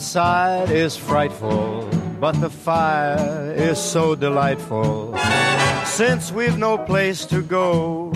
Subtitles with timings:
[0.00, 1.86] outside is frightful,
[2.18, 5.14] but the fire is so delightful.
[5.84, 8.10] Since we've no place to go,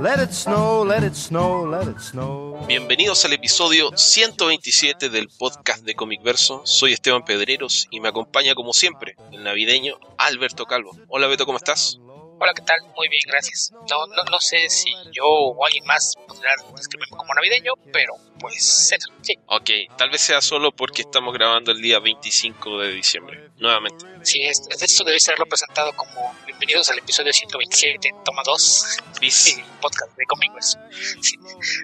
[0.00, 2.58] let it snow, let it snow, let it snow.
[2.66, 6.62] Bienvenidos al episodio 127 del podcast de Comic Verso.
[6.64, 10.96] Soy Esteban Pedreros y me acompaña como siempre el navideño Alberto Calvo.
[11.08, 12.00] Hola Beto, ¿cómo estás?
[12.42, 12.80] Hola, ¿qué tal?
[12.96, 13.70] Muy bien, gracias.
[13.70, 18.94] No, no, no sé si yo o alguien más podrá describirme como navideño, pero pues
[19.20, 19.34] sí.
[19.44, 24.06] Ok, tal vez sea solo porque estamos grabando el día 25 de diciembre, nuevamente.
[24.22, 28.86] Sí, es, esto debe serlo presentado como bienvenidos al episodio 127, toma 2,
[29.20, 29.58] Bis.
[29.58, 30.78] el podcast de Comicverse.
[31.20, 31.36] Sí,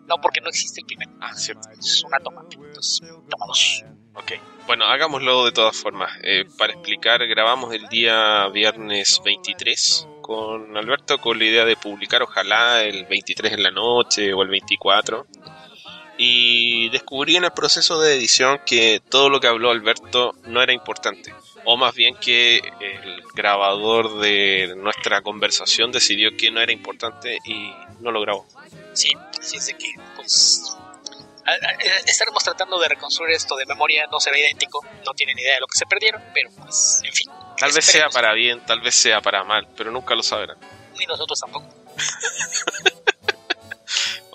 [0.06, 1.12] no, porque no existe el primero.
[1.20, 1.68] Ah, cierto.
[1.78, 2.46] Es una toma.
[2.50, 3.84] Entonces, toma 2.
[4.14, 4.32] Ok.
[4.66, 6.10] Bueno, hagámoslo de todas formas.
[6.22, 12.22] Eh, para explicar, grabamos el día viernes 23 con Alberto con la idea de publicar
[12.22, 15.26] ojalá el 23 en la noche o el 24.
[16.18, 20.72] Y descubrí en el proceso de edición que todo lo que habló Alberto no era
[20.72, 21.32] importante.
[21.64, 27.70] O más bien que el grabador de nuestra conversación decidió que no era importante y
[28.00, 28.46] no lo grabó.
[28.94, 30.76] Sí, así es de que, pues.
[31.52, 35.60] A- Estaremos tratando de reconstruir esto de memoria, no será idéntico, no tienen idea de
[35.60, 37.30] lo que se perdieron, pero pues, en fin.
[37.58, 40.58] Tal vez sea para bien, tal vez sea para mal, pero nunca lo sabrán.
[40.98, 41.66] Ni nosotros tampoco.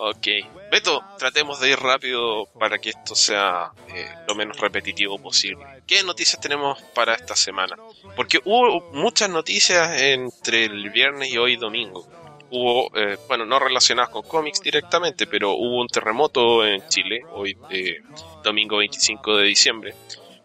[0.04, 0.28] Ok.
[0.72, 5.64] Beto, tratemos de ir rápido para que esto sea eh, lo menos repetitivo posible.
[5.86, 7.76] ¿Qué noticias tenemos para esta semana?
[8.16, 12.08] Porque hubo muchas noticias entre el viernes y hoy domingo.
[12.52, 17.58] Hubo, eh, bueno, no relacionadas con cómics directamente, pero hubo un terremoto en Chile, hoy
[17.70, 18.02] eh,
[18.44, 19.96] domingo 25 de diciembre.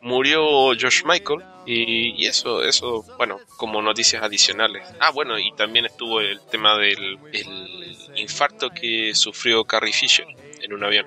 [0.00, 4.86] Murió George Michael y, eso, eso, bueno, como noticias adicionales.
[5.00, 10.26] Ah, bueno, y también estuvo el tema del el infarto que sufrió Carrie Fisher
[10.62, 11.06] en un avión.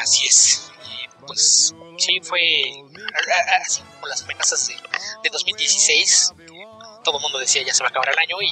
[0.00, 0.72] Así es.
[1.26, 2.40] Pues sí, fue
[3.60, 4.68] así como las amenazas
[5.22, 6.32] de 2016.
[7.06, 8.50] Todo el mundo decía ya se va a acabar el año y,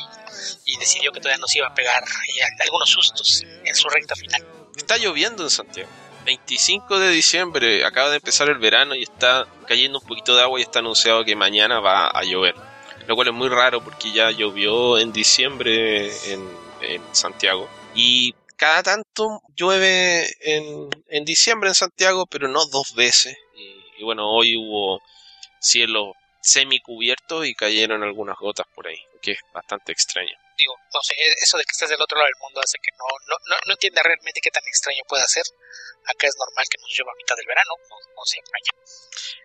[0.65, 4.47] y decidió que todavía nos iba a pegar eh, algunos sustos en su recta final.
[4.77, 5.91] Está lloviendo en Santiago.
[6.25, 10.61] 25 de diciembre, acaba de empezar el verano y está cayendo un poquito de agua
[10.61, 12.55] y está anunciado que mañana va a llover.
[13.09, 16.49] Lo cual es muy raro porque ya llovió en diciembre en,
[16.81, 17.69] en Santiago.
[17.93, 23.37] Y cada tanto llueve en, en diciembre en Santiago, pero no dos veces.
[23.57, 25.03] Y, y bueno, hoy hubo
[25.59, 30.37] cielo semicubierto y cayeron algunas gotas por ahí, que es bastante extraño.
[30.57, 33.05] Digo, no sé, eso de que estés del otro lado del mundo hace que no,
[33.27, 35.43] no, no, no entienda realmente qué tan extraño puede ser.
[36.07, 38.85] Acá es normal que nos llueva a mitad del verano, no, no sé, allá.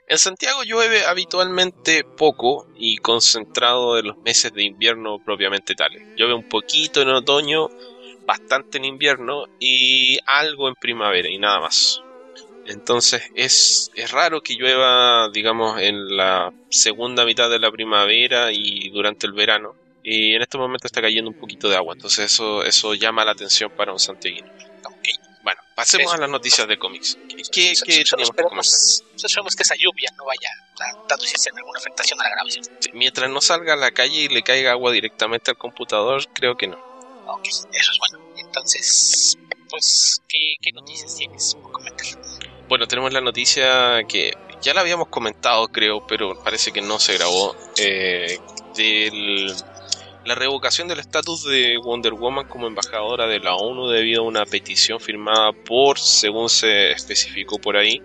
[0.08, 6.02] En Santiago llueve habitualmente poco y concentrado en los meses de invierno propiamente tales.
[6.18, 7.70] Llueve un poquito en otoño,
[8.26, 12.02] bastante en invierno y algo en primavera y nada más.
[12.70, 18.90] Entonces es, es raro que llueva, digamos, en la segunda mitad de la primavera y
[18.90, 19.76] durante el verano.
[20.04, 23.32] Y en este momento está cayendo un poquito de agua, entonces eso, eso llama la
[23.32, 24.48] atención para un santiaguino.
[24.86, 25.08] Ok.
[25.44, 26.16] Bueno, pasemos Eso.
[26.16, 27.18] a las noticias de cómics.
[27.28, 29.26] ¿Qué, qué, So- qué solo teníamos que comentar?
[29.26, 30.50] esperemos, que esa lluvia no vaya
[30.82, 32.66] a traducirse en alguna afectación a la grabación.
[32.80, 36.56] Sí, Mientras no salga a la calle y le caiga agua directamente al computador, creo
[36.56, 36.78] que no.
[37.28, 38.26] Ok, eso es bueno.
[38.38, 39.38] Entonces,
[39.70, 42.06] pues, ¿qué, qué noticias tienes por comentar?
[42.70, 44.32] Bueno, tenemos la noticia que
[44.62, 47.56] ya la habíamos comentado, creo, pero parece que no se grabó.
[47.78, 48.38] Eh,
[48.76, 49.54] del-
[50.26, 54.46] la revocación del estatus de Wonder Woman como embajadora de la ONU debido a una
[54.46, 58.00] petición firmada por, según se especificó por ahí,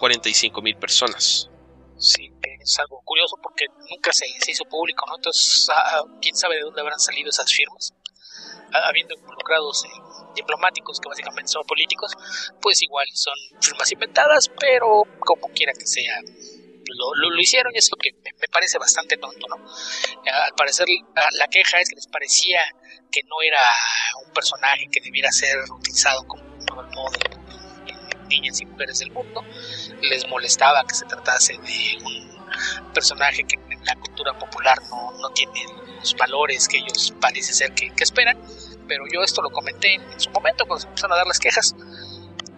[0.00, 1.50] 45.000 personas.
[1.98, 2.30] Sí,
[2.62, 5.16] es algo curioso porque nunca se, se hizo público, ¿no?
[5.16, 7.92] Entonces, ah, quién sabe de dónde habrán salido esas firmas.
[8.72, 9.88] Habiendo involucrados eh,
[10.34, 12.12] diplomáticos que básicamente son políticos,
[12.60, 17.78] pues igual son firmas inventadas, pero como quiera que sea, lo, lo, lo hicieron y
[17.78, 19.56] es lo que me, me parece bastante tonto, ¿no?
[19.56, 20.86] Al parecer,
[21.38, 22.60] la, queja es que les parecía
[23.10, 23.60] que no era
[24.26, 29.10] un personaje que debiera ser utilizado como todo el modo de niñas y mujeres del
[29.10, 29.44] mundo.
[30.02, 35.30] Les molestaba que se tratase de un personaje que en la cultura popular no, no
[35.30, 35.64] tiene
[35.98, 38.38] los valores que ellos parece ser que, que esperan.
[38.88, 41.38] Pero yo esto lo comenté en, en su momento cuando se empezaron a dar las
[41.38, 41.74] quejas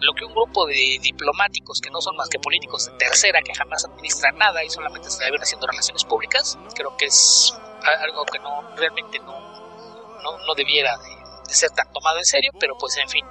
[0.00, 3.54] lo que un grupo de diplomáticos que no son más que políticos de tercera que
[3.54, 7.54] jamás administran nada y solamente se deben haciendo relaciones públicas, creo que es
[8.02, 9.38] algo que no realmente no,
[10.22, 11.10] no, no debiera de,
[11.48, 13.24] de, ser tan tomado en serio, pero pues en fin,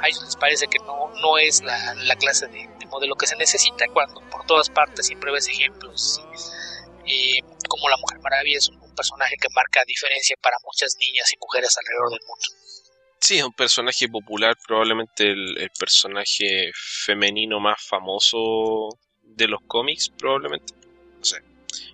[0.00, 3.26] a ellos les parece que no, no es la, la clase de, de, modelo que
[3.26, 6.22] se necesita cuando por todas partes siempre ves ejemplos
[7.06, 11.32] eh, como la Mujer Maravilla es un, un personaje que marca diferencia para muchas niñas
[11.32, 12.44] y mujeres alrededor del mundo.
[13.20, 20.10] Sí, es un personaje popular, probablemente el, el, personaje femenino más famoso de los cómics,
[20.10, 20.74] probablemente.
[21.18, 21.42] No sé.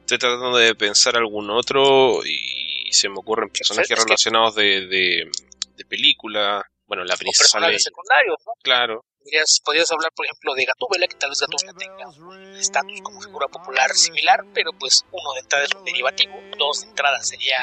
[0.01, 5.31] Estoy tratando de pensar algún otro y se me ocurren personajes relacionados de, de,
[5.77, 6.65] de película.
[6.87, 7.45] Bueno, la princesa.
[7.45, 8.53] personajes secundarios, ¿no?
[8.63, 9.05] Claro.
[9.23, 13.21] Podrías, podrías hablar, por ejemplo, de Gatúbela, que tal vez Gatúbela tenga un estatus como
[13.21, 17.59] figura popular similar, pero pues uno de entrada es un derivativo, dos de entrada sería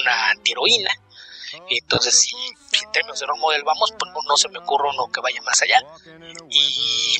[0.00, 0.90] una antiheroína.
[1.68, 2.36] Entonces, si,
[2.84, 5.60] en términos de role model vamos, pues no, se me ocurre uno que vaya más
[5.62, 5.80] allá.
[6.48, 7.16] Y,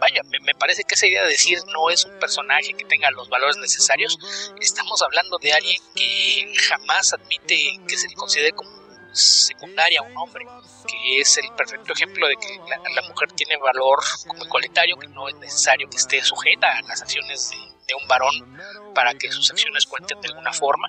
[0.00, 3.10] vaya, me, me, parece que esa idea de decir no es un personaje que tenga
[3.10, 4.18] los valores necesarios,
[4.60, 8.81] estamos hablando de alguien que jamás admite que se le considere como
[9.12, 10.46] secundaria a un hombre,
[10.86, 15.28] que es el perfecto ejemplo de que la, mujer tiene valor como ecualitario, que no
[15.28, 18.58] es necesario que esté sujeta a las acciones de, un varón
[18.94, 20.88] para que sus acciones cuenten de alguna forma.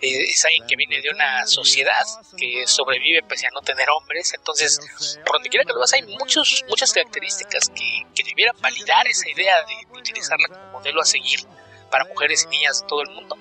[0.00, 2.04] Eh, es alguien que viene de una sociedad
[2.36, 4.78] que sobrevive pese a no tener hombres, entonces,
[5.24, 9.26] por donde quiera que lo veas, hay muchos, muchas características que, que debieran validar esa
[9.30, 11.40] idea de utilizarla como modelo a seguir
[11.90, 13.38] para mujeres y niñas de todo el mundo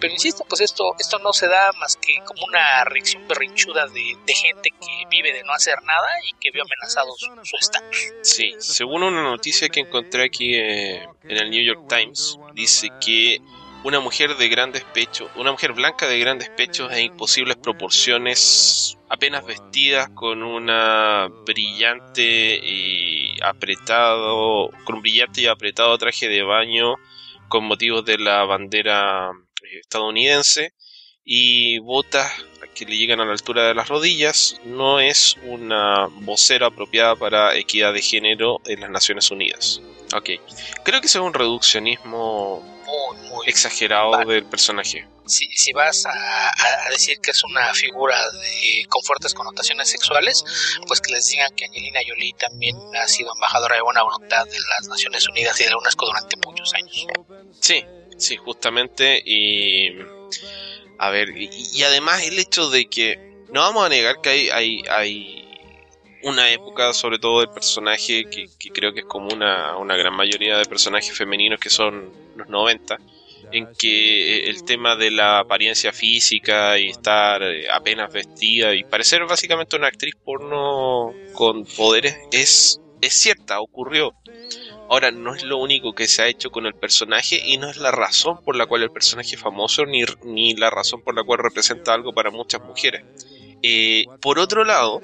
[0.00, 4.16] pero insisto, pues esto, esto no se da más que como una reacción berrinchuda de,
[4.34, 8.12] gente que vive de no hacer nada y que vio amenazado su estatus.
[8.22, 13.40] Sí, según una noticia que encontré aquí eh, en el New York Times, dice que
[13.84, 19.46] una mujer de grandes pechos, una mujer blanca de grandes pechos e imposibles proporciones, apenas
[19.46, 26.96] vestida con una brillante y apretado, con un brillante y apretado traje de baño
[27.48, 29.30] con motivos de la bandera
[29.80, 30.72] estadounidense
[31.24, 32.32] y botas
[32.74, 37.56] que le llegan a la altura de las rodillas no es una vocera apropiada para
[37.56, 39.80] equidad de género en las Naciones Unidas.
[40.14, 40.30] Ok,
[40.84, 45.08] creo que es un reduccionismo muy, exagerado del personaje.
[45.26, 48.16] Si, si vas a, decir que es una figura
[48.88, 50.44] con fuertes connotaciones sexuales,
[50.86, 54.58] pues que les digan que Angelina Jolie también ha sido embajadora de buena voluntad de
[54.60, 57.06] las Naciones Unidas y de la UNESCO durante muchos años.
[57.60, 57.84] Sí,
[58.16, 59.22] Sí, justamente.
[59.24, 59.96] Y.
[60.98, 63.18] A ver, y, además el hecho de que.
[63.52, 65.46] No vamos a negar que hay, hay, hay
[66.22, 70.58] una época, sobre todo del personaje, que, creo que es como una, una gran mayoría
[70.58, 72.98] de personajes femeninos que son los 90,
[73.52, 79.24] en que el tema de la apariencia física y estar eh, apenas vestida y parecer
[79.26, 84.14] básicamente una actriz porno con poderes es, es cierta, ocurrió.
[84.88, 87.76] Ahora, no es lo único que se ha hecho con el personaje y no es
[87.76, 91.24] la razón por la cual el personaje es famoso ni, ni la razón por la
[91.24, 93.04] cual representa algo para muchas mujeres.
[93.62, 95.00] Eh, por otro lado,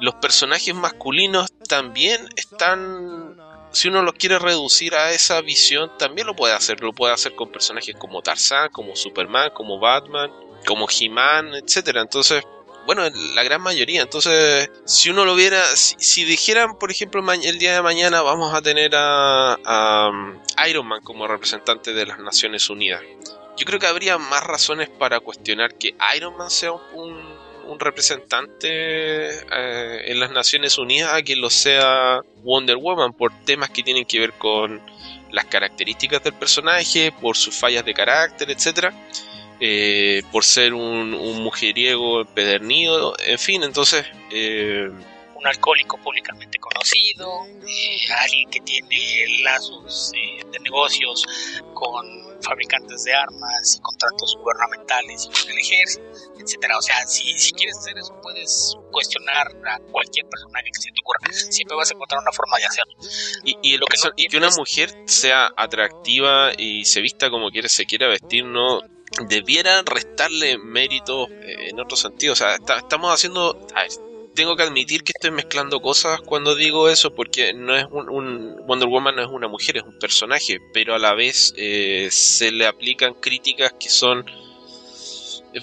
[0.00, 3.36] los personajes masculinos también están,
[3.70, 6.80] si uno los quiere reducir a esa visión, también lo puede hacer.
[6.80, 10.30] Lo puede hacer con personajes como Tarzan, como Superman, como Batman,
[10.66, 11.96] como He-Man, etc.
[11.96, 12.42] Entonces,
[12.86, 13.02] bueno,
[13.34, 14.02] la gran mayoría.
[14.02, 18.62] Entonces, si uno lo viera, si, dijeran, por ejemplo, el día de mañana vamos a
[18.62, 20.38] tener a, um,
[20.68, 23.02] Iron Man como representante de las Naciones Unidas,
[23.56, 30.02] yo creo que habría más razones para cuestionar que Iron Man sea un, representante eh,
[30.06, 34.18] en las Naciones Unidas a que lo sea Wonder Woman por temas que tienen que
[34.18, 34.82] ver con
[35.30, 38.92] las características del personaje, por sus fallas de carácter, etcétera
[39.60, 41.10] eh, por ser un,
[41.42, 44.06] mujeriego pedernido, en fin, entonces...
[44.30, 44.90] Eh,
[45.34, 51.24] un alcohólico públicamente conocido, eh, alguien que tiene lazos de negocios
[51.72, 56.04] con fabricantes de armas y contratos gubernamentales y con el ejército,
[56.38, 56.78] etcétera.
[56.78, 61.00] O sea, si, si quieres hacer eso, puedes cuestionar a cualquier persona que se te
[61.00, 61.32] ocurra.
[61.32, 62.94] Siempre vas a encontrar una forma de hacerlo.
[63.44, 67.68] Y, y, lo que, y que una mujer sea atractiva y se vista como quiere,
[67.68, 68.80] se quiera vestir, no
[69.28, 72.32] debiera restarle mérito eh, en otro sentido.
[72.32, 73.66] O sea, estamos haciendo...
[74.34, 78.88] tengo que admitir que estoy mezclando cosas cuando digo eso porque no es un, Wonder
[78.88, 82.66] Woman no es una mujer, es un personaje, pero a la vez eh, se le
[82.66, 84.24] aplican críticas que son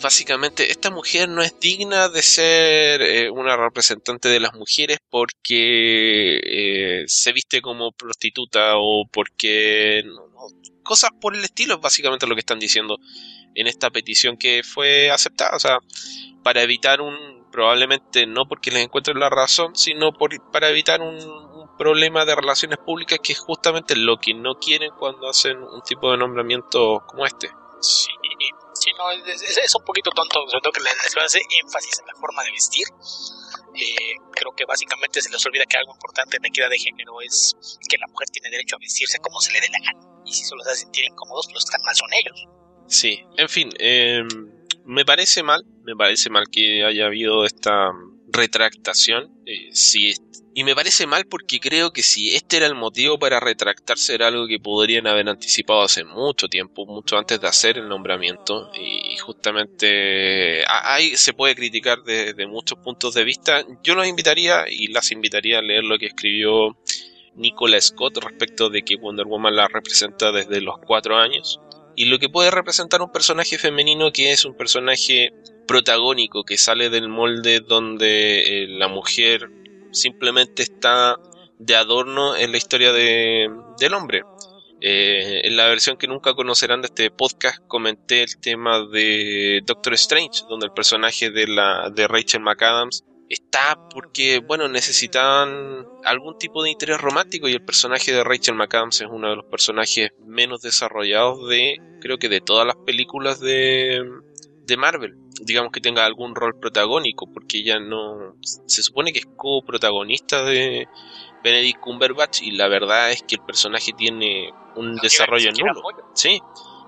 [0.02, 7.06] básicamente esta mujer no es digna de ser eh, una representante de las mujeres porque
[7.08, 10.04] se viste como prostituta o porque
[10.84, 12.98] cosas por el estilo es básicamente lo que están diciendo
[13.58, 15.80] en esta petición que fue aceptada, o sea,
[16.44, 21.48] para evitar un, probablemente no porque les encuentren la razón, sino para evitar un,
[21.78, 26.10] problema de relaciones públicas que es justamente lo que no quieren cuando hacen un tipo
[26.10, 27.52] de nombramiento como este.
[27.82, 28.10] Sí,
[28.74, 32.44] sí no, es, un poquito tonto, sobre todo que les, hace énfasis en la forma
[32.44, 32.88] de vestir.
[33.76, 37.22] Eh, creo que básicamente se les olvida que algo importante en la equidad de género
[37.22, 37.56] es
[37.88, 40.00] que la mujer tiene derecho a vestirse como se le dé la gana.
[40.26, 42.57] Y si se los hace sentir incómodos, los que están mal son ellos.
[42.88, 44.28] Sí, en fin, em,
[44.86, 47.92] me parece mal, me parece mal que haya habido esta,
[48.28, 49.32] retractación.
[49.46, 49.72] Eh,
[50.54, 54.28] y me parece mal porque creo que si este era el motivo para retractarse era
[54.28, 58.72] algo que podrían haber anticipado hace mucho tiempo, mucho antes de hacer el nombramiento.
[58.74, 63.64] Y justamente ahí se puede criticar desde muchos puntos de vista.
[63.84, 66.76] Yo los invitaría y las invitaría a leer lo que escribió
[67.36, 71.60] Nicola Scott respecto de que Wonder Woman la representa desde los cuatro años.
[72.00, 75.34] Y lo que puede representar un personaje femenino que es un personaje
[75.68, 79.50] protagónico, que sale del molde donde eh, la mujer
[79.92, 81.18] simplemente está
[81.58, 83.50] de adorno en la historia de,
[83.80, 84.22] del hombre.
[84.80, 89.96] Eh, en la versión que nunca conocerán de este podcast comenté el tema de Doctor
[89.96, 96.64] Strange, donde el personaje de, la, de Rachel McAdams está porque, bueno, necesitaban algún tipo
[96.64, 100.62] de interés romántico y el personaje de Rachel McAdams es uno de los personajes menos
[100.62, 104.02] desarrollados de, creo que de todas las películas de,
[104.66, 109.28] de Marvel digamos que tenga algún rol protagónico, porque ella no se supone que es
[109.36, 110.88] co-protagonista de
[111.44, 115.82] Benedict Cumberbatch y la verdad es que el personaje tiene un desarrollo nulo.
[116.14, 116.42] Sí,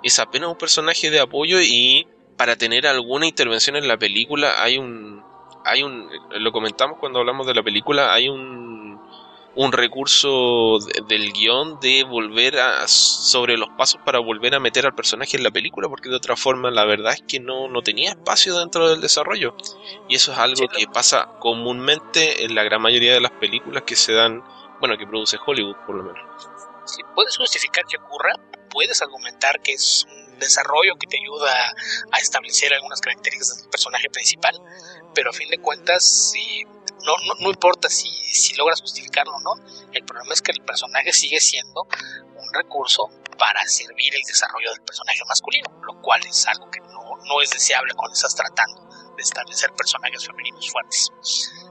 [0.03, 4.77] es apenas un personaje de apoyo y para tener alguna intervención en la película hay
[4.77, 5.18] un
[5.65, 8.99] hay un lo comentamos cuando hablamos de la película, hay un
[9.55, 14.93] un recurso del guion de volver a sobre los pasos para volver a meter al
[14.93, 18.11] personaje en la película porque de otra forma la verdad es que no, no tenía
[18.11, 19.55] espacio dentro del desarrollo.
[20.07, 23.95] Y eso es algo que pasa comúnmente en la gran mayoría de las películas que
[23.95, 24.43] se dan
[24.79, 26.21] bueno que produce Hollywood por lo menos.
[27.13, 28.33] Puedes justificar que ocurra
[28.69, 31.51] puedes argumentar que es un desarrollo que te ayuda
[32.11, 34.59] a establecer algunas características del personaje principal
[35.13, 36.65] pero a fin de cuentas si
[37.05, 38.09] no, no, importa si,
[38.55, 41.87] logras justificarlo o no, el problema es que el personaje sigue siendo
[42.35, 47.17] un recurso para servir el desarrollo del personaje masculino, lo cual es algo que no,
[47.23, 48.88] no es deseable cuando estás tratando
[49.21, 51.11] establecer personajes femeninos fuertes.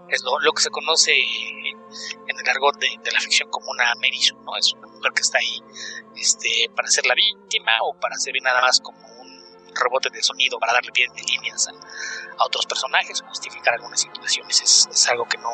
[0.09, 4.57] Es lo, que se conoce en el argot de, la ficción como una Merisu, ¿no?
[4.57, 5.63] Es una mujer que está ahí
[6.17, 8.99] este, para ser la víctima o para servir nada más como
[9.75, 14.61] rebote de sonido para darle bien de líneas a, otros personajes, justificar algunas situaciones.
[14.63, 15.51] Es, algo que no,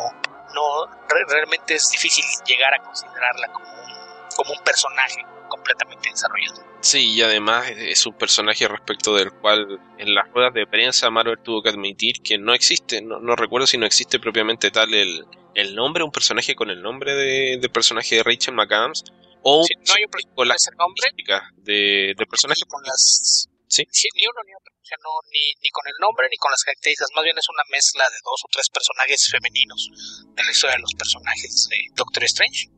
[0.55, 0.87] no
[1.29, 3.93] realmente es difícil llegar a considerarla como un,
[4.37, 5.25] como un personaje
[5.55, 6.65] completamente desarrollado.
[6.81, 11.39] Sí, y además es un personaje respecto del cual en las ruedas de prensa Marvel
[11.43, 15.75] tuvo que admitir que no existe, no, recuerdo si no existe propiamente tal el, el
[15.75, 19.05] nombre, un personaje con el nombre de, personaje de Rachel McAdams,
[19.43, 21.09] o no hay un con la nombre
[21.57, 24.75] de, de personaje con las ni uno ni otro.
[24.75, 27.09] O sea, no, ni, ni con el nombre ni con las características.
[27.17, 29.89] Más bien es una mezcla de dos o tres personajes femeninos
[30.35, 32.69] de la historia de los personajes de Doctor Strange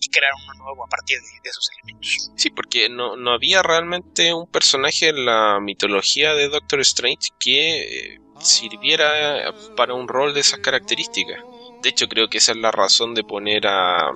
[0.00, 2.30] y crear uno nuevo a partir de, esos elementos.
[2.36, 8.14] Sí, porque no, no había realmente un personaje en la mitología de Doctor Strange que
[8.14, 11.38] eh, sirviera para un rol de esas características.
[11.82, 14.10] De hecho, creo que esa es la razón de poner a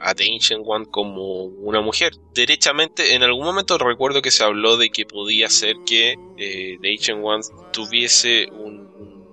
[0.00, 2.12] a The Ancient One como una mujer.
[2.34, 6.90] Derechamente, en algún momento recuerdo que se habló de que podía ser que eh, The
[6.90, 8.48] Ancient One tuviese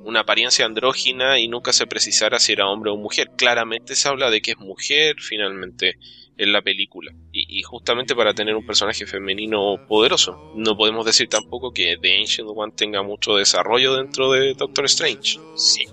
[0.04, 3.32] una apariencia andrógina y nunca se precisara si era hombre o mujer.
[3.36, 5.98] Claramente se habla de que es mujer finalmente
[6.38, 7.14] en la película.
[7.32, 10.52] Y, justamente para tener un personaje femenino poderoso.
[10.56, 15.40] No podemos decir tampoco que The Ancient One tenga mucho desarrollo dentro de Doctor Strange.
[15.56, 15.86] Sí,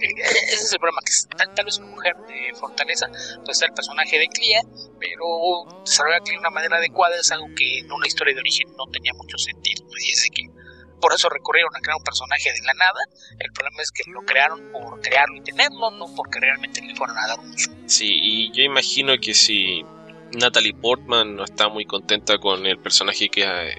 [0.00, 3.08] ese es el problema, que tal, vez una mujer de fortaleza,
[3.44, 4.62] pues el personaje de Clea,
[4.98, 8.68] pero desarrollar Clea de una manera adecuada es algo que en una historia de origen
[8.76, 9.84] no tenía mucho sentido.
[10.00, 10.48] Y es que
[11.00, 13.00] por eso recurrieron a crear un personaje de la nada.
[13.38, 17.16] El problema es que lo crearon por crearlo y tenerlo, no porque realmente le fueron
[17.18, 17.70] a dar uso.
[17.86, 19.84] Sí, y yo imagino que si
[20.32, 23.42] Natalie Portman no está muy contenta con el personaje que...
[23.42, 23.78] Eh,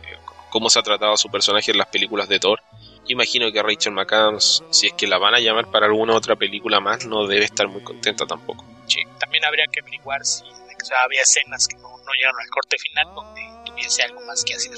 [0.49, 2.59] cómo se ha tratado a su personaje en las películas de Thor,
[3.09, 6.79] imagino que Rachel McAdams, si es que la van a llamar para alguna otra película
[6.79, 8.65] más, no debe estar muy contenta tampoco.
[8.87, 10.43] Sí, también habría que averiguar si
[11.03, 14.77] había escenas que no, llegaron al corte final donde tuviese algo más que hacer.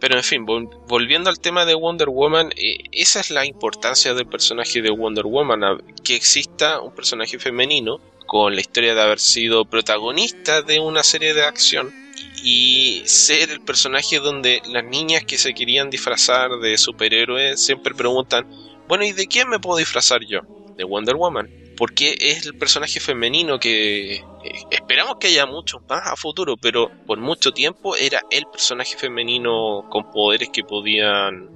[0.00, 4.26] Pero en fin, volviendo al tema de Wonder Woman, eh, esa es la importancia del
[4.26, 5.60] personaje de Wonder Woman,
[6.02, 11.34] que exista un personaje femenino con la historia de haber sido protagonista de una serie
[11.34, 12.01] de acción
[12.42, 18.48] y ser el personaje donde las niñas que se querían disfrazar de superhéroes siempre preguntan,
[18.88, 20.40] bueno, ¿y de quién me puedo disfrazar yo?
[20.76, 21.48] De Wonder Woman.
[21.76, 24.22] Porque es el personaje femenino que eh,
[24.70, 29.86] esperamos que haya muchos más a futuro, pero por mucho tiempo era el personaje femenino
[29.88, 31.48] con poderes que podían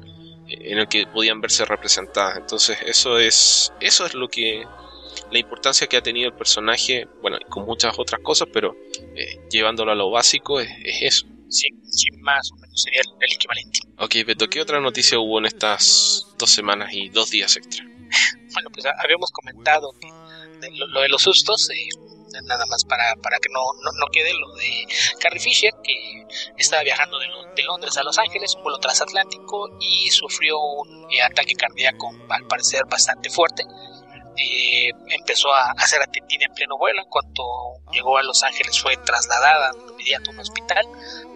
[0.49, 2.39] eh, en el que podían verse representadas.
[2.39, 4.65] Entonces, eso es eso es lo que
[5.31, 8.75] la importancia que ha tenido el personaje, bueno, con muchas otras cosas, pero
[9.15, 10.71] eh, llevándolo a lo básico es,
[11.01, 11.27] eso.
[11.49, 13.81] Sí, sí, más o menos sería el, equivalente.
[13.99, 17.85] Ok, Beto, ¿qué otra noticia hubo en estas dos semanas y dos días extra?
[18.53, 19.93] bueno, pues habíamos comentado
[20.73, 21.89] lo, de los sustos, eh,
[22.45, 24.87] nada más para, para que no, no, quede lo de
[25.21, 27.27] Carrie Fisher, que estaba viajando de,
[27.65, 32.83] Londres a Los Ángeles, un vuelo transatlántico, y sufrió un eh, ataque cardíaco, al parecer
[32.89, 33.65] bastante fuerte.
[34.39, 37.03] Eh, empezó a, hacer atendida en pleno vuelo.
[37.03, 37.43] En cuanto
[37.93, 40.87] llegó a Los Ángeles, fue trasladada inmediato a un hospital,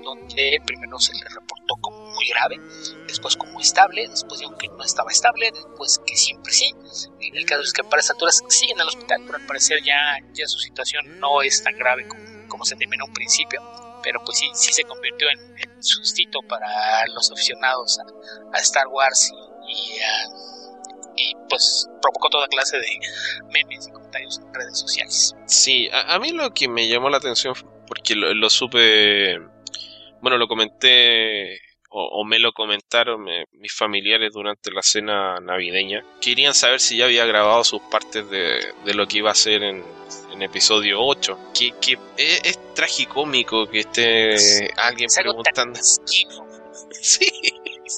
[0.02, 2.60] donde primero se le reportó como muy grave,
[3.06, 6.74] después como estable, después dijo que no estaba estable, después que siempre sí.
[7.20, 10.46] El caso es que para esas alturas siguen al hospital, pero al parecer ya, ya
[10.46, 12.06] su situación no es tan grave
[12.48, 13.62] como, se temió en principio
[14.02, 16.66] pero pues sí, sí se convirtió en, en sustito para
[17.14, 17.98] los aficionados
[18.52, 19.30] a, Star Wars
[19.68, 19.98] y, y,
[21.48, 22.88] pues provocó toda clase de
[23.52, 25.34] memes y comentarios en redes sociales.
[25.46, 27.54] Sí, a, mí lo que me llamó la atención,
[27.86, 29.38] porque lo, lo supe,
[30.20, 31.60] bueno, lo comenté
[31.92, 37.26] o, me lo comentaron mis familiares durante la cena navideña, querían saber si ya había
[37.26, 38.60] grabado sus partes de,
[38.94, 39.84] lo que iba a ser en,
[40.40, 41.50] episodio 8.
[41.52, 45.78] Que, que es, es tragicómico que esté alguien preguntando.
[47.02, 47.30] Sí.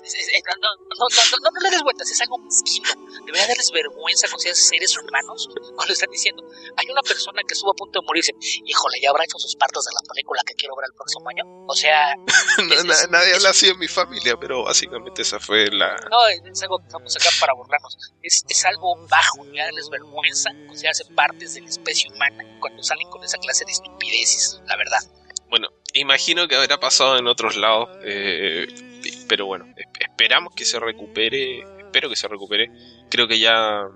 [0.01, 1.07] No, no,
[1.43, 2.89] no, no, le des vueltas, es algo mezquino.
[3.27, 6.43] Debería darles vergüenza con seres humanos cuando están diciendo,
[6.77, 8.33] hay una persona que estuvo a punto de morirse.
[8.65, 11.45] Híjole, ya habrá hecho sus partes de la película que quiero ver el próximo año.
[11.67, 12.15] O sea.
[13.11, 15.97] nadie habla así en mi familia, pero básicamente esa fue la.
[16.11, 17.97] No, es algo que vamos acá para burlarnos.
[18.23, 23.09] Es, es algo bajo, ya darles vergüenza considerarse partes de la especie humana cuando salen
[23.11, 25.01] con esa clase de estupideces, la verdad.
[25.49, 27.91] Bueno, imagino que habrá pasado en otros lados.
[28.05, 28.67] Eh,
[29.29, 29.67] pero bueno,
[29.99, 32.71] esperamos que se recupere, espero que se recupere.
[33.11, 33.89] Creo que ya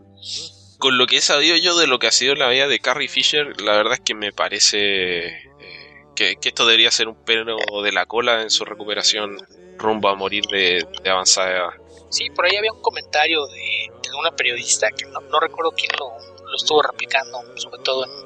[0.78, 3.08] con lo que he sabido yo de lo que ha sido la vida de Carrie
[3.08, 7.92] Fisher, la verdad es que me parece eh, que, esto debería ser un pelo de
[7.92, 9.38] la cola en su recuperación
[9.78, 11.70] rumbo a morir de, avanzada edad.
[12.10, 16.10] Sí, por ahí había un comentario de, una periodista que no, recuerdo quién lo,
[16.46, 18.25] lo, estuvo replicando, sobre todo en,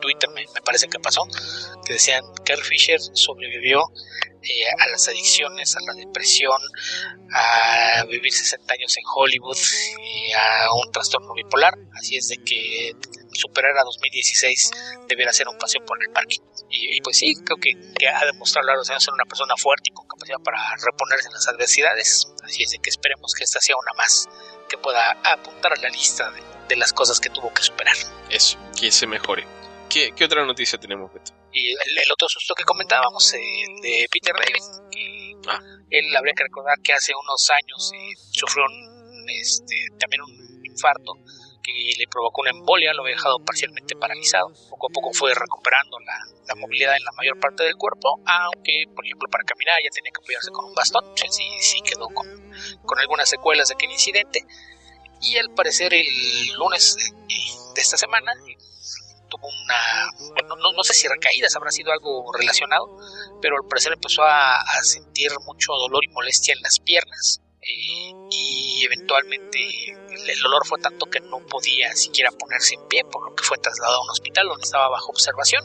[0.00, 1.22] Twitter me, parece que pasó,
[1.84, 3.84] que decían Carrie Fisher sobrevivió
[4.42, 6.58] eh, a las adicciones, a la depresión,
[7.32, 9.56] a vivir 60 años en Hollywood,
[10.00, 11.74] y a un trastorno bipolar.
[11.94, 12.92] Así es de que
[13.32, 14.70] superar a 2016
[15.08, 16.36] deberá ser un paseo por el parque.
[16.68, 17.72] Y, pues sí, creo que,
[18.08, 21.28] ha demostrado a lo largo de ser una persona fuerte y con capacidad para reponerse
[21.28, 22.32] en las adversidades.
[22.44, 24.28] Así es de que esperemos que esta sea una más
[24.68, 26.42] que pueda apuntar a la lista de,
[26.74, 27.96] las cosas que tuvo que superar.
[28.28, 29.46] Eso, que se mejore.
[29.88, 31.32] ¿Qué, qué otra noticia tenemos, Beto?
[31.52, 35.60] Y el, otro susto que comentábamos, el de Peter Davis, que ah.
[35.90, 38.64] él habría que recordar que hace unos años eh, sufrió
[39.28, 41.14] este, también un infarto
[41.62, 44.52] que le provocó una embolia, lo había dejado parcialmente paralizado.
[44.68, 49.04] Poco a poco fue recuperando la, movilidad en la mayor parte del cuerpo, aunque, por
[49.04, 51.04] ejemplo, para caminar ya tenía que apoyarse con un bastón.
[51.16, 52.26] Sí, sí quedó con,
[52.84, 54.44] con algunas secuelas de aquel incidente.
[55.20, 56.06] Y al parecer el
[56.58, 56.96] lunes
[57.74, 58.32] de esta semana
[59.28, 62.96] tuvo una, no, no, sé si recaídas habrá sido algo relacionado,
[63.40, 68.84] pero al parecer empezó a, sentir mucho dolor y molestia en las piernas eh, y
[68.84, 69.58] eventualmente
[69.90, 73.58] el, dolor fue tanto que no podía siquiera ponerse en pie, por lo que fue
[73.58, 75.64] trasladado a un hospital donde estaba bajo observación.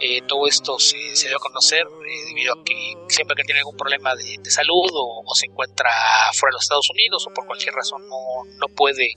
[0.00, 2.74] Eh, todo esto se, dio a conocer eh, debido a que
[3.08, 5.90] siempre que tiene algún problema de, salud o, se encuentra
[6.34, 9.14] fuera de los Estados Unidos o por cualquier razón no, no puede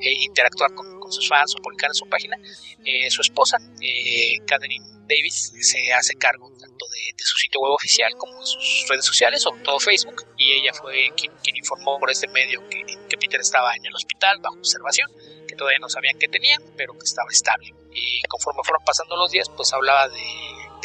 [0.00, 2.36] interactuar con, sus fans o publicar en su página,
[2.84, 8.12] eh, su esposa, eh, Catherine Davis, se hace cargo tanto de, su sitio web oficial
[8.16, 12.28] como de sus redes sociales, sobre todo Facebook, y ella fue quien, informó por este
[12.28, 12.84] medio que,
[13.18, 15.10] Peter estaba en el hospital bajo observación,
[15.48, 17.74] que todavía no sabían qué tenía, pero que estaba estable.
[17.94, 20.20] Y conforme fueron pasando los días, pues hablaba de,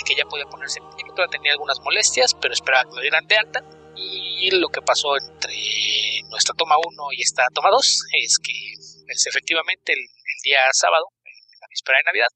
[0.05, 3.37] que ella podía ponerse en todavía tenía algunas molestias, pero esperaba que lo dieran de
[3.37, 3.63] alta.
[3.95, 5.53] Y lo que pasó entre
[6.29, 8.53] nuestra toma 1 y esta toma 2 es que
[9.05, 9.99] pues, efectivamente el,
[10.43, 12.27] día sábado, en la víspera de Navidad,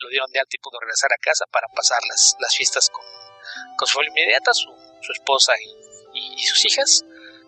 [0.00, 3.04] lo dieron de alta y pudo regresar a casa para pasar las, fiestas con,
[3.86, 4.68] su familia inmediata, su,
[5.12, 5.52] esposa
[6.12, 7.04] y, sus hijas,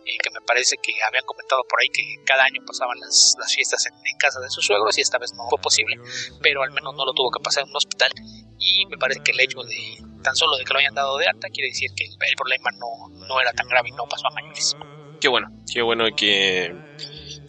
[0.07, 3.53] eh, que me parece que habían comentado por ahí que cada año pasaban las, las
[3.53, 5.97] fiestas en, casa de sus suegros y esta vez no fue posible,
[6.41, 8.11] pero al menos no lo tuvo que pasar en un hospital
[8.59, 11.27] y me parece que el hecho de tan solo de que lo hayan dado de
[11.27, 14.29] alta quiere decir que el, el problema no, no era tan grave y no pasó
[14.29, 14.75] a mayores.
[15.21, 16.75] Qué bueno, qué bueno que,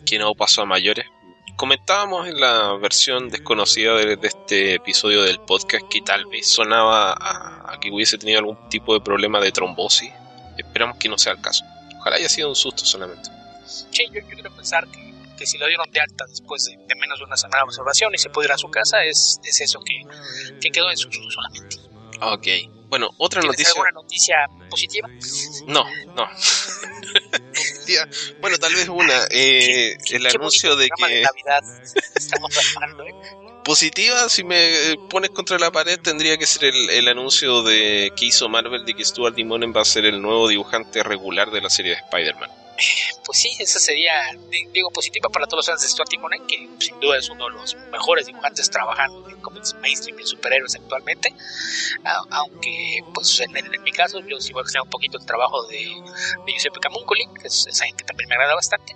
[0.06, 1.06] que no pasó a mayores
[1.58, 7.80] comentábamos en la versión desconocida de, este episodio del podcast que tal vez sonaba a,
[7.82, 10.14] que hubiese tenido algún tipo de problema de trombosis.
[10.56, 11.66] Esperamos que no sea el caso.
[12.00, 13.30] Ojalá haya sido un susto solamente.
[13.66, 14.88] Sí, yo, quiero pensar
[15.38, 18.18] que, si lo dieron de alta después de, menos de una semana de observación y
[18.18, 20.02] se puede ir a su casa, es, es eso que,
[20.60, 21.78] que quedó en su solamente.
[22.22, 22.48] Ok.
[22.90, 23.70] Bueno, otra noticia.
[23.70, 25.10] ¿Alguna noticia positiva?
[25.68, 25.84] No,
[26.16, 26.28] no.
[28.40, 29.28] Bueno, tal vez una.
[29.30, 31.22] Eh, el anuncio de que.
[31.22, 31.26] ¿eh?
[33.68, 38.28] Positiva, si me pones contra la pared, tendría que ser el, el, anuncio de que
[38.28, 41.70] hizo Marvel de que Stuart Dimonen va a ser el nuevo dibujante regular de la
[41.70, 42.50] serie de Spider-Man
[43.26, 44.14] pues sí, esa sería,
[44.72, 47.52] digo, positiva para todos los fans de Stuart Timonen, que sin duda es uno de
[47.52, 51.34] los mejores dibujantes trabajando en cómics mainstream y superhéroes actualmente.
[52.30, 53.52] aunque, pues en,
[53.84, 57.26] mi caso, yo sí voy a extrañar un poquito el trabajo de, de Giuseppe Camuncoli,
[57.42, 58.96] que es, alguien que también me agrada bastante.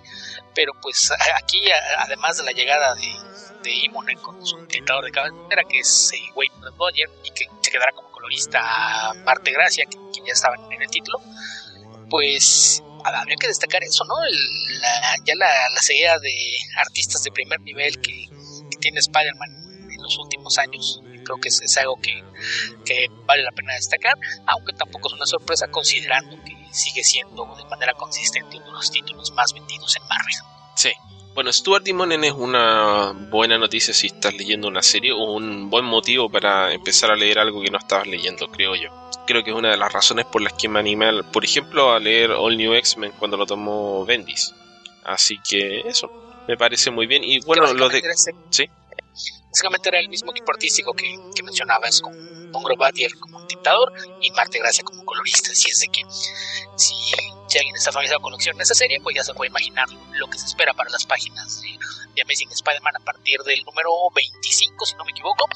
[0.54, 1.62] Pero pues aquí,
[1.98, 3.12] además de la llegada de,
[3.62, 7.70] de Imonen con su tentador de cabecera, que es eh, Wade Dodger, y que se
[7.70, 11.20] quedará como colorista Marte Gracia, que, que ya estaba en el título,
[12.10, 14.14] pues habría que destacar eso, ¿no?
[15.24, 18.28] ya la, la seguida de artistas de primer nivel que,
[18.80, 21.00] tiene Spider-Man en los últimos años.
[21.24, 22.20] Creo que es, algo que,
[23.26, 24.14] vale la pena destacar,
[24.46, 28.90] aunque tampoco es una sorpresa considerando que sigue siendo de manera consistente uno de los
[28.90, 30.34] títulos más vendidos en Marvel.
[30.74, 30.92] Sí.
[31.34, 35.84] Bueno, Stuart Dimonen es una buena noticia si estás leyendo una serie o un buen
[35.84, 39.56] motivo para empezar a leer algo que no estabas leyendo, creo yo creo que es
[39.56, 42.74] una de las razones por las que me animé, por ejemplo, a leer All New
[42.74, 44.54] X-Men cuando lo tomó Bendis.
[45.04, 46.10] Así que eso,
[46.46, 47.24] me parece muy bien.
[47.24, 48.02] Y bueno, lo de...
[48.50, 48.68] sí.
[49.50, 54.30] Básicamente era el mismo equipo artístico que, que mencionabas, con Mongo Batier como dictador y
[54.32, 55.50] Marte Gracia como colorista.
[55.50, 56.02] Así es de que
[56.76, 56.94] si,
[57.58, 60.26] alguien está familiarizado con lo que en esa serie, pues ya se puede imaginar lo
[60.28, 61.78] que se espera para las páginas de,
[62.14, 65.46] de Amazing Spider-Man a partir del número 25, si no me equivoco.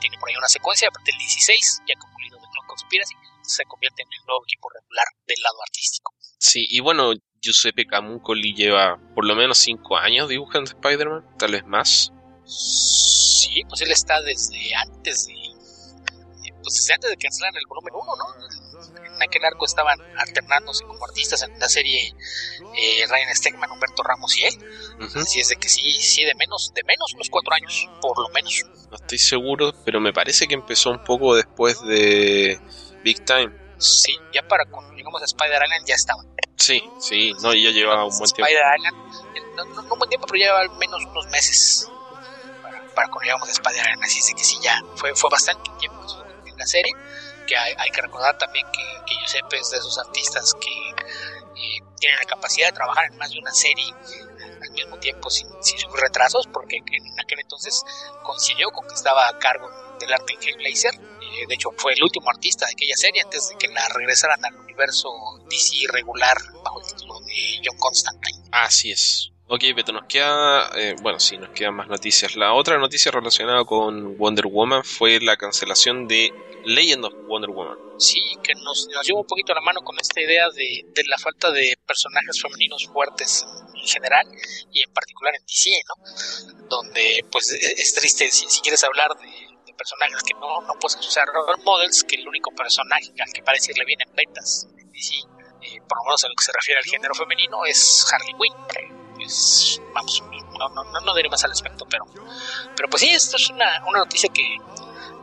[0.00, 3.64] Tiene por ahí una secuencia, a partir del 16, ya concluido de Clone Conspiracy, se
[3.64, 6.14] convierte en el nuevo equipo regular del lado artístico.
[6.38, 11.64] Sí, y bueno, Giuseppe Camuncoli lleva por lo menos 5 años dibujando Spider-Man, tal vez
[11.66, 12.12] más.
[12.52, 15.34] Sí, pues él está desde antes de.
[16.62, 19.14] Pues desde antes de que cancelaran el volumen 1, ¿no?
[19.14, 22.14] En aquel arco estaban alternándose como artistas en la serie
[22.76, 24.54] eh, Ryan Stegman, Humberto Ramos y él.
[25.16, 28.28] Así es de que sí, sí, de menos, de menos unos cuatro años, por lo
[28.30, 28.64] menos.
[28.90, 32.60] No estoy seguro, pero me parece que empezó un poco después de
[33.02, 33.52] Big Time.
[33.78, 36.22] Sí, ya para cuando llegamos a Spider Island ya estaba.
[36.56, 38.48] Sí, sí, no, ya llevaba un buen tiempo.
[38.48, 41.90] Spider Island, no, no, un buen tiempo, pero ya llevaba al menos unos meses
[42.94, 44.04] para, cuando llegamos a Spider Island.
[44.04, 46.00] Así es que sí, ya fue, fue bastante tiempo
[46.46, 46.92] en la serie.
[47.46, 51.78] Que hay, hay que recordar también que, que Giuseppe es de esos artistas que eh,
[51.98, 53.92] tienen la capacidad de trabajar en más de una serie
[54.62, 57.82] al mismo tiempo sin, sin sus retrasos, porque en aquel entonces
[58.22, 60.94] coincidió con que estaba a cargo del arte en Hellblazer
[61.32, 64.44] eh, de hecho fue el último artista de aquella serie antes de que la regresaran
[64.44, 65.08] al universo
[65.48, 68.44] DC regular bajo el título de John Constantine.
[68.50, 69.31] Así es.
[69.54, 72.36] Ok, Beto, nos queda, eh, bueno, sí, nos quedan más noticias.
[72.36, 76.32] La otra noticia relacionada con Wonder Woman fue la cancelación de
[76.64, 77.76] Legend of Wonder Woman.
[77.98, 81.04] Sí, que nos, nos lleva un poquito a la mano con esta idea de, de
[81.04, 84.26] la falta de personajes femeninos fuertes en general
[84.72, 86.68] y en particular en DC, ¿no?
[86.70, 91.26] Donde, pues, es triste si, si quieres hablar de personajes que no, no puedes usar
[91.26, 95.98] role models, que el único personaje al que parece le vienen ventas, y eh, por
[95.98, 99.01] lo menos en lo que se refiere al género femenino, es Harley Quinn.
[99.14, 100.22] Pues, vamos,
[100.58, 102.04] no, no, no, diré más al respecto, pero,
[102.76, 104.56] pero pues sí, esto es una, una noticia que,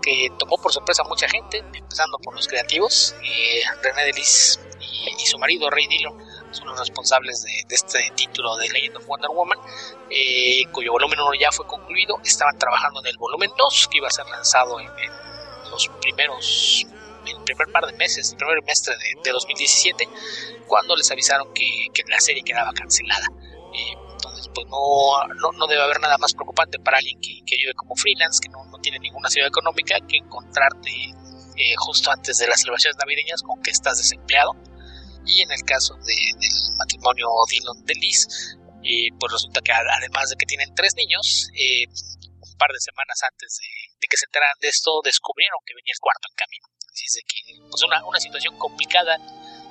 [0.01, 5.25] que tomó por sorpresa a mucha gente, empezando por los creativos, eh, René Delis y,
[5.25, 6.17] su marido Ray Dillon
[6.51, 9.59] son los responsables de, este título de Legend of Wonder Woman,
[10.09, 12.17] eh, cuyo volumen 1 ya fue concluido.
[12.23, 14.89] Estaban trabajando en el volumen 2, que iba a ser lanzado en,
[15.69, 16.87] los primeros,
[17.27, 20.09] el primer par de meses, el primer semestre de, 2017,
[20.65, 23.27] cuando les avisaron que, la serie quedaba cancelada.
[23.73, 27.95] Eh, entonces, pues no, no, debe haber nada más preocupante para alguien que, vive como
[27.95, 32.97] freelance, que no, tiene ninguna ciudad económica, que encontrarte eh, justo antes de las celebraciones
[32.97, 34.55] navideñas con que estás desempleado
[35.25, 38.27] y en el caso de, del matrimonio Dillon de Liz,
[38.83, 43.19] eh, pues resulta que además de que tienen tres niños, eh, un par de semanas
[43.23, 46.65] antes de, que se enteraran de esto, descubrieron que venía el cuarto en camino.
[46.89, 49.17] Así es de que, pues una, una situación complicada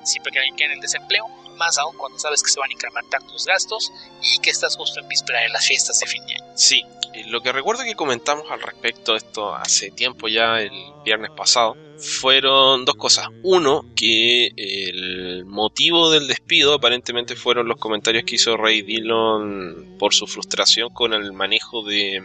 [0.09, 3.23] siempre que alguien queda en desempleo, más aún cuando sabes que se van a incrementar
[3.25, 3.93] tus gastos
[4.23, 6.53] y que estás justo en víspera de las fiestas de fin de año.
[6.57, 6.83] Sí,
[7.27, 10.73] lo que recuerdo que comentamos al respecto de esto hace tiempo ya, el
[11.05, 13.27] viernes pasado, fueron dos cosas.
[13.43, 20.15] Uno, que el motivo del despido aparentemente fueron los comentarios que hizo Ray Dillon por
[20.15, 22.23] su frustración con el manejo de,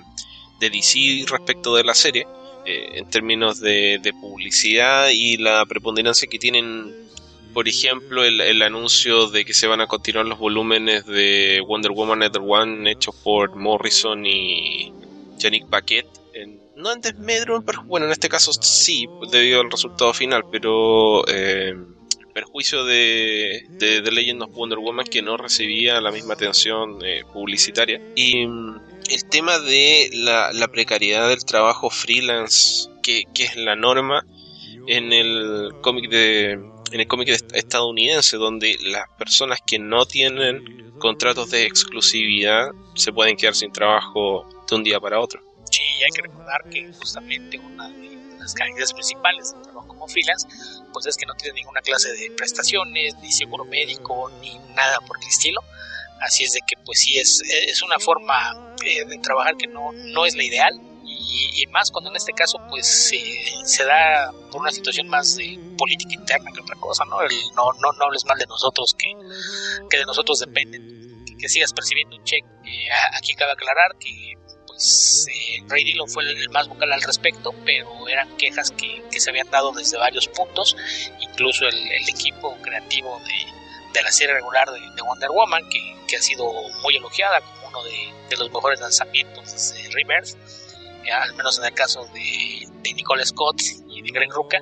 [0.60, 2.28] de DC respecto de la serie.
[2.66, 6.96] Eh, en términos de, publicidad y la preponderancia que tienen
[7.54, 12.20] por ejemplo, el, anuncio de que se van a continuar los volúmenes de Wonder Woman
[12.20, 14.92] Nether One hechos por Morrison y
[15.38, 16.08] Yannick Paquet.
[16.76, 21.76] no en desmedro, bueno, en este caso sí, debido al resultado final, pero eh,
[22.34, 27.22] perjuicio de, de The Legend of Wonder Woman que no recibía la misma atención eh,
[27.32, 28.02] publicitaria.
[28.16, 33.76] Y mm, el tema de la, la, precariedad del trabajo freelance, que, que es la
[33.76, 34.26] norma
[34.88, 41.50] en el cómic de en el cómic estadounidense, donde las personas que no tienen contratos
[41.50, 45.42] de exclusividad se pueden quedar sin trabajo de un día para otro.
[45.72, 50.48] Sí, hay que recordar que justamente una de las características principales del trabajo como freelance,
[50.94, 55.18] pues es que no tiene ninguna clase de prestaciones, ni seguro médico, ni nada por
[55.20, 55.62] el estilo.
[56.22, 59.92] Así es de que pues sí es, es una forma eh, de trabajar que no,
[59.94, 60.80] no es la ideal,
[61.20, 63.12] y, más cuando en este caso pues
[63.66, 67.18] se da por una situación más de política interna que otra cosa, ¿no?
[67.22, 69.12] no, no, no hables mal de nosotros que,
[69.90, 72.46] que de nosotros dependen, que, sigas percibiendo un cheque.
[72.66, 77.54] Eh, aquí cabe aclarar que pues eh, Ray Dillon fue el, más vocal al respecto,
[77.66, 80.76] pero eran quejas que, se habían dado desde varios puntos,
[81.20, 85.96] incluso el, el equipo creativo de, de, la serie regular de, de Wonder Woman, que,
[86.08, 90.38] que, ha sido muy elogiada como uno de, de los mejores lanzamientos de Rebirth
[91.12, 94.60] al menos en el caso de, de Nicole Scott y de Greg Rucka,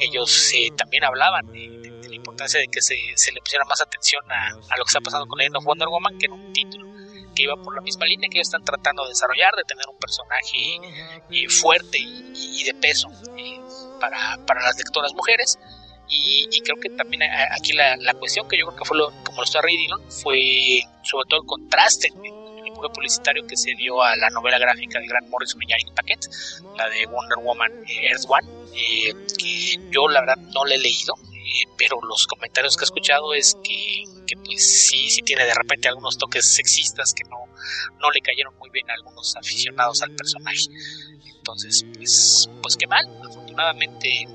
[0.00, 4.22] ellos eh, también hablaban de, la importancia de que se, se, le pusiera más atención
[4.30, 6.86] a, a, lo que está pasando con Legend of Wonder Woman, que era un título
[7.34, 9.98] que iba por la misma línea que ellos están tratando de desarrollar, de tener un
[9.98, 10.78] personaje
[11.30, 13.60] eh, fuerte y, y, de peso eh,
[14.00, 15.58] para, para las lectoras mujeres.
[16.08, 19.10] Y, y, creo que también aquí la, la, cuestión que yo creo que fue lo,
[19.24, 22.10] como lo está Ray fue sobre todo el contraste
[22.74, 26.20] publicitario que se dio a la novela gráfica de Grant Morrison y Paquet,
[26.76, 30.78] la de Wonder Woman eh, Earth One, eh, que yo la verdad no le he
[30.78, 35.44] leído, eh, pero los comentarios que he escuchado es que, que, pues sí, sí tiene
[35.44, 37.38] de repente algunos toques sexistas que no,
[38.00, 40.66] no le cayeron muy bien a algunos aficionados al personaje.
[41.36, 43.06] Entonces, pues, pues qué mal.
[43.22, 44.26] Afortunadamente,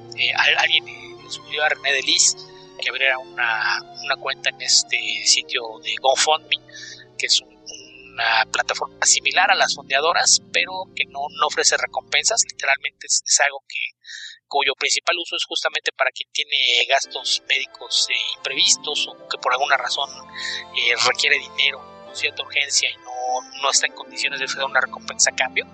[0.57, 0.85] alguien
[1.29, 2.37] subió a René Delis
[2.79, 6.57] que abriera una, una cuenta en este sitio de GoFundMe,
[7.17, 7.48] que es un
[8.19, 13.39] una plataforma similar a las fondeadoras, pero que no, no ofrece recompensas, literalmente es, es,
[13.39, 13.79] algo que
[14.47, 16.57] cuyo principal uso es justamente para quien tiene
[16.89, 20.09] gastos médicos eh, imprevistos o que por alguna razón
[20.75, 24.81] eh, requiere dinero con cierta urgencia y no, no, está en condiciones de ofrecer una
[24.81, 25.65] recompensa a cambio.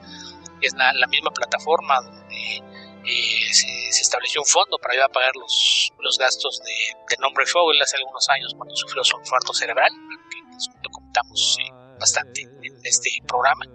[0.62, 2.58] Es la, la misma plataforma donde
[3.05, 6.73] eh, se, se, estableció un fondo para ayudar a pagar los, los gastos de,
[7.10, 9.91] de nombre Fogel hace algunos años cuando sufrió su infarto cerebral,
[10.29, 10.39] que
[10.84, 12.47] lo comentamos eh, bastante
[12.84, 13.65] este programa.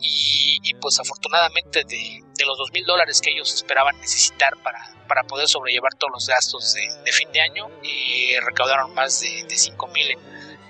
[0.00, 4.78] Y, y pues afortunadamente de, de los dos mil dólares que ellos esperaban necesitar para,
[5.08, 9.44] para poder sobrellevar todos los gastos de, de fin de año, eh, recaudaron más de,
[9.48, 10.20] de cinco mil en,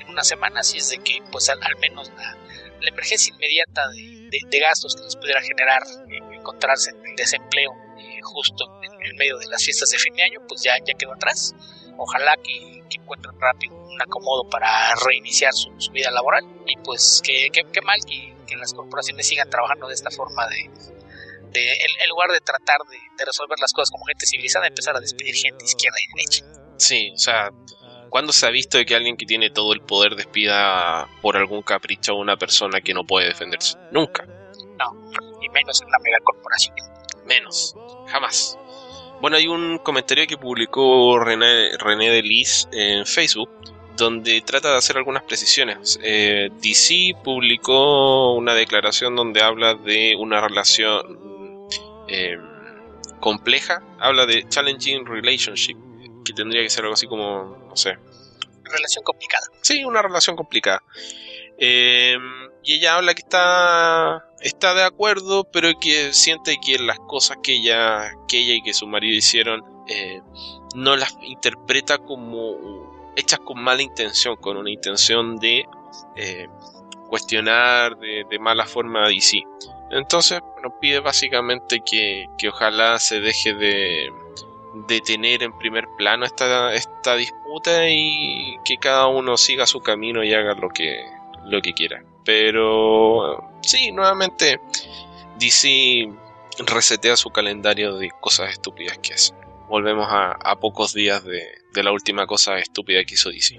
[0.01, 2.37] en, una semana, así es de que pues al, al menos la,
[2.81, 7.73] la, emergencia inmediata de, de, gastos que les pudiera generar eh, encontrarse en el desempleo
[7.99, 10.95] eh, justo en, en, medio de las fiestas de fin de año, pues ya, ya
[10.95, 11.55] quedó atrás.
[11.99, 17.21] Ojalá que, que encuentren rápido un acomodo para reiniciar su, su vida laboral y pues
[17.25, 20.71] que, que, que mal que, que, las corporaciones sigan trabajando de esta forma de,
[21.51, 24.97] de en, en, lugar de tratar de, de, resolver las cosas como gente civilizada empezar
[24.97, 26.45] a despedir gente izquierda y derecha
[26.77, 27.51] sí o sea
[28.11, 31.63] ¿Cuándo se ha visto de que alguien que tiene todo el poder despida por algún
[31.63, 33.77] capricho a una persona que no puede defenderse?
[33.91, 34.25] Nunca.
[34.25, 35.11] No,
[35.43, 36.77] y menos en una megacorporación.
[37.27, 37.75] Menos,
[38.07, 38.59] jamás.
[39.21, 43.51] Bueno, hay un comentario que publicó René, René Delis en Facebook
[43.99, 45.99] donde trata de hacer algunas precisiones.
[46.03, 51.67] Eh, DC publicó una declaración donde habla de una relación
[52.07, 52.39] eh,
[53.21, 55.77] compleja, habla de challenging relationship,
[56.25, 57.99] que tendría que ser algo así como, no sé.
[58.65, 59.47] Relación complicada.
[59.61, 60.83] Sí, una relación complicada.
[61.59, 62.17] Eh,
[62.63, 67.57] y ella habla que está está de acuerdo, pero que siente que las cosas que
[67.57, 70.21] ella que ella y que su marido hicieron eh,
[70.75, 75.67] no las interpreta como hechas con mala intención, con una intención de
[76.17, 76.47] eh,
[77.09, 79.43] cuestionar de, de, mala forma a DC.
[79.91, 84.13] Entonces, nos pide básicamente que, que ojalá se deje de,
[84.87, 90.23] de, tener en primer plano esta, esta disputa y que cada uno siga su camino
[90.23, 91.03] y haga lo que,
[91.45, 92.05] lo que quiera.
[92.25, 94.61] Pero sí, nuevamente
[95.39, 96.09] DC
[96.67, 99.35] resetea su calendario de cosas estúpidas que hace.
[99.69, 101.43] Volvemos a, pocos días de,
[101.83, 103.59] la última cosa estúpida que hizo DC.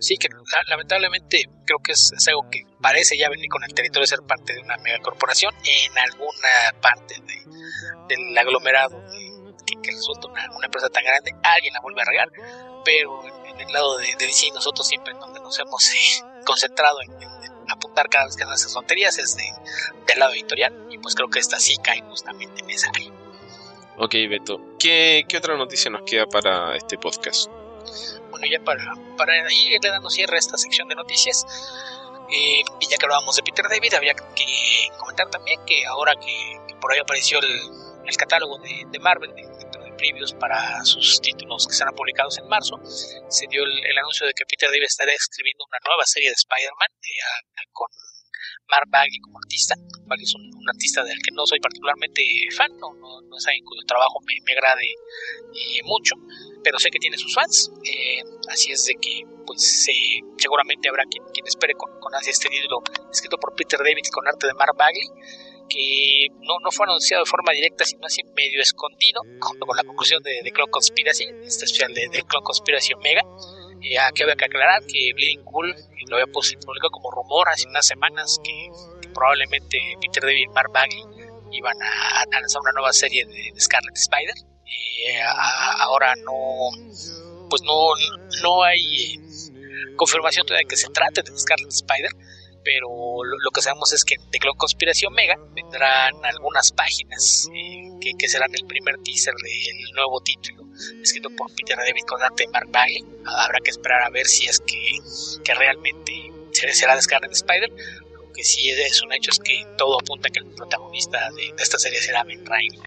[0.00, 0.28] Sí, que
[0.68, 4.22] lamentablemente creo que es, es, algo que parece ya venir con el territorio de ser
[4.26, 9.00] parte de una megacorporación en alguna parte de, del aglomerado
[9.64, 12.28] que, que, resulta una, una, empresa tan grande, alguien la vuelve a regar,
[12.84, 17.41] pero en, el lado de, DC nosotros siempre donde nos hemos eh, concentrado en, en,
[17.72, 19.44] apuntar cada vez que hacen esas tonterías es de,
[20.06, 23.10] del lado editorial y pues creo que esta sí cae justamente en esa área.
[23.98, 24.60] Ok, Beto.
[24.78, 27.50] ¿Qué, ¿Qué, otra noticia nos queda para este podcast?
[28.30, 31.46] Bueno, ya para, para irle dando cierre a esta sección de noticias,
[32.30, 36.58] eh, y ya que hablábamos de Peter David, había que comentar también que ahora que,
[36.80, 37.60] por ahí apareció el,
[38.06, 39.51] el catálogo de, de Marvel, de,
[40.02, 42.80] de, previews para sus títulos que serán publicados en marzo,
[43.28, 46.34] se dio el, el anuncio de que Peter David estará escribiendo una nueva serie de
[46.34, 47.88] Spider-Man eh, con
[48.68, 49.74] Mark Bagley como artista.
[50.06, 52.22] Bagley es un, un, artista del que no soy particularmente
[52.56, 56.14] fan, no, no, no es alguien cuyo trabajo me, me agrade eh, mucho,
[56.64, 61.04] pero sé que tiene sus fans, eh, así es de que pues eh, seguramente habrá
[61.04, 64.54] quien, quien espere con, con ansia este título escrito por Peter David con arte de
[64.54, 65.08] Mark Bagley,
[65.72, 69.84] que no, no fue anunciado de forma directa, sino así medio escondido, junto con la
[69.84, 73.22] conclusión de, de Clone Conspiracy, este especial de, de Clone Conspiracy Omega.
[73.80, 75.74] Eh, aquí había que aclarar que Bleeding Cool
[76.08, 78.70] lo había publicado como rumor hace unas semanas que,
[79.14, 81.04] probablemente Peter David y Mark Bagley
[81.52, 84.34] iban a, a, lanzar una nueva serie de, Scarlet Spider.
[84.66, 85.20] Eh,
[85.80, 86.70] ahora no,
[87.50, 87.88] pues no,
[88.42, 89.18] no hay
[89.96, 92.10] confirmación todavía de que se trate de Scarlet Spider,
[92.64, 92.88] pero
[93.24, 97.90] lo, lo, que sabemos es que en The Clone Conspiracy Omega vendrán algunas páginas eh,
[98.00, 100.62] que, que, serán el primer teaser del nuevo título
[101.02, 103.04] escrito por Peter David con arte de.
[103.24, 104.98] Habrá que esperar a ver si es que,
[105.44, 107.70] que realmente será de Scarlet Spider.
[108.12, 111.52] Lo que sí es un hecho es que todo apunta a que el protagonista de,
[111.54, 112.78] de esta serie será Ben Reilly.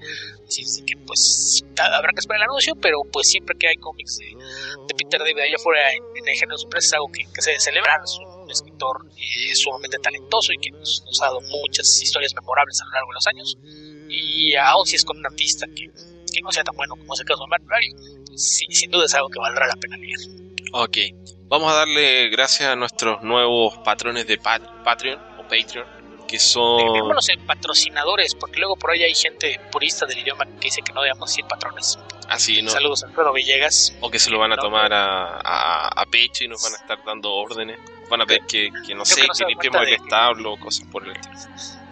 [0.47, 4.25] Así que pues habrá que esperar el anuncio, pero pues siempre que hay cómics de,
[4.25, 7.51] de Peter David allá afuera en, en el género sorpresa es algo que, que se
[7.51, 8.01] debe celebrar.
[8.03, 12.33] Es un, un escritor eh, sumamente talentoso y que nos, nos, ha dado muchas historias
[12.35, 13.57] memorables a lo largo de los años.
[14.09, 15.89] Y aún si es con un artista que,
[16.33, 17.63] que no sea tan bueno como es el caso de Matt
[18.35, 20.19] sí, sin duda es algo que valdrá la pena leer.
[20.73, 20.97] Ok,
[21.47, 25.95] vamos a darle gracias a nuestros nuevos patrones de pat Patreon o Patreon.
[26.27, 26.77] Que son.
[26.77, 30.91] Dejémonos en patrocinadores, porque luego por ahí hay gente purista del idioma que dice que
[30.91, 31.99] no debemos decir patrones.
[32.27, 32.71] Así, ¿no?
[32.71, 33.95] Saludos a Alfredo Villegas.
[34.01, 36.77] O que se lo van a tomar a, a, a, pecho y nos van a
[36.77, 37.77] estar dando órdenes.
[38.09, 40.87] Van a ver que, que no sé, que, no que limpiemos el establo o cosas
[40.91, 41.35] por el estilo.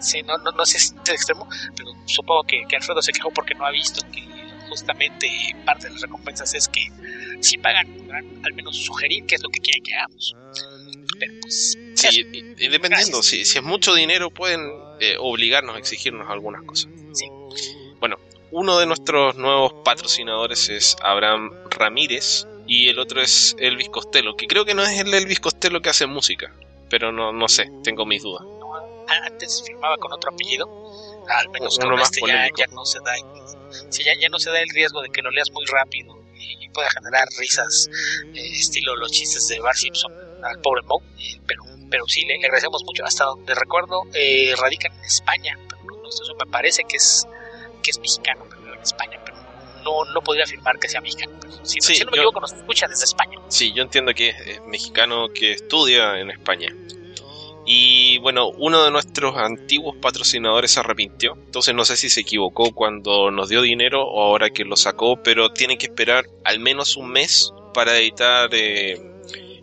[0.00, 3.30] Sí, no, no, no sé si es extremo, pero supongo que, que Alfredo se quejó
[3.30, 4.22] porque no ha visto que
[4.68, 5.28] justamente
[5.64, 6.88] parte de las recompensas es que
[7.40, 10.36] si pagan, podrán al menos sugerir qué es lo que quieren que hagamos.
[11.18, 11.78] Pero pues.
[11.94, 14.60] Sí, y, y dependiendo, si, si, es mucho dinero, pueden
[15.00, 16.90] eh, obligarnos a exigirnos algunas cosas.
[17.12, 17.26] Sí.
[18.00, 18.16] Bueno,
[18.50, 24.46] uno de nuestros nuevos patrocinadores es Abraham Ramírez y el otro es Elvis Costello, que
[24.46, 26.52] creo que no es el Elvis Costello que hace música,
[26.88, 28.42] pero no, no sé, tengo mis dudas.
[29.26, 30.66] Antes firmaba con otro apellido,
[31.28, 33.12] al menos con este ya, ya, no se da
[33.90, 36.68] si ya, ya no se da el riesgo de que lo leas muy rápido y
[36.68, 37.88] pueda generar risas
[38.34, 42.38] eh, estilo los chistes de Bart Simpson al pobre Moe eh, pero pero sí le,
[42.38, 46.46] le, agradecemos mucho hasta donde recuerdo eh, radica en España pero no, no, eso me
[46.46, 47.26] parece que es
[47.82, 49.36] que es mexicano pero en España pero
[49.84, 51.32] no, no podría afirmar que sea mexicano.
[51.62, 53.38] Si, sí, si no me yo, equivoco nos escucha desde España.
[53.48, 56.74] Sí yo entiendo que es mexicano que estudia en España.
[57.66, 61.34] Y bueno, uno de nuestros antiguos patrocinadores se arrepintió.
[61.34, 65.22] Entonces no sé si se equivocó cuando nos dio dinero o ahora que lo sacó,
[65.22, 69.00] pero tienen que esperar al menos un mes para editar eh,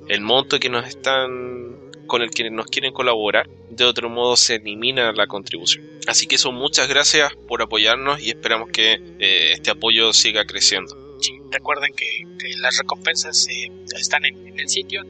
[0.07, 3.49] el monto que nos están con el que nos quieren colaborar.
[3.69, 5.85] De otro modo se elimina la contribución.
[6.07, 10.97] Así que eso, muchas gracias por apoyarnos y esperamos que eh, este apoyo siga creciendo.
[11.19, 12.05] Sí, recuerden que,
[12.39, 15.03] que las recompensas eh, están en, en el sitio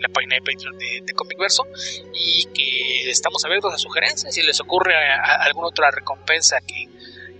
[0.00, 1.66] la página de Patreon de, de Comicverso
[2.14, 4.34] y que estamos abiertos a sugerencias.
[4.34, 6.88] Si les ocurre a, a alguna otra recompensa que,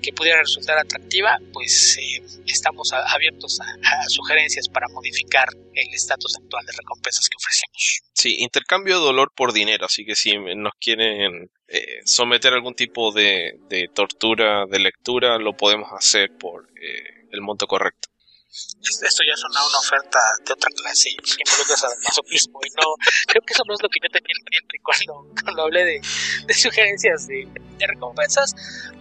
[0.00, 6.64] que pudiera resultar atractiva, pues eh, estamos abiertos a, sugerencias para modificar el estatus actual
[6.66, 8.00] de recompensas que ofrecemos.
[8.12, 12.74] Sí, intercambio de dolor por dinero, así que si nos quieren eh, someter a algún
[12.74, 18.10] tipo de, de, tortura de lectura, lo podemos hacer por eh, el monto correcto
[18.50, 22.94] esto ya suena una oferta de otra clase que involucra al masoquismo y no
[23.26, 26.00] creo que eso no es lo que yo tenía en mente cuando, cuando hablé de,
[26.46, 27.46] de sugerencias de,
[27.78, 28.54] de, recompensas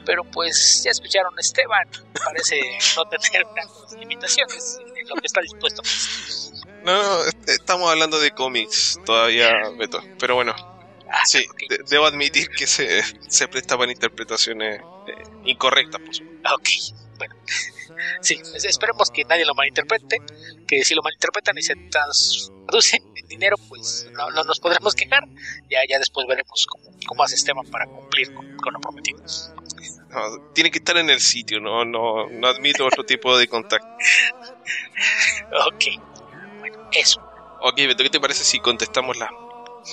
[0.06, 1.90] pero pues ya escucharon Esteban
[2.24, 2.62] parece
[2.96, 5.82] no tener grandes limitaciones en lo que está dispuesto.
[6.84, 10.54] No, no estamos hablando de cómics todavía Beto pero bueno
[11.10, 11.68] ah, sí okay.
[11.70, 16.56] de, debo admitir que se, se presta para interpretaciones eh, incorrectas por supuesto.
[16.56, 17.36] Ok bueno
[18.22, 20.22] sí, esperemos que nadie lo malinterprete,
[20.68, 25.24] que si lo malinterpretan y se traducen en dinero, pues no, no, nos podremos quejar,
[25.70, 29.22] ya, ya después veremos cómo, cómo hace Esteban para cumplir con, con lo prometido.
[30.10, 33.88] No, tiene que estar en el sitio, no, no, no admito otro tipo de contacto.
[35.68, 35.84] ok,
[36.60, 37.22] bueno, eso.
[37.62, 39.30] Ok, Beto, ¿qué te parece si contestamos la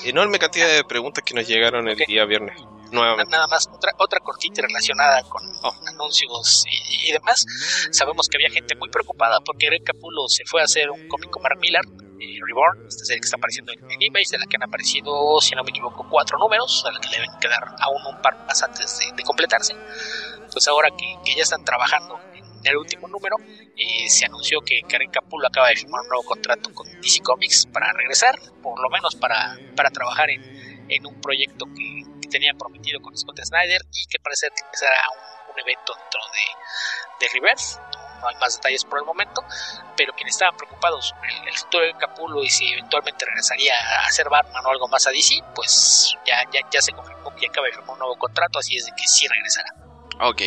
[0.04, 2.06] enorme cantidad de preguntas que nos llegaron el okay.
[2.06, 2.56] día viernes?
[2.92, 3.30] Nuevamente.
[3.30, 5.74] Nada más, otra, otra cortita relacionada con oh.
[5.86, 6.64] anuncios
[7.02, 7.44] y, demás.
[7.90, 11.30] Sabemos que había gente muy preocupada porque Greg Capulo se fue a hacer un cómic
[11.30, 11.84] con Mark Millar,
[12.20, 15.40] eh, Reborn, esta serie que está apareciendo en, en, Image, de la que han aparecido,
[15.40, 18.46] si no me equivoco, cuatro números, a la que le deben quedar aún un par
[18.46, 19.74] más antes de, completarse.
[20.34, 23.36] Entonces ahora que, que, ya están trabajando en el último número,
[23.76, 27.66] eh, se anunció que Karen Capulo acaba de firmar un nuevo contrato con DC Comics
[27.66, 32.52] para regresar, por lo menos para, para trabajar en, en un proyecto que, que tenía
[32.54, 37.32] prometido con Scott Snyder y que parece que será un, un evento dentro de, de
[37.32, 37.78] Reverse
[38.20, 39.44] no hay más detalles por el momento,
[39.96, 44.06] pero quienes estaban preocupados sobre el, el, futuro de Capulo y si eventualmente regresaría a
[44.06, 47.66] hacer Batman o algo más a DC, pues ya, ya, ya se confirmó que acaba
[47.66, 49.74] de firmar un nuevo contrato, así es de que sí regresará.
[50.20, 50.42] Ok.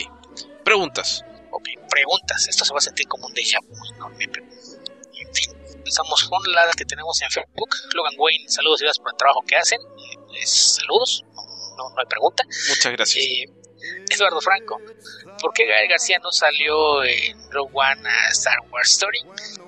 [0.64, 1.24] Preguntas.
[1.52, 2.48] Ok, preguntas.
[2.48, 4.50] Esto se va a sentir como un déjà vu enorme, en fin.
[5.76, 7.70] Empezamos con la que tenemos en Facebook.
[7.94, 9.80] Logan Wayne, saludos y gracias por el trabajo que hacen.
[10.34, 11.24] Eh, saludos,
[11.80, 12.44] no, no, hay pregunta.
[12.70, 13.26] Muchas gracias.
[13.26, 13.46] Eh,
[14.10, 14.78] Eduardo Franco,
[15.42, 19.20] ¿por qué Gael García no salió en Rogue One a Star Wars Story?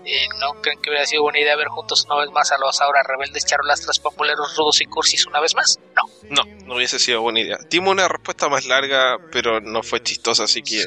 [0.06, 2.82] Eh, ¿No creen que hubiera sido buena idea ver juntos una vez más a los
[2.82, 5.80] ahora rebeldes charolastras populeros rudos y cursis una vez más?
[5.96, 6.04] No.
[6.30, 7.58] No, no hubiese sido buena idea.
[7.70, 10.86] Dimos una respuesta más larga, pero no fue chistosa, así que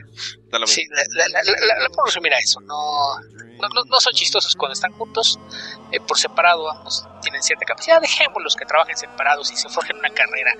[0.54, 0.82] da lo mismo.
[0.82, 2.60] Sí, la, la, la, la resumir a eso.
[2.60, 3.18] No,
[3.60, 5.38] no, no, no, son chistosos cuando están juntos.
[5.92, 8.00] Eh, por separado, ambos tienen cierta capacidad.
[8.00, 10.52] Dejémoslos que trabajen separados y se forjen una carrera,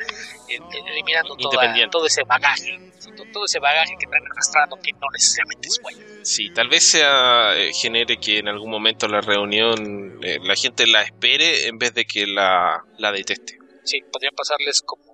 [0.49, 2.93] eh, eliminando toda, todo ese bagaje,
[3.33, 5.99] todo ese bagaje que traen arrastrando que no necesariamente es bueno.
[6.23, 10.87] Sí, tal vez sea eh, genere que en algún momento la reunión eh, la gente
[10.87, 13.59] la espere en vez de que la, la deteste.
[13.85, 15.05] Sí, podrían pasarles como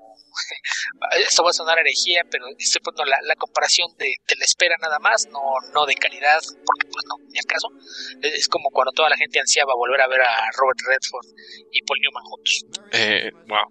[1.18, 4.76] esto va a sonar herejía, pero estoy poniendo la, la comparación de, de, la espera
[4.80, 5.40] nada más, no,
[5.74, 7.68] no de calidad, porque pues no, ni al caso.
[8.22, 11.26] Es como cuando toda la gente ansiaba volver a ver a Robert Redford
[11.70, 12.64] y Paul Newman juntos.
[12.92, 13.66] Eh, wow.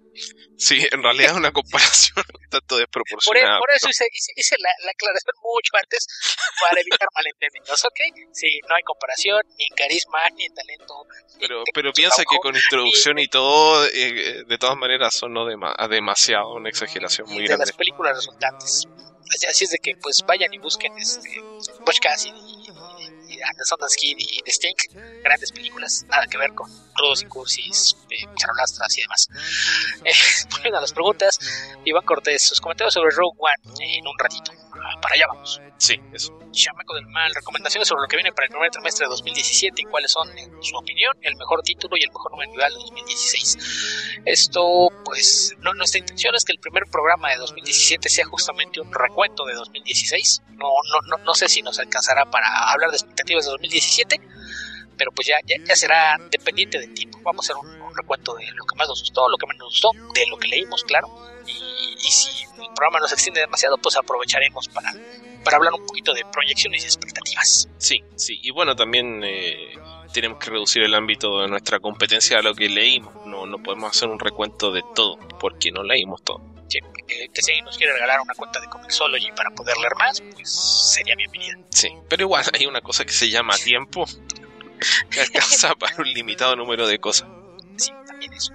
[0.56, 3.58] Sí, en realidad es una comparación tanto desproporcionada.
[3.58, 6.06] Por, por eso hice, hice, hice la, la, aclaración mucho antes
[6.60, 8.00] para evitar malentendidos, ¿ok?
[8.32, 10.94] Sí, no hay comparación ni en carisma ni en talento.
[11.38, 15.46] Pero, pero piensa que con introducción y, y todo, eh, de todas maneras, son no
[15.46, 17.66] dema demasiado una exageración muy de grande.
[17.66, 18.86] las películas resultantes.
[19.32, 21.40] Así, así, es de que pues vayan y busquen este
[21.84, 22.59] Butch Cassidy
[23.44, 24.78] Anderson Skin y The Stink,
[25.22, 29.28] grandes películas, nada que ver con crudos y cursis, eh, charolastras y demás.
[30.04, 31.38] Eh, a las preguntas,
[31.84, 34.52] Iván Cortés, sus comentarios sobre Rogue One en un ratito.
[35.00, 35.60] Para allá vamos.
[35.78, 36.38] Sí, eso.
[36.52, 39.84] Chamaco del Mal, recomendaciones sobre lo que viene para el primer trimestre de 2017 y
[39.84, 44.20] cuáles son, en su opinión, el mejor título y el mejor número individual de 2016.
[44.24, 48.92] Esto, pues, no, nuestra intención es que el primer programa de 2017 sea justamente un
[48.92, 50.42] recuento de 2016.
[50.50, 54.20] No, no, no, no sé si nos alcanzará para hablar de expectativas de 2017,
[54.96, 57.18] pero pues ya, ya, ya será dependiente del tiempo.
[57.22, 59.60] Vamos a hacer un, un, recuento de lo que más nos gustó, lo que menos
[59.60, 61.08] nos gustó, de lo que leímos, claro.
[61.46, 64.92] Y, y si el programa nos extiende demasiado, pues aprovecharemos para
[65.44, 67.68] para hablar un poquito de proyecciones y expectativas.
[67.78, 69.74] Sí, sí, y bueno, también eh,
[70.12, 73.14] tenemos que reducir el ámbito de nuestra competencia a lo que leímos.
[73.26, 76.40] No, no podemos hacer un recuento de todo, porque no leímos todo.
[76.70, 80.50] Que si nos quiere regalar una cuenta de Comixology para poder leer más, pues
[80.94, 81.58] sería bienvenida.
[81.70, 84.06] Sí, pero igual hay una cosa que se llama tiempo,
[85.10, 87.28] que alcanza para un limitado número de cosas.
[87.76, 88.52] Sí, también eso.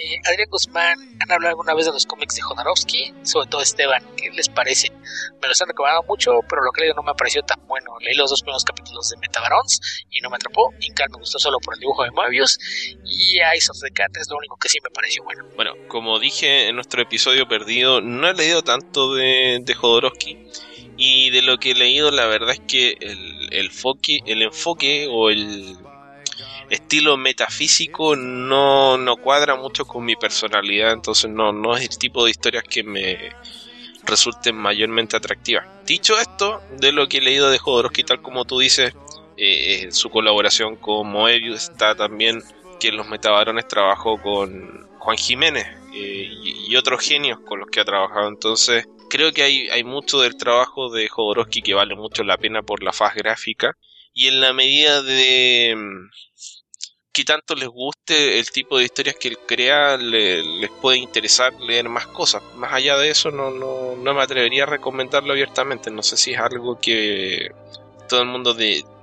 [0.00, 3.14] Eh, Adrián Guzmán, ¿han hablado alguna vez de los cómics de Jodorowsky?
[3.24, 4.92] Sobre todo Esteban, ¿qué les parece?
[5.42, 7.98] Me los han recomendado mucho, pero lo que leí no me pareció tan bueno.
[7.98, 10.72] Leí los dos primeros capítulos de Metabarons y no me atrapó.
[10.78, 12.60] Incal me gustó solo por el dibujo de Moebius.
[13.04, 15.44] Y Eyes of the Cat es lo único que sí me pareció bueno.
[15.56, 20.46] Bueno, como dije en nuestro episodio perdido, no he leído tanto de, de Jodorowsky.
[20.96, 25.08] Y de lo que he leído, la verdad es que el, el, foque, el enfoque
[25.10, 25.76] o el
[26.70, 32.24] estilo metafísico no, no cuadra mucho con mi personalidad, entonces no, no es el tipo
[32.24, 33.32] de historias que me
[34.04, 35.66] resulten mayormente atractivas.
[35.84, 38.94] Dicho esto, de lo que he leído de Jodorowsky, tal como tú dices,
[39.36, 42.42] eh, su colaboración con Moebius está también
[42.80, 47.80] que en los Metabarones trabajó con Juan Jiménez eh, y, otros genios con los que
[47.80, 52.24] ha trabajado, entonces creo que hay, hay mucho del trabajo de Jodorowsky que vale mucho
[52.24, 53.76] la pena por la faz gráfica
[54.12, 55.76] y en la medida de
[57.18, 61.52] que tanto les guste el tipo de historias que él crea, le, les puede interesar
[61.60, 62.42] leer más cosas.
[62.54, 65.90] Más allá de eso, no, no, no me atrevería a recomendarlo abiertamente.
[65.90, 67.50] No sé si es algo que
[68.08, 68.56] todo el mundo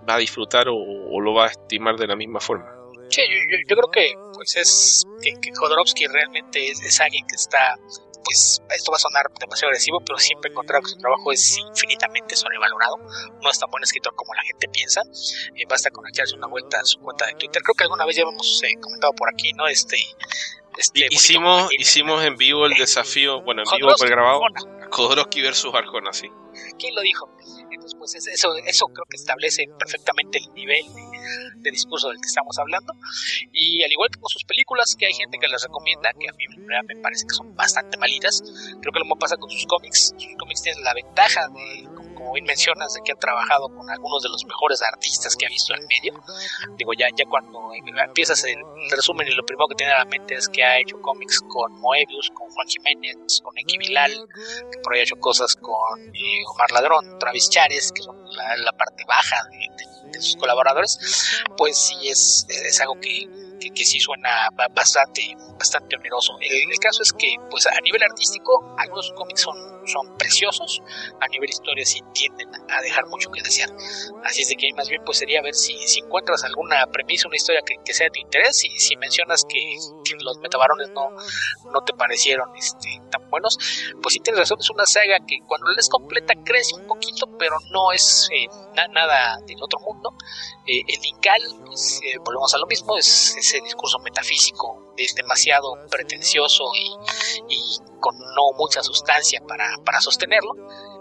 [0.08, 2.74] va a disfrutar o, lo va a estimar de la misma forma.
[3.16, 7.36] Sí, yo, yo creo que pues es que, que Jodorowsky realmente es, es alguien que
[7.36, 7.78] está
[8.26, 11.58] pues esto va a sonar demasiado agresivo, pero siempre he encontrado que su trabajo es
[11.58, 12.98] infinitamente sobrevalorado.
[13.42, 15.02] No es tan buen escritor como la gente piensa.
[15.56, 17.62] Eh, basta con echarse una vuelta a su cuenta de Twitter.
[17.62, 19.68] Creo que alguna vez ya hemos eh, comentado por aquí, ¿no?
[19.68, 19.98] Este
[20.76, 24.42] Este hicimos, hicimos en vivo el desafío, bueno, en vivo grabado,
[24.92, 26.28] Jodorowsky versus Arjona, sí.
[26.80, 27.30] ¿Quién lo dijo?
[27.72, 30.84] Entonces, pues eso, eso creo que establece perfectamente el nivel
[31.56, 32.94] de, discurso del que estamos hablando.
[33.52, 36.34] Y al igual que con sus películas, que hay gente que les recomienda, que a
[36.34, 38.42] mí me parece que son bastante malitas,
[38.82, 40.14] creo que lo mismo pasa con sus cómics.
[40.18, 44.24] Sus cómics tienen la ventaja de, como bien mencionas, de que han trabajado con algunos
[44.24, 46.14] de los mejores artistas que ha visto el medio.
[46.78, 48.60] Digo, ya, ya cuando empiezas el
[48.90, 51.74] resumen y lo primero que tiene a la mente es que ha hecho cómics con
[51.74, 54.28] Moebius, con Juan Jiménez, con Eki Bilal,
[54.72, 58.72] que por ahí ha hecho cosas con eh, Omar Ladrón, Travis Chares, que son la,
[58.74, 63.28] parte baja de, sus colaboradores, pues sí es, es algo que
[63.74, 66.38] que, sí suena bastante, bastante oneroso.
[66.40, 69.58] El, caso es que, pues a nivel artístico, algunos cómics son,
[69.88, 70.82] son preciosos,
[71.20, 73.70] a nivel historia sí tienden a dejar mucho que desear.
[74.24, 77.38] Así es de que más bien pues sería ver si, si encuentras alguna premisa, una
[77.38, 79.78] historia que, sea de tu interés y si mencionas que,
[80.20, 81.10] los metabarones no,
[81.72, 83.58] no te parecieron este, tan buenos,
[84.02, 87.28] pues sí tienes razón, es una saga que cuando la lees completa crece un poquito,
[87.38, 88.48] pero no es eh,
[88.92, 90.14] nada del otro mundo.
[90.66, 95.74] Eh, el Incal, pues eh, volvemos a lo mismo, es ese discurso metafísico es demasiado
[95.90, 96.72] pretencioso
[97.50, 100.54] y, con no mucha sustancia para, para sostenerlo.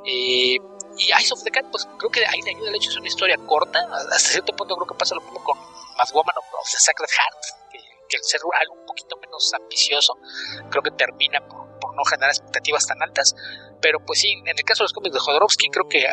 [0.07, 0.57] Eh,
[0.97, 3.09] y Eyes of the Cat, pues creo que ahí le ayuda el hecho, es una
[3.09, 6.79] historia corta, hasta cierto punto creo que pasa lo mismo con Mad Woman of the
[6.79, 7.79] Sacred Heart, que,
[8.09, 10.17] que el ser algo un poquito menos ambicioso,
[10.71, 11.64] creo que termina por
[11.95, 13.35] no generar expectativas tan altas.
[13.81, 16.07] Pero pues sí, en el caso de los cómics de Jodorowsky creo que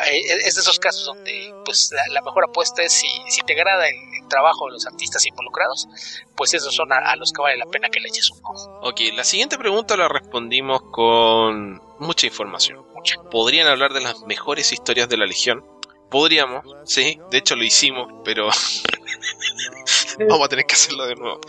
[0.44, 3.96] es de esos casos donde pues la, mejor apuesta es si, si te agrada el,
[4.28, 5.86] trabajo de los artistas involucrados,
[6.34, 8.80] pues esos son a, los que vale la pena que le eches un ojo.
[8.82, 12.82] Ok, la siguiente pregunta la respondimos con mucha información.
[13.30, 15.64] ¿Podrían hablar de las mejores historias de la Legión?
[16.10, 18.48] Podríamos, sí, de hecho lo hicimos, pero
[20.28, 21.40] vamos a tener que hacerlo de nuevo.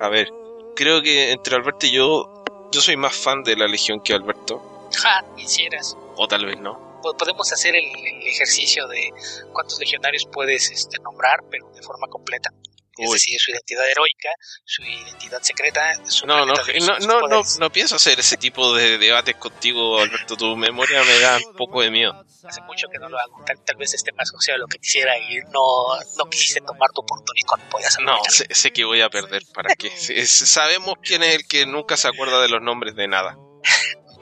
[0.00, 0.32] A ver,
[0.76, 2.43] creo que entre Alberto y yo
[2.74, 4.88] yo soy más fan de la Legión que Alberto.
[5.00, 5.96] Ja, quisieras.
[6.16, 7.00] O tal vez no.
[7.16, 7.84] Podemos hacer el,
[8.26, 9.12] ejercicio de
[9.52, 12.50] cuántos legionarios puedes este, nombrar, pero de forma completa.
[12.96, 14.28] Es decir, su identidad heroica,
[14.64, 19.36] su identidad secreta, su no, no, no, no, no, pienso hacer ese tipo de debates
[19.36, 20.36] contigo, Alberto.
[20.36, 22.24] Tu memoria me da un poco de miedo.
[22.46, 23.44] Hace mucho que no lo hago.
[23.44, 27.46] Tal, vez esté más de lo que quisiera y no, no quisiste tomar tu oportunidad
[27.48, 29.42] cuando podías No, sé, que voy a perder.
[29.54, 29.90] ¿Para qué?
[30.26, 33.36] sabemos quién es el que nunca se acuerda de los nombres de nada.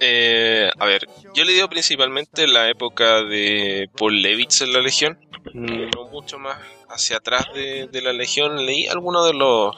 [0.01, 5.19] Eh, a ver, yo le digo principalmente la época de Paul Levitz en la Legión,
[5.55, 8.65] no mucho más hacia atrás de, la Legión.
[8.67, 9.77] Leí algunos de los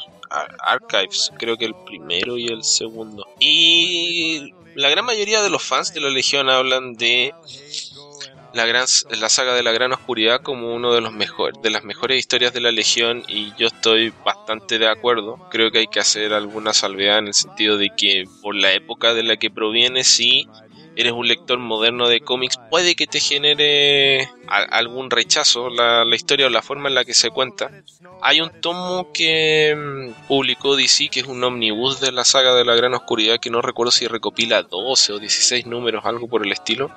[0.61, 3.27] archives, creo que el primero y el segundo.
[3.39, 7.33] Y la gran mayoría de los fans de la Legión hablan de
[8.55, 11.13] la gran la saga de la gran oscuridad como uno de los
[11.63, 15.39] de las mejores historias de la legión y yo estoy bastante de acuerdo.
[15.51, 19.15] Creo que hay que hacer alguna salvedad en el sentido de que por la época
[19.15, 20.49] de la que proviene sí
[20.97, 26.47] eres un lector moderno de cómics puede que te genere algún rechazo la, la, historia
[26.47, 27.71] o la forma en la que se cuenta.
[28.23, 32.65] Hay un tomo que mm, publicó DC que es un omnibus de la saga de
[32.65, 36.53] la gran oscuridad que no recuerdo si recopila 12 o 16 números algo por el
[36.53, 36.91] estilo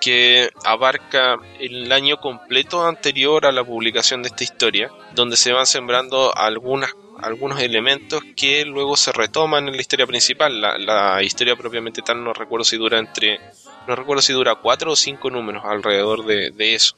[0.00, 5.66] que abarca el año completo anterior a la publicación de esta historia, donde se van
[5.66, 10.60] sembrando algunas algunos elementos que luego se retoman en la historia principal.
[10.60, 13.40] La, historia propiamente tal no recuerdo si dura entre
[13.86, 16.94] no recuerdo si dura cuatro o cinco números alrededor de, eso.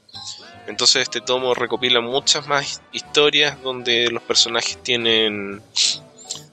[0.67, 5.63] Entonces este tomo recopila muchas más historias donde los personajes tienen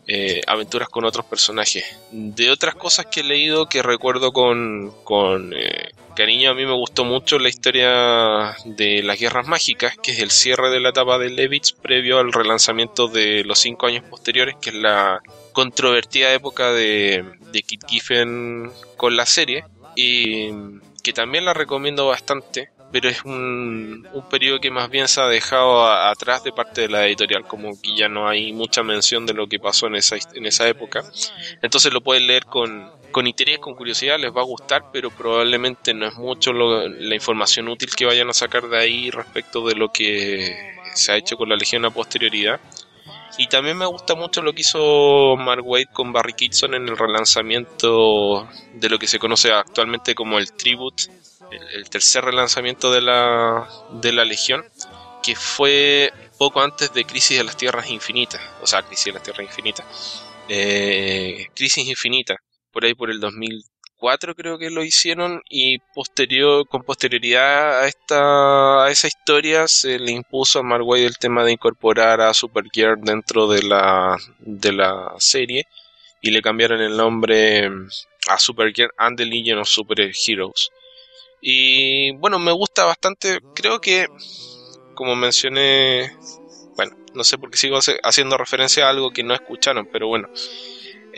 [0.08, 2.00] eh, aventuras con otros personajes.
[2.12, 6.74] De otras cosas que he leído que recuerdo con, con eh, cariño, a mí me
[6.74, 11.20] gustó mucho la historia de las guerras mágicas, que es el cierre de la etapa
[11.20, 15.22] de Levitz previo al relanzamiento de los cinco años posteriores, que es la
[15.54, 17.24] controvertida época de,
[17.66, 19.66] Kit Giffen con la serie,
[19.96, 20.50] y
[21.04, 25.28] que también la recomiendo bastante pero es un, un periodo que más bien se ha
[25.28, 29.34] dejado atrás de parte de la editorial, como que ya no hay mucha mención de
[29.34, 31.04] lo que pasó en esa, en esa época.
[31.62, 35.94] Entonces lo pueden leer con, con interés, con curiosidad, les va a gustar, pero probablemente
[35.94, 39.92] no es mucho la información útil que vayan a sacar de ahí respecto de lo
[39.92, 42.60] que se ha hecho con la Legión a posterioridad.
[43.40, 46.98] Y también me gusta mucho lo que hizo Mark Waid con Barry Kitson en el
[46.98, 51.04] relanzamiento de lo que se conoce actualmente como el Tribute
[51.52, 54.66] el, tercer relanzamiento de la, de la Legión,
[55.24, 59.24] que fue poco antes de Crisis de las Tierras Infinitas, o sea, Crisis de las
[59.24, 62.36] Tierras Infinitas, eh, Crisis Infinita,
[62.72, 68.86] por ahí por el 2004 creo que lo hicieron y posterior con posterioridad a esta
[68.86, 73.48] a esa historia se le impuso a Mark el tema de incorporar a Supergirl dentro
[73.48, 75.66] de la de la serie
[76.22, 77.70] y le cambiaron el nombre
[78.28, 80.70] a Supergirl and the Legion of Super Heroes.
[81.42, 84.08] Y bueno, me gusta bastante, creo que
[84.96, 86.12] como mencioné,
[86.76, 90.28] bueno, no sé por qué sigo haciendo referencia a algo que no escucharon, pero bueno,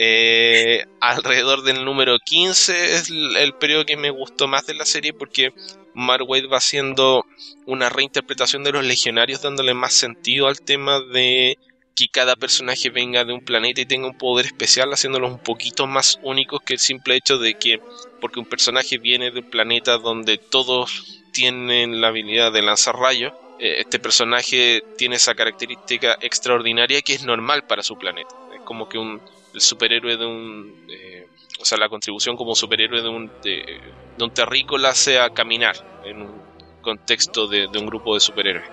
[0.02, 5.12] eh, alrededor del número 15 es el, periodo que me gustó más de la serie
[5.12, 5.52] porque
[5.93, 7.26] Mark va haciendo
[7.66, 11.58] una reinterpretación de los legionarios dándole más sentido al tema de
[11.97, 15.86] que cada personaje venga de un planeta y tenga un poder especial, haciéndolos un poquito
[15.86, 17.82] más únicos que el simple hecho de que
[18.22, 23.34] porque un personaje viene de un planeta donde todos tienen la habilidad de lanzar rayos,
[23.60, 28.34] eh, este personaje tiene esa característica extraordinaria que es normal para su planeta.
[28.56, 29.22] Es como que un,
[29.54, 30.86] el superhéroe de un...
[30.89, 31.28] Eh,
[31.60, 33.82] o sea, la contribución como superhéroe de un, de,
[34.20, 35.76] un terrícola sea caminar
[36.06, 36.41] en un
[36.82, 38.70] contexto de, un grupo de superhéroes.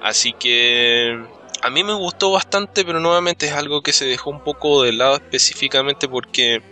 [0.00, 1.20] Así que
[1.62, 4.92] a mí me gustó bastante, pero nuevamente es algo que se dejó un poco de
[4.92, 6.62] lado específicamente porque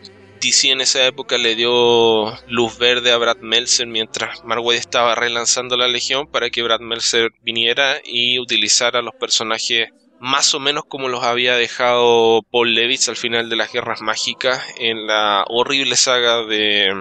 [0.41, 5.77] DC en esa época le dio luz verde a Brad Meltzer mientras Marvel estaba relanzando
[5.77, 9.89] la Legión para que Brad Meltzer viniera y utilizara los personajes
[10.21, 14.64] más o menos como los había dejado Paul Levitz al final de las Guerras Mágicas
[14.79, 16.93] en la horrible saga de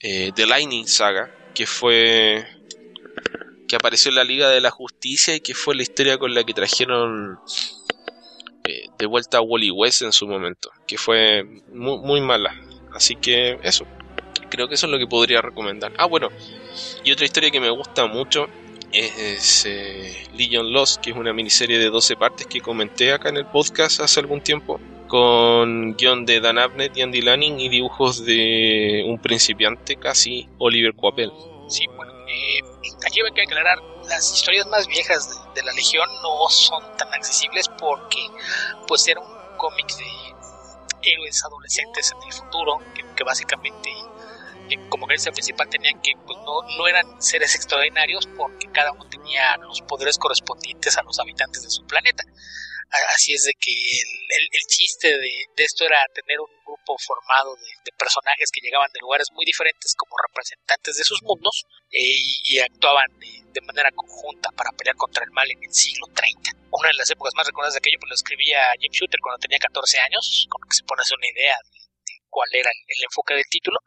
[0.00, 2.46] eh, The Lightning Saga, que fue
[3.68, 6.42] que apareció en la Liga de la Justicia y que fue la historia con la
[6.42, 7.38] que trajeron
[8.64, 12.52] eh, de vuelta a Wally West en su momento, que fue muy, muy mala.
[12.92, 13.86] Así que eso,
[14.50, 15.92] creo que eso es lo que podría recomendar.
[15.98, 16.30] Ah, bueno,
[17.04, 18.48] y otra historia que me gusta mucho
[18.92, 23.36] es, eh, Legion Lost, que es una miniserie de 12 partes que comenté acá en
[23.36, 28.24] el podcast hace algún tiempo, con guion de Dan Abnett y Andy Lanning y dibujos
[28.24, 31.32] de un principiante casi, Oliver Coapel.
[31.68, 32.60] Sí, bueno, eh,
[33.06, 33.78] aquí hay que aclarar,
[34.08, 38.26] las historias más viejas de, la Legión no son tan accesibles porque
[38.88, 43.90] pues era un cómic de héroes adolescentes en el futuro que, que básicamente
[44.88, 49.56] como creencia principal tenían que pues, no, no eran seres extraordinarios porque cada uno tenía
[49.58, 52.24] los poderes correspondientes a los habitantes de su planeta.
[53.14, 57.54] Así es de que el, el, chiste de, de, esto era tener un grupo formado
[57.54, 62.58] de, personajes que llegaban de lugares muy diferentes como representantes de sus mundos eh, y,
[62.58, 66.50] actuaban de, manera conjunta para pelear contra el mal en el siglo 30.
[66.72, 69.58] Una de las épocas más recordadas de aquello pues lo escribía Jim Shooter cuando tenía
[69.58, 71.54] 14 años, como que se pone a hacer una idea
[72.30, 73.80] cuál era el, enfoque del título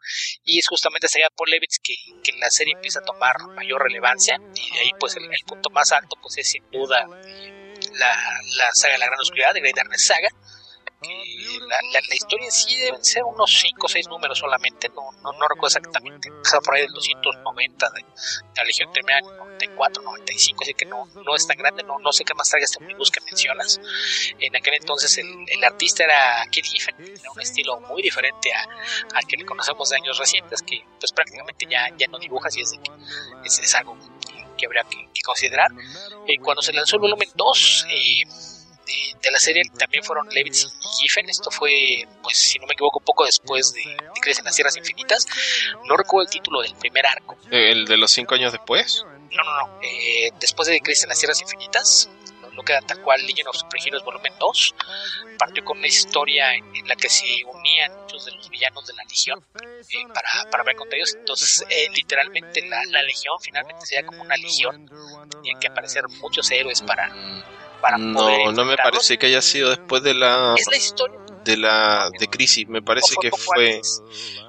[0.44, 4.38] y es justamente sería Paul Levitz que, que, la serie empieza a tomar mayor relevancia
[4.54, 8.94] y de ahí pues el, punto más alto pues es sin duda la, la saga
[8.94, 10.28] de la gran oscuridad de Great Darkness Saga
[11.68, 15.32] la, la, historia en sí deben ser unos 5 o 6 números solamente, no, no,
[15.32, 18.04] no recuerdo exactamente, está por ahí del 290 de,
[18.56, 22.24] la Legión en 94, 95, así que no, no es tan grande, no, no sé
[22.24, 23.80] qué más trae este omnibus que mencionas.
[24.38, 28.66] En aquel entonces el, el artista era Kid Giffen, era un estilo muy diferente a,
[29.14, 32.60] al que le conocemos de años recientes, que pues prácticamente ya, ya no dibuja, así
[32.60, 32.90] es, de que
[33.44, 33.96] es, es algo
[34.56, 35.70] que, habría que, considerar.
[36.26, 38.22] Eh, cuando se lanzó el volumen 2, eh,
[38.86, 41.28] de, la serie también fueron Levitz y Giffen.
[41.28, 44.76] Esto fue, pues, si no me equivoco, poco después de, de Crecen en las Tierras
[44.76, 45.26] Infinitas.
[45.86, 47.36] No recuerdo el título del primer arco.
[47.50, 49.04] ¿El de los cinco años después?
[49.30, 49.80] No, no, no.
[49.82, 52.08] Eh, después de Crecen en las Tierras Infinitas,
[52.54, 54.74] no queda tal cual Legion of Superheroes volumen 2
[55.38, 59.04] partió con una historia en, la que se unían muchos de los villanos de la
[59.04, 64.06] Legión eh, para, para ver contra ellos entonces eh, literalmente la, la, Legión finalmente sería
[64.06, 64.88] como una Legión
[65.30, 67.12] tenían que aparecer muchos héroes para
[67.98, 70.54] no, no me parece que haya sido después de la,
[71.44, 73.80] de la de crisis, me parece que fue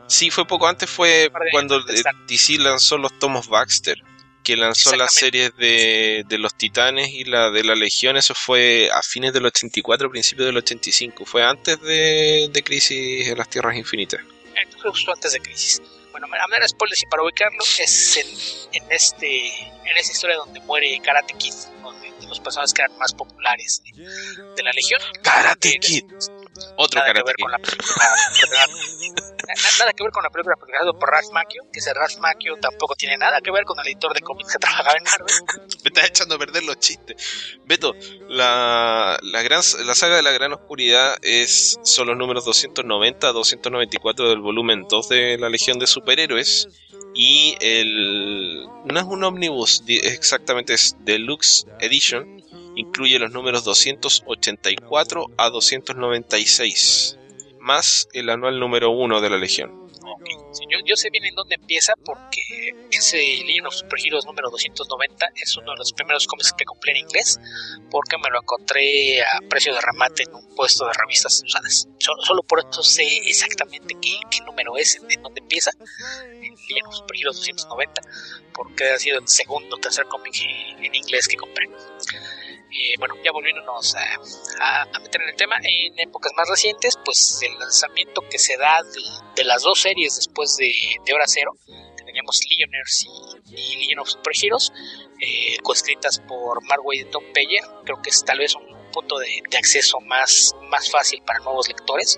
[0.08, 1.82] sí fue poco antes fue cuando
[2.28, 4.02] DC lanzó los tomos Baxter
[4.46, 8.90] que lanzó las series de, de los Titanes y la de la Legión, eso fue
[8.94, 13.76] a fines del 84, principios del 85, fue antes de, de Crisis en las Tierras
[13.76, 14.22] Infinitas.
[14.80, 15.82] Fue justo antes de Crisis.
[16.28, 18.28] Bueno, a manera de spoilers y para ubicarlo, es en,
[18.84, 21.54] en, este, en esta historia donde muere Karate Kid,
[22.28, 25.00] los personajes que eran más populares de, la Legión.
[25.22, 26.06] Karate Kid.
[26.78, 27.58] Otro nada Karate que ver Con la
[29.80, 32.96] nada que ver con la película protagonizada por Ralph Macchio, que ese Ralph Macchio tampoco
[32.96, 35.36] tiene nada que ver con el editor de cómics que trabajaba en Marvel.
[35.84, 37.16] Me estás echando a perder los chistes.
[37.66, 37.96] Beto,
[38.28, 43.32] la, la, gran, la saga de la Gran Oscuridad es, son los números 290 a
[43.32, 46.70] 294 del volumen 2 de la Legión de Superhéroes
[47.14, 52.44] y el no es un omnibus exactamente es deluxe edition
[52.76, 57.18] incluye los números 284 a 296
[57.60, 59.86] más el anual número 1 de la legión
[60.86, 62.42] yo, sé bien en dónde empieza porque
[62.92, 66.98] ese Legion of Superheroes número 290 es uno de los primeros cómics que compré en
[66.98, 67.40] inglés
[67.90, 71.88] porque me lo encontré a precio de remate en un puesto de revistas usadas.
[72.00, 75.72] Solo, por eso sé exactamente qué, número es, en, dónde empieza
[76.34, 78.02] el Legion of Superheroes 290
[78.54, 80.36] porque ha sido el segundo o tercer cómic
[80.80, 81.70] en inglés que compré.
[82.72, 87.58] Eh, bueno, ya volviéndonos a, meter en el tema, en épocas más recientes, pues el
[87.58, 88.82] lanzamiento que se da
[89.36, 90.72] de, las dos series después de,
[91.06, 91.52] de Hora Cero,
[92.06, 94.72] teníamos Legionnaires y, y Legion of Super Heroes,
[95.22, 97.24] eh, coescritas por Mark Wade y Tom
[97.84, 102.18] creo que es tal vez un punto de, acceso más, más fácil para nuevos lectores,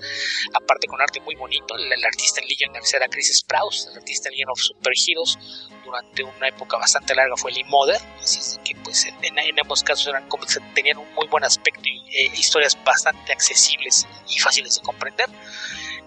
[0.54, 4.34] aparte con arte muy bonito, el, artista en Legionnaires era Chris Sprouse, el artista en
[4.34, 5.40] Legion of Super Heroes
[5.84, 10.30] durante una época bastante larga fue Lee Mother, así que pues en, ambos casos eran
[10.30, 14.82] cómics que tenían un muy buen aspecto y eh, historias bastante accesibles y fáciles de
[14.84, 15.30] comprender.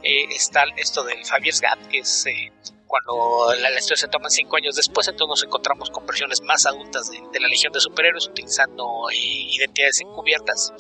[0.03, 2.53] Eh, está esto del Fabier's Gap, que es eh,
[2.91, 7.09] cuando la, historia se toma cinco años después, entonces nos encontramos con versiones más adultas
[7.09, 10.75] de, la Legión de Superhéroes utilizando identidades encubiertas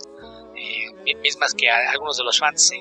[0.56, 2.78] eh, mismas que a algunos de los fans eh,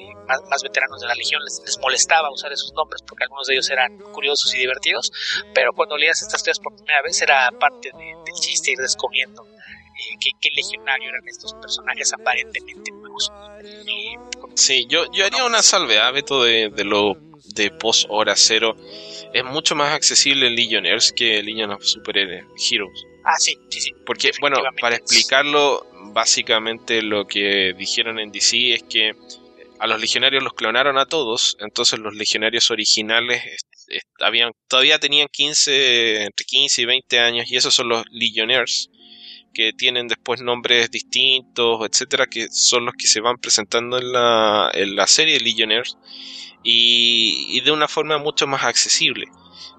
[0.50, 4.00] más, veteranos de la Legión les, molestaba usar esos nombres porque algunos de ellos eran
[4.00, 5.12] curiosos y divertidos,
[5.54, 10.34] pero cuando leías estas historias por primera vez era parte del chiste ir descubriendo eh,
[10.42, 13.32] qué, legionario eran estos personajes aparentemente nuevos.
[14.56, 18.76] sí, yo, yo haría una salve a Beto de, de lo de post hora cero.
[19.34, 23.06] Es mucho más accesible Legionnaires que Legion of Super Heroes.
[23.26, 23.91] Ah, sí, sí, sí.
[24.06, 29.12] Porque, bueno, para explicarlo, básicamente lo que dijeron en DC es que
[29.80, 33.41] a los legionarios los clonaron a todos, entonces los legionarios originales
[34.20, 38.89] habían, todavía tenían 15, entre 15 y 20 años, y esos son los Legionnaires,
[39.54, 44.70] que tienen después nombres distintos, etcétera, que son los que se van presentando en la,
[44.74, 45.97] en la serie Legionnaires,
[46.64, 49.32] y, y de una forma mucho más accesible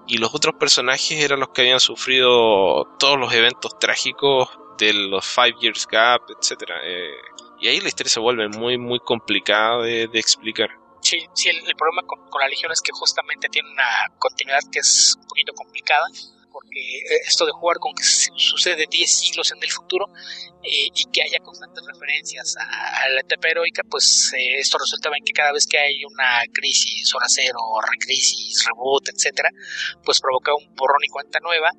[0.07, 5.25] y los otros personajes eran los que habían sufrido todos los eventos trágicos de los
[5.25, 6.75] Five Years Gap, etcétera.
[6.83, 7.13] Eh,
[7.59, 10.69] y ahí la historia se vuelve muy, muy complicada de, explicar.
[11.01, 14.79] Sí, sí el, problema con, con, la Legión es que justamente tiene una continuidad que
[14.79, 16.05] es un poquito complicada
[16.51, 20.07] porque eh, esto de jugar con que sucede 10 siglos en el futuro
[20.63, 25.23] eh, y que haya constantes referencias a, la etapa heroica, pues eh, esto resultaba en
[25.23, 29.49] que cada vez que hay una crisis, hora cero, recrisis, reboot, etcétera,
[30.03, 31.71] pues provocaba un borrón y cuenta nueva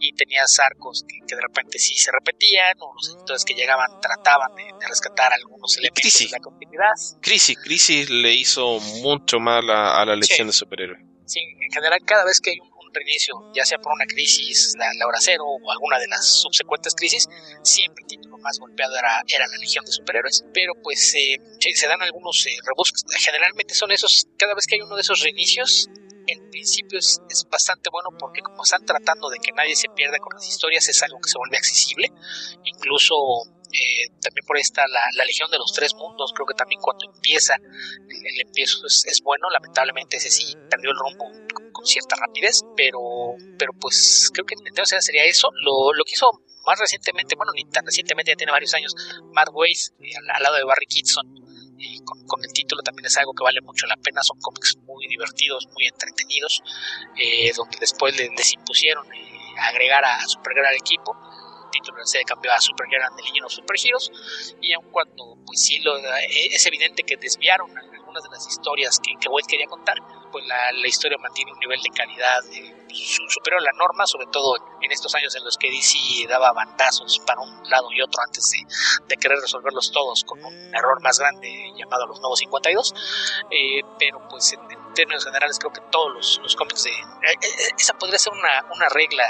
[0.00, 4.54] y tenías arcos que, de repente sí se repetían o los editores que llegaban trataban
[4.56, 6.92] de, rescatar algunos elementos de la continuidad.
[7.20, 11.02] Crisis, Crisis le hizo mucho mal a, la lección de superhéroes.
[11.26, 15.06] Sí, en general cada vez que hay un reinicio, ya sea por una crisis, la,
[15.06, 17.28] hora cero o alguna de las subsecuentes crisis,
[17.62, 20.44] siempre el título más golpeado era, era la Legión de Superhéroes.
[20.52, 21.36] Pero pues eh,
[21.74, 22.56] se dan algunos eh,
[23.18, 25.88] generalmente son esos, cada vez que hay uno de esos reinicios,
[26.26, 30.18] en principio es, es, bastante bueno porque como están tratando de que nadie se pierda
[30.18, 32.12] con las historias, es algo que se vuelve accesible.
[32.64, 33.14] Incluso
[33.72, 37.06] eh, también por ahí está la, Legión de los Tres Mundos, creo que también cuando
[37.06, 41.30] empieza, el, empiezo es, bueno, lamentablemente ese sí perdió el rumbo
[41.84, 43.00] cierta rapidez, pero,
[43.58, 45.50] pero pues creo que entonces sería eso.
[45.62, 46.30] Lo, lo que hizo
[46.66, 48.94] más recientemente, bueno, ni tan recientemente, ya tiene varios años,
[49.32, 51.26] Mad Ways, eh, al, lado de Barry Kitson,
[52.26, 55.66] con, el título también es algo que vale mucho la pena, son cómics muy divertidos,
[55.74, 56.62] muy entretenidos,
[57.16, 59.06] eh, donde después les, impusieron
[59.58, 61.16] agregar a, Supergirl al equipo
[61.70, 64.10] título se cambió a Supergirl de Legion of Super Heroes
[64.60, 68.98] y aun cuando pues sí lo, eh, es evidente que desviaron algunas de las historias
[68.98, 69.96] que, que quería contar
[70.30, 72.86] pues la, historia mantiene un nivel de calidad eh,
[73.28, 77.20] superior a la norma sobre todo en estos años en los que DC daba bandazos
[77.20, 81.72] para un lado y otro antes de, querer resolverlos todos con un error más grande
[81.76, 82.94] llamado los nuevos 52
[83.50, 84.60] eh, pero pues en,
[84.94, 86.90] términos generales creo que todos los, los cómics de
[87.78, 89.24] esa podría ser una, regla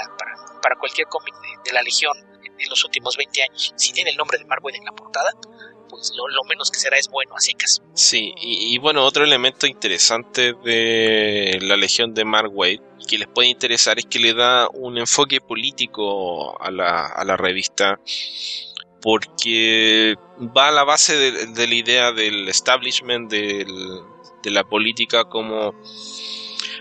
[0.61, 2.17] para, cualquier cómic de, de la Legión
[2.61, 3.73] en los últimos 20 años.
[3.75, 5.31] Si tiene el nombre de Mark Wade en la portada,
[5.91, 7.65] pues lo, menos que será es bueno, así que...
[7.93, 13.49] Sí, y, bueno, otro elemento interesante de la Legión de Mark Wade que les puede
[13.49, 17.99] interesar es que le da un enfoque político a la, a la revista
[19.01, 20.15] porque
[20.55, 23.65] va a la base de, la idea del establishment de
[24.45, 25.73] la política como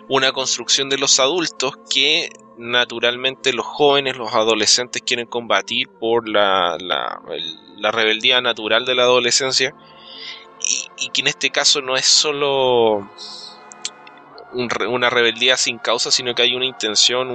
[0.09, 2.31] una construcción de los adultos que
[2.61, 9.75] naturalmente los jóvenes, los adolescentes quieren combatir por la, la, rebeldía natural de la adolescencia.
[10.99, 13.09] Y, que en este caso no es solo
[14.53, 17.31] una rebeldía sin causa, sino que hay una intención,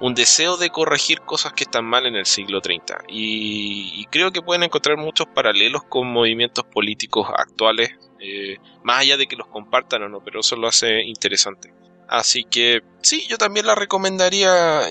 [0.00, 4.42] un deseo de corregir cosas que están mal en el siglo 30 y, creo que
[4.42, 10.04] pueden encontrar muchos paralelos con movimientos políticos actuales eh, más allá de que los compartan
[10.04, 11.72] o no pero eso lo hace interesante
[12.08, 14.82] Así que sí, yo también la recomendaría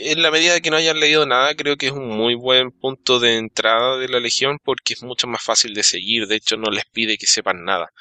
[0.00, 2.70] en la medida de que no hayan leído nada, creo que es un muy buen
[2.72, 6.56] punto de entrada de la Legión porque es mucho más fácil de seguir, de hecho
[6.56, 7.92] no les pide que sepan nada.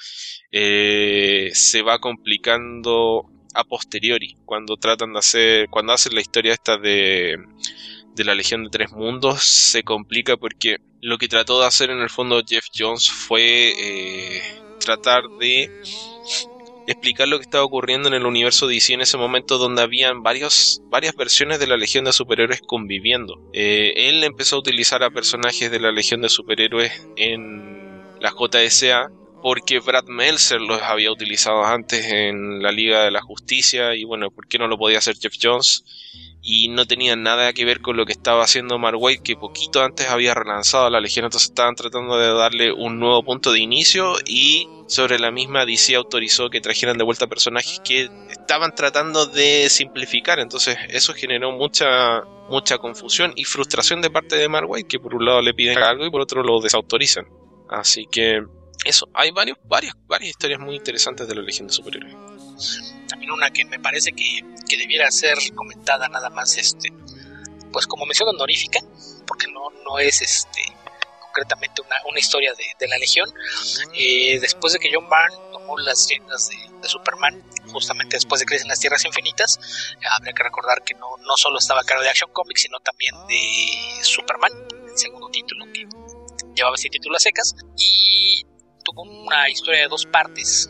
[0.51, 6.77] Eh, se va complicando a posteriori cuando tratan de hacer, cuando hacen la historia esta
[6.77, 7.37] de,
[8.15, 11.99] de la Legión de Tres Mundos, se complica porque lo que trató de hacer en
[11.99, 14.41] el fondo Jeff Jones fue eh,
[14.79, 15.71] tratar de
[16.87, 20.81] explicar lo que estaba ocurriendo en el universo DC en ese momento donde habían varias
[21.17, 23.39] versiones de la Legión de Superhéroes conviviendo.
[23.53, 29.11] Eh, él empezó a utilizar a personajes de la Legión de Superhéroes en la JSA
[29.43, 34.31] porque Brad Meltzer los había utilizado antes en la Liga de la Justicia y bueno,
[34.31, 35.83] ¿por qué no lo podía hacer Jeff Jones?
[36.49, 39.83] y no tenían nada que ver con lo que estaba haciendo Mark Waid, que poquito
[39.83, 44.13] antes había relanzado la Legión, entonces estaban tratando de darle un nuevo punto de inicio
[44.25, 49.69] y sobre la misma DC autorizó que trajeran de vuelta personajes que estaban tratando de
[49.69, 55.13] simplificar, entonces eso generó mucha mucha confusión y frustración de parte de Mark que por
[55.13, 57.27] un lado le piden algo y por otro lo desautorizan.
[57.69, 58.41] Así que
[58.85, 62.15] eso, hay varios, varias, varias historias muy interesantes de la Legión de Superhéroes
[63.07, 66.91] también una que me parece que, que, debiera ser comentada nada más este
[67.71, 68.79] pues como mención honorífica
[69.25, 70.61] porque no, no es este
[71.37, 73.29] concretamente una, una historia de, de, la legión.
[73.93, 78.45] Eh, después de que John Byrne tomó las riendas de, de, Superman justamente después de
[78.45, 79.59] Crisis en las Tierras Infinitas
[80.11, 83.13] habría que recordar que no, no solo estaba a cargo de Action Comics sino también
[83.27, 84.51] de Superman
[84.89, 85.85] el segundo título que
[86.55, 88.45] llevaba ese título a secas y
[88.83, 90.69] tuvo una historia de dos partes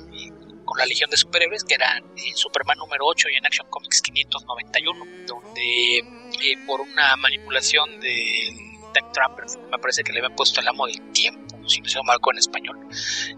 [0.66, 4.02] con la Legión de Superhéroes, que eran en Superman número 8 y en Action Comics
[4.02, 10.62] 591, donde eh, por una manipulación de Time Trapper, me parece que le habían puesto
[10.62, 12.78] el amo del tiempo, si no se marcó en español,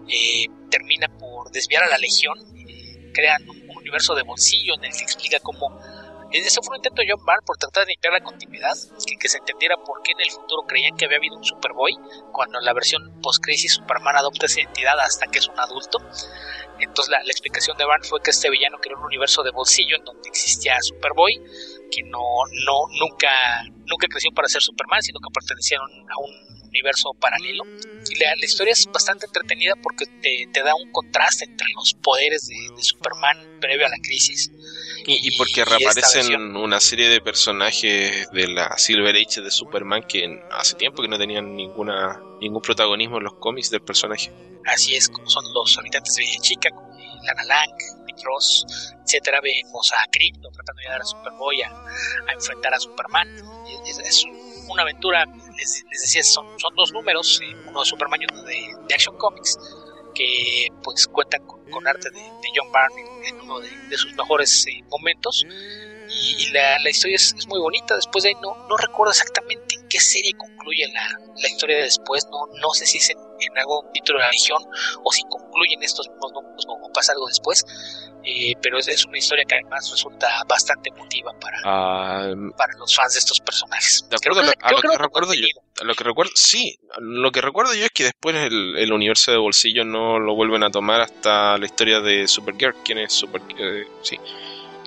[0.08, 2.38] eh, termina por desviar a la Legión,
[2.68, 5.78] eh, crean un universo de bolsillo en el que explica cómo
[6.32, 8.74] ese fue un intento de John Byrne por tratar de limpiar la continuidad,
[9.04, 11.92] que, que, se entendiera por qué en el futuro creían que había habido un Superboy,
[12.30, 15.98] cuando en la versión post-crisis Superman adopta esa identidad hasta que es un adulto.
[16.78, 20.04] Entonces la, explicación de Byrne fue que este villano creó un universo de bolsillo en
[20.04, 21.42] donde existía Superboy,
[21.90, 22.20] que no,
[22.66, 23.28] no, nunca,
[23.86, 27.64] nunca creció para ser Superman, sino que pertenecía a un universo paralelo.
[28.08, 32.46] Y la, historia es bastante entretenida porque te, te, da un contraste entre los poderes
[32.46, 34.50] de, de Superman previo a la crisis
[35.06, 40.76] y, porque reaparecen una serie de personajes de la Silver Age de Superman que hace
[40.76, 44.32] tiempo que no tenían ninguna ningún protagonismo en los cómics del personaje.
[44.64, 46.89] Así es, como son los habitantes de Villa Chica, como
[47.22, 48.66] Lana Lang, Nick Ross,
[49.04, 49.40] etcétera.
[49.40, 53.28] Vemos a Krypto tratando de ayudar a Superboy a, enfrentar a Superman.
[53.86, 54.24] Es,
[54.68, 55.24] una aventura,
[55.56, 59.16] les, decía, son, son dos números, eh, uno de Superman y uno de, de Action
[59.18, 59.58] Comics
[60.14, 62.20] que pues cuentan con, arte de,
[62.54, 65.46] John Byrne en, uno de, sus mejores eh, momentos
[66.08, 70.00] y, la, historia es, muy bonita después de ahí no, no recuerdo exactamente en qué
[70.00, 73.18] serie concluye la, historia de después no, no sé si es en,
[73.58, 74.62] algún título de la Legión
[75.02, 77.64] o si concluyen estos mismos números o pasa algo después
[78.22, 82.94] eh, pero es, es, una historia que además resulta bastante emotiva para, ah, para los
[82.94, 84.06] fans de estos personajes.
[84.10, 85.46] De acuerdo a lo que, recuerdo yo,
[85.82, 89.38] lo que recuerdo, sí, lo que recuerdo yo es que después el, el, universo de
[89.38, 93.86] bolsillo no lo vuelven a tomar hasta la historia de Supergirl, quién es Super, eh,
[94.02, 94.18] sí,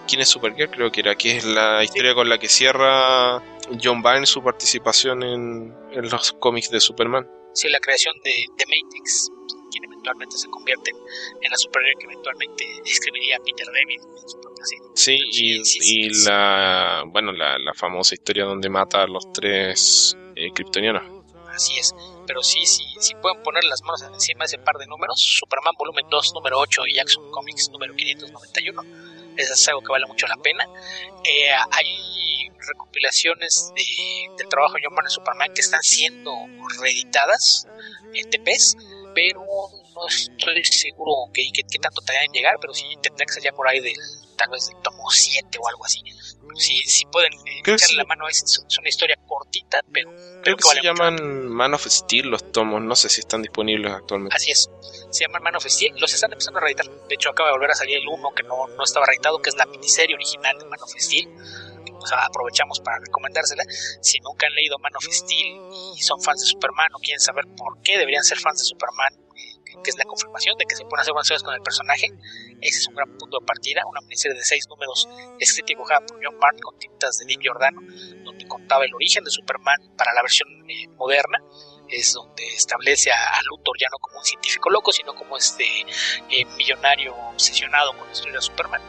[0.08, 3.42] quién es Supergirl, creo que era, que es la historia con la que cierra
[3.82, 7.30] John Byrne su participación en, en los cómics de Superman.
[7.54, 9.30] Sí, la creación de, de Matrix
[10.04, 14.02] eventualmente se convierte en la superior que eventualmente escribiría Peter David
[14.96, 21.04] Sí, y, la bueno la, famosa historia donde mata a los tres eh, kryptonianos.
[21.50, 21.94] Así es,
[22.26, 25.74] pero sí, sí, sí pueden poner las manos encima de ese par de números, Superman
[25.78, 28.82] volumen 2 número 8 y Jackson Comics número 591.
[29.38, 30.68] Eso es algo que vale mucho la pena.
[31.24, 33.72] Eh, hay recopilaciones
[34.38, 36.34] del trabajo de John Byrne Superman que están siendo
[36.80, 37.68] reeditadas
[38.14, 38.78] en TPs,
[39.14, 39.44] pero
[39.96, 43.44] no estoy seguro que, que, tanto te vayan a llegar, pero sí tendrá que ser
[43.44, 43.96] ya por ahí del
[44.36, 46.02] tal vez del tomo 7 o algo así.
[46.56, 50.14] Si, si pueden eh, echarle la mano, es, es, una historia cortita, pero
[50.44, 54.36] creo, que, se llaman Man of Steel los tomos, no sé si están disponibles actualmente.
[54.36, 54.70] Así es,
[55.10, 56.88] se llaman Man of Steel, los están empezando a reeditar.
[56.90, 59.50] De hecho, acaba de volver a salir el uno que no, no estaba reeditado, que
[59.50, 61.30] es la miniserie original de Man of Steel
[62.12, 63.64] aprovechamos para recomendársela.
[64.02, 65.58] Si nunca han leído Man of Steel
[65.96, 69.14] y son fans de Superman o quieren saber por qué deberían ser fans de Superman,
[69.84, 72.08] que es la confirmación de que se pueden hacer buenas cosas con el personaje.
[72.62, 75.08] Ese es un gran punto de partida, una miniserie de seis números
[75.40, 77.82] escrita y dibujada por John Byrne con tintas de Nick Giordano,
[78.24, 81.40] donde contaba el origen de Superman para la versión eh, moderna
[81.94, 85.66] es donde establece a, Luthor ya no como un científico loco, sino como este
[86.30, 88.82] eh, millonario obsesionado con destruir a Superman.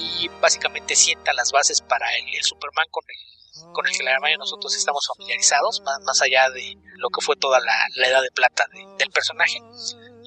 [0.00, 4.34] Y básicamente sienta las bases para el, Superman con el, con el que la mayoría
[4.34, 8.22] de nosotros estamos familiarizados, más, más allá de lo que fue toda la, la edad
[8.22, 9.60] de plata del personaje.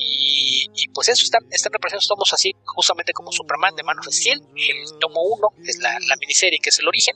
[0.04, 4.42] Y, pues eso, están, están representados tomos así, justamente como Superman de Man of Steel.
[4.56, 7.16] El tomo 1 es la, miniserie que es el origen,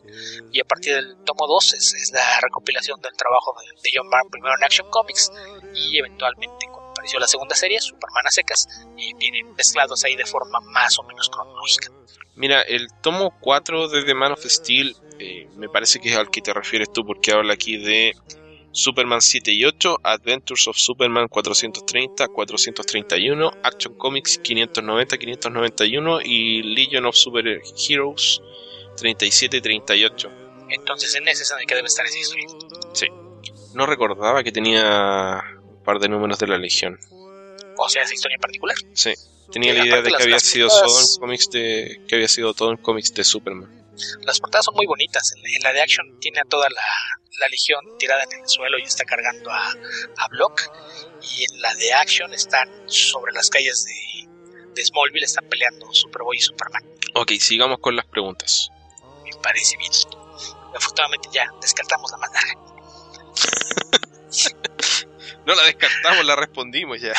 [0.51, 4.55] y a partir del tomo 2 es, la recopilación del trabajo de, John Byrne primero
[4.55, 5.31] en Action Comics,
[5.73, 8.67] y eventualmente cuando apareció la segunda serie, Superman a secas,
[8.97, 11.89] y vienen mezclados ahí de forma más o menos cronológica.
[12.35, 16.29] Mira, el tomo 4 de The Man of Steel eh, me parece que es al
[16.29, 18.13] que te refieres tú, porque habla aquí de
[18.75, 27.05] Superman 7 y 8, Adventures of Superman 430, 431, Action Comics 590, 591 y Legion
[27.05, 28.41] of Super Heroes
[28.97, 30.31] 37 y 38.
[30.69, 32.47] Entonces en ese es el que debe estar esa historia.
[32.91, 33.07] Sí.
[33.73, 36.99] No recordaba que tenía un par de números de la Legión.
[37.77, 38.75] O sea, esa historia en particular.
[38.91, 39.13] Sí.
[39.53, 42.71] Tenía la idea de que había sido todo en cómics de que había sido todo
[42.71, 43.84] en cómics de Superman.
[44.21, 45.33] Las portadas son muy bonitas.
[45.35, 46.83] En la de Action tiene a toda la,
[47.39, 49.73] la legión tirada en el suelo y está cargando a,
[50.17, 50.61] a Block.
[51.21, 54.27] Y en la de Action están sobre las calles de,
[54.73, 56.83] de Smallville, están peleando Superboy y Superman.
[57.15, 58.69] Ok, sigamos con las preguntas.
[59.23, 59.91] Me parece bien.
[60.75, 62.53] Afortunadamente ya descartamos la más larga.
[65.45, 67.13] no la descartamos, la respondimos ya.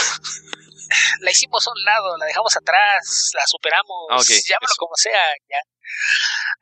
[1.20, 5.58] La hicimos a un lado, la dejamos atrás, la superamos, ah, llámalo como sea, ya.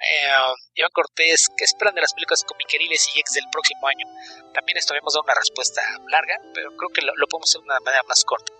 [0.00, 4.06] Eh, Iván Cortés, ¿qué esperan de las películas comiqueriles y ex del próximo año?
[4.52, 7.80] También esto habíamos dado una respuesta larga, pero creo que lo, podemos hacer de una
[7.80, 8.52] manera más corta.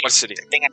[0.00, 0.36] ¿Cuál sería?
[0.50, 0.72] Tengan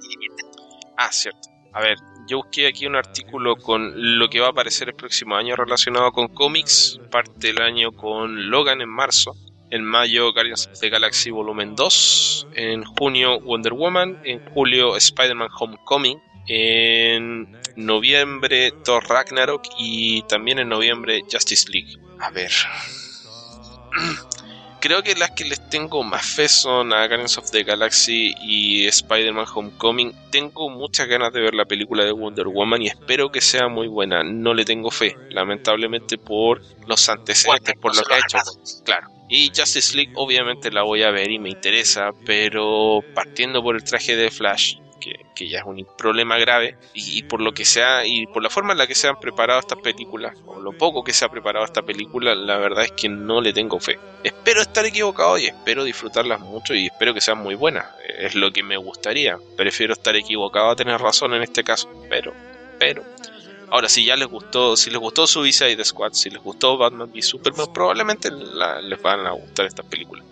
[0.97, 1.49] Ah, cierto.
[1.71, 5.35] A ver, yo busqué aquí un artículo con lo que va a aparecer el próximo
[5.35, 6.99] año relacionado con cómics.
[7.11, 9.35] Parte el año con Logan en marzo.
[9.69, 12.47] En mayo Guardians of the Galaxy Volumen 2.
[12.55, 14.19] En junio Wonder Woman.
[14.25, 16.19] En julio Spider-Man Homecoming
[16.49, 21.97] en noviembre Thor Ragnarok y también en noviembre Justice League.
[22.19, 22.51] A ver.
[24.81, 28.87] Creo que las que les tengo más fe son a Guardians of the Galaxy y
[28.87, 30.13] Spider-Man Homecoming.
[30.31, 33.89] Tengo muchas ganas de ver la película de Wonder Woman y espero que sea muy
[33.89, 34.23] buena.
[34.23, 38.37] No le tengo fe, lamentablemente por los antecedentes, por lo que ha hecho.
[38.85, 39.09] Claro.
[39.27, 43.83] Y Justice League obviamente la voy a ver y me interesa, pero partiendo por el
[43.83, 48.27] traje de Flash, que, ya es un problema grave, y, por lo que sea, y
[48.27, 51.13] por la forma en la que se han preparado estas películas, o lo poco que
[51.13, 53.99] se ha preparado esta película, la verdad es que no le tengo fe.
[54.23, 57.85] Espero estar equivocado y espero disfrutarlas mucho y espero que sean muy buenas.
[58.17, 59.37] Es lo que me gustaría.
[59.55, 62.33] Prefiero estar equivocado a tener razón en este caso, pero,
[62.77, 63.03] pero.
[63.71, 67.21] Ahora, si ya les gustó, si les gustó Suicide Squad, si les gustó Batman v
[67.21, 70.25] Superman, probablemente les van a gustar estas películas.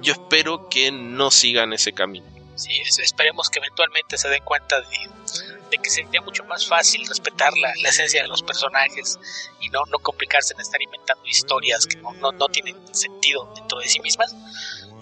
[0.00, 5.78] Yo espero que no sigan ese camino Sí, esperemos que eventualmente se den cuenta de,
[5.78, 9.18] que sería mucho más fácil respetar la, esencia de los personajes
[9.60, 13.88] y no, no complicarse en estar inventando historias que no, no, tienen sentido dentro de
[13.88, 14.34] sí mismas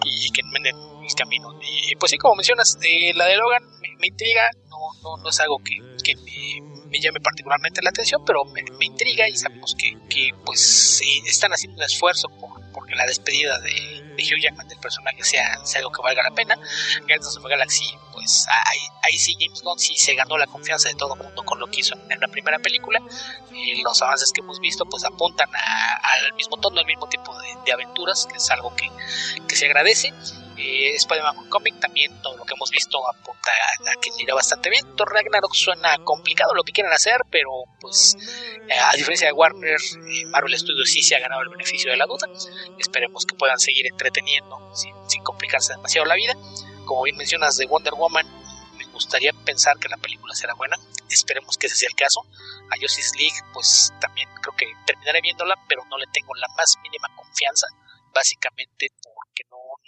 [0.03, 1.59] y que enmenden el camino.
[1.61, 3.63] Y pues sí, como mencionas, eh, la de Logan
[3.99, 9.29] me, intriga, no, no, es algo que, me, llame particularmente la atención, pero me, intriga
[9.29, 14.23] y sabemos que, que pues están haciendo un esfuerzo por, porque la despedida de, de
[14.23, 16.55] Hugh Jackman del personaje sea, algo que valga la pena.
[16.99, 20.89] Guardians of the Galaxy, pues ahí, ahí, sí James Gunn sí se ganó la confianza
[20.89, 22.99] de todo el mundo con lo que hizo en la primera película.
[23.83, 27.33] los avances que hemos visto pues apuntan al mismo tono, al mismo tipo
[27.65, 28.89] de, aventuras, que es algo que,
[29.47, 30.13] que se agradece.
[30.65, 33.51] Eh, Spider-Man Comic también todo lo que hemos visto apunta
[33.85, 34.95] a, que irá bastante bien.
[34.95, 37.49] Thor Ragnarok suena complicado lo que quieran hacer, pero
[37.81, 38.15] pues
[38.69, 41.97] eh, a diferencia de Warner, eh, Marvel Studios sí se ha ganado el beneficio de
[41.97, 42.29] la duda.
[42.79, 46.33] Esperemos que puedan seguir entreteniendo sin, sin complicarse demasiado la vida.
[46.85, 48.25] Como bien mencionas de Wonder Woman,
[48.77, 50.77] me gustaría pensar que la película será buena.
[51.09, 52.21] Esperemos que ese sea el caso.
[52.71, 56.77] A Justice League, pues también creo que terminaré viéndola, pero no le tengo la más
[56.81, 57.67] mínima confianza,
[58.13, 58.93] básicamente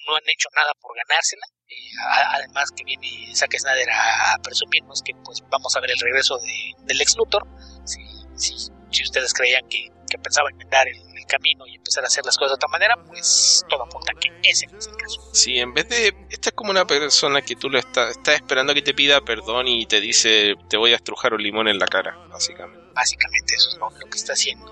[0.08, 1.46] no, han hecho nada por ganársela.
[1.68, 1.92] Eh,
[2.34, 6.74] además que viene Zack Snyder a, presumirnos que pues vamos a ver el regreso de,
[6.86, 7.48] del ex Luthor.
[7.86, 8.02] Si,
[8.36, 12.38] si, si ustedes creían que, que pensaba inventar el, camino y empezar a hacer las
[12.38, 15.34] cosas de otra manera, pues todo apunta a que ese no es el caso.
[15.34, 16.16] Sí, en vez de.
[16.30, 19.68] Esta es como una persona que tú le estás, estás esperando que te pida perdón
[19.68, 22.92] y te dice te voy a estrujar un limón en la cara, básicamente.
[22.94, 24.72] Básicamente eso es lo, que está haciendo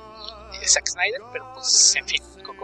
[0.62, 2.22] eh, Zack Snyder, pero pues en fin,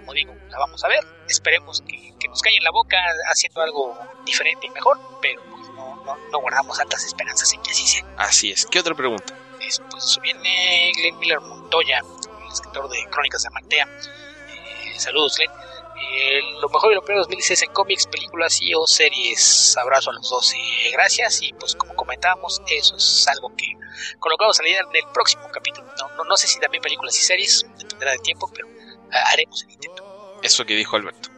[0.10, 1.06] como digo, la vamos a ver.
[1.28, 2.98] Esperemos que, que nos calle en la boca
[3.32, 3.96] haciendo algo
[4.26, 8.06] diferente y mejor, pero pues no, no, no guardamos altas esperanzas en que así sea.
[8.18, 8.66] Así es.
[8.66, 9.38] ¿Qué otra pregunta?
[9.62, 13.86] Es, pues viene Glenn Miller Montoya, el escritor de Crónicas de Mantea.
[13.86, 15.52] Eh, saludos, Glenn.
[15.52, 19.78] Eh, lo mejor y lo peor de 2016 en cómics, películas y o series.
[19.78, 20.54] Abrazo a los dos.
[20.56, 21.44] Eh, gracias.
[21.44, 23.74] Y pues como comentábamos, eso es algo que
[24.18, 25.86] con lo que vamos a salir en el próximo capítulo.
[26.00, 28.68] No, no, no sé si también películas y series, dependerá del tiempo, pero
[29.12, 30.40] haremos el intento.
[30.44, 31.30] Eso que dijo Alberto.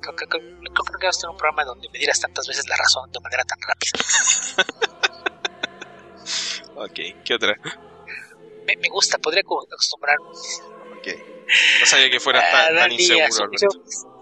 [0.00, 2.66] Creo, creo- creo- creo que vamos a tener un programa donde me dieras tantas veces
[2.68, 4.64] la razón de manera tan rápida.
[6.76, 6.98] Ok.
[7.24, 7.54] ¿Qué otra?
[8.66, 10.26] Me, me gusta, podría co- acostumbrarme.
[10.26, 11.06] Ok.
[11.80, 13.68] No sabía que fueras a tan, tan inseguro, Alberto.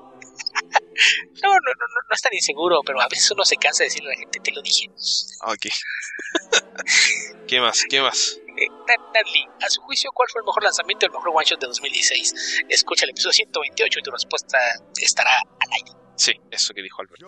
[1.42, 4.10] No, no, no, no es tan inseguro, pero a veces uno se cansa de decirle
[4.10, 4.88] a la gente, te lo dije.
[5.46, 5.66] Ok.
[7.48, 7.82] ¿Qué más?
[7.88, 8.38] ¿Qué más?
[8.62, 11.60] Eh, Lee, a su juicio, ¿cuál fue el mejor lanzamiento y el mejor one shot
[11.60, 12.64] de 2016?
[12.68, 14.58] Escucha el episodio 128 y tu respuesta
[15.00, 15.92] estará al aire.
[16.16, 17.26] Sí, eso que dijo Alberto.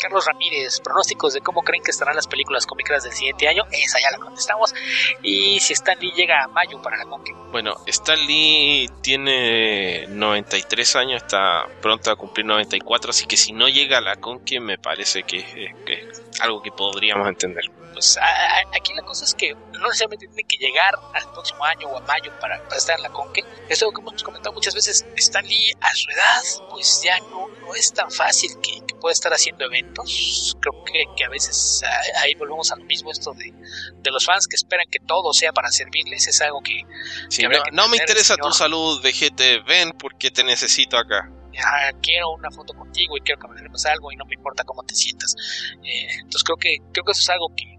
[0.00, 3.64] Carlos Ramírez, pronósticos de cómo creen que estarán las películas cómicas del siguiente año.
[3.70, 4.74] Esa ya la contestamos.
[5.22, 7.32] Y si Stan Lee llega a mayo para la Conque.
[7.52, 13.68] Bueno, Stan Lee tiene 93 años, está pronto a cumplir 94, así que si no
[13.68, 17.64] llega a la Conque me parece que es, que es algo que podríamos entender.
[17.94, 21.64] Pues a- a- aquí la cosa es que no necesariamente tiene que llegar al próximo
[21.64, 23.42] año o a mayo para, para estar en la Conque.
[23.68, 25.06] Es algo que hemos comentado muchas veces.
[25.16, 29.12] Stan Lee a su edad, pues ya no, no es tan fácil que, que pueda
[29.12, 30.56] estar haciendo eventos.
[30.60, 33.52] Creo que, que a veces a- ahí volvemos a lo mismo esto de,
[33.96, 36.26] de los fans que esperan que todo sea para servirles.
[36.28, 36.82] Es algo que
[37.30, 40.96] Sí, Que habría no, que no me interesa tu salud, vejete, ven porque te necesito
[40.98, 41.30] acá.
[41.64, 44.64] ah, quiero una foto contigo y quiero que me firmes algo y no me importa
[44.64, 45.36] cómo te sientas.
[45.84, 47.73] Eh, entonces creo que creo que eso es algo que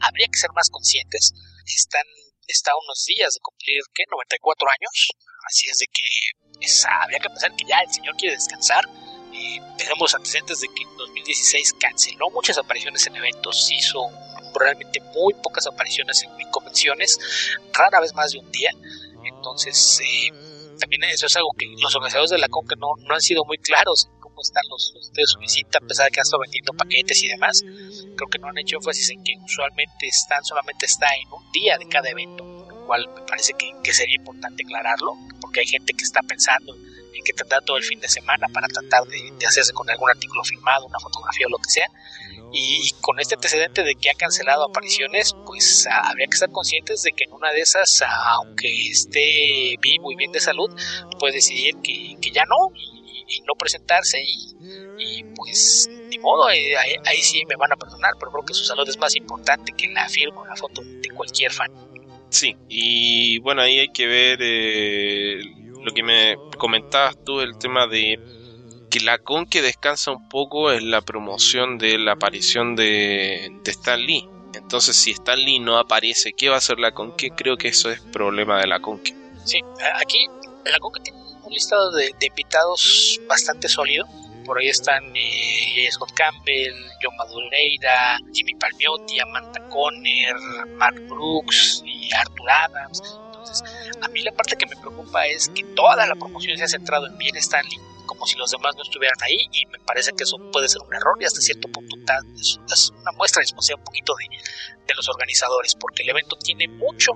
[0.00, 1.32] habría que ser más conscientes.
[1.66, 2.04] Están
[2.46, 4.02] está unos días de cumplir ¿qué?
[4.10, 5.08] 94 años,
[5.46, 6.02] así es de que
[6.66, 8.84] es- habría que pensar que ya el señor quiere descansar.
[9.32, 14.10] Eh, tenemos antecedentes de que en 2016 canceló muchas apariciones en eventos, hizo
[14.58, 17.18] realmente muy pocas apariciones en, en convenciones,
[17.72, 18.72] rara vez más de un día.
[19.24, 20.32] Entonces, eh,
[20.80, 23.58] también eso es algo que los organizadores de la Conca no, no han sido muy
[23.58, 24.08] claros
[24.40, 27.28] están los, los de su visita, a pesar de que han estado vendiendo paquetes y
[27.28, 27.62] demás.
[28.16, 31.78] Creo que no han hecho énfasis en que usualmente están, solamente está en un día
[31.78, 35.92] de cada evento, lo cual me parece que, que sería importante aclararlo, porque hay gente
[35.92, 39.46] que está pensando en que tendrá todo el fin de semana para tratar de, de
[39.46, 41.88] hacerse con algún artículo firmado, una fotografía o lo que sea.
[42.52, 47.02] Y con este antecedente de que ha cancelado apariciones, pues ah, habría que estar conscientes
[47.02, 48.02] de que en una de esas,
[48.38, 50.70] aunque esté vivo y bien de salud,
[51.18, 52.99] puede decidir que, que ya no y,
[53.30, 54.54] y no presentarse y,
[54.98, 58.54] y, pues ni modo, eh, ahí, ahí sí me van a perdonar, pero creo que
[58.54, 61.70] su salud es más importante que la firma o la foto de cualquier fan.
[62.28, 65.42] Sí, y bueno, ahí hay que ver eh,
[65.82, 68.18] lo que me comentabas tú, el tema de
[68.90, 73.70] que la con que descansa un poco es la promoción de la aparición de, de
[73.70, 74.28] Stan Lee.
[74.54, 77.30] Entonces, si Stan Lee no aparece, ¿qué va a hacer la con que?
[77.30, 79.14] Creo que eso es problema de la con que.
[79.44, 79.60] Sí,
[80.00, 80.26] aquí
[80.64, 81.18] la Conca tiene
[81.50, 84.06] un listado de, invitados bastante sólido.
[84.44, 90.34] Por ahí están eh, Scott Campbell, John Madureira, Jimmy Palmiotti, Amanda Conner,
[90.76, 93.02] Mark Brooks y Arthur Adams.
[93.26, 93.64] Entonces,
[94.00, 97.06] a mí la parte que me preocupa es que toda la promoción se ha centrado
[97.06, 100.38] en bien Stanley, como si los demás no estuvieran ahí, y me parece que eso
[100.52, 101.96] puede ser un error y hasta cierto punto
[102.36, 107.12] es, es una muestra responsabilidad un poquito de, los organizadores, porque el evento tiene mucho,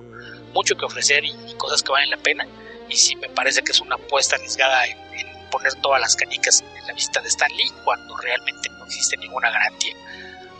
[0.53, 2.47] mucho que ofrecer y cosas que valen la pena,
[2.95, 6.63] y sí me parece que es una apuesta arriesgada en, en poner todas las canicas
[6.77, 9.95] en la visita de Stan Lee cuando realmente no existe ninguna garantía.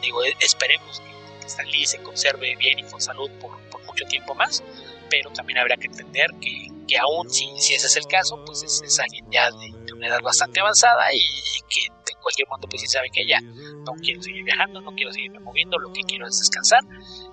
[0.01, 3.81] Digo, e- esperemos que, que Stan Lee se conserve bien y con salud por, por
[3.85, 4.63] mucho tiempo más,
[5.09, 8.63] pero también habrá que entender que, que aún si, si ese es el caso, pues
[8.63, 11.94] es, es alguien ya de, de una edad bastante avanzada y, y que
[12.25, 15.77] cualquier momento pues si sabe que ya no quiero seguir viajando, no quiero seguirme moviendo,
[15.77, 16.81] lo que quiero es descansar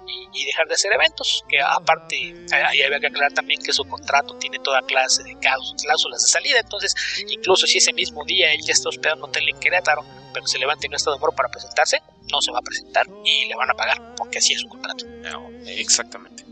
[0.06, 3.84] y, y dejar de hacer eventos, que aparte ahí había que aclarar también que su
[3.84, 6.94] contrato tiene toda clase de cláusulas de salida, entonces
[7.26, 10.04] incluso si ese mismo día él ya está hospedado en un hotel en Querétaro,
[10.34, 13.06] pero se levanta y no está de moro para presentarse, no se va a presentar
[13.24, 15.06] y le van a pagar, porque así es su contrato.
[15.06, 16.44] No, exactamente.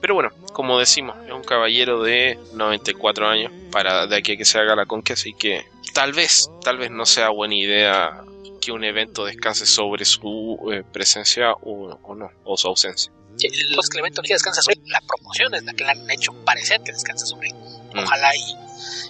[0.00, 4.44] Pero bueno, como decimos, es un caballero de 94 años para de aquí a que
[4.44, 5.64] se haga la conque, así que
[5.98, 8.22] tal vez, tal vez no sea buena idea
[8.60, 13.10] que un evento descanse sobre su eh, presencia o, o no, o su ausencia.
[13.36, 15.90] Sí, Pues que el evento no descansa sobre él, la promoción es la que le
[15.90, 17.54] han hecho parecer que descansa sobre él.
[17.94, 17.98] Mm.
[17.98, 18.42] Ojalá y,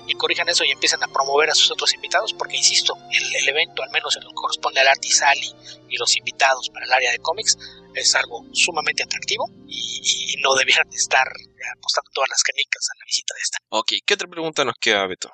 [0.06, 3.48] y corrijan eso y empiecen a promover a sus otros invitados, porque insisto, el, el
[3.50, 5.52] evento, al menos en lo que corresponde al Artisali
[5.90, 7.58] y los invitados para el área de cómics,
[7.94, 11.28] es algo sumamente atractivo y, y no debieran estar
[11.76, 13.58] apostando todas las canicas a la visita de esta.
[13.68, 15.30] Ok, ¿qué otra pregunta nos queda, Beto?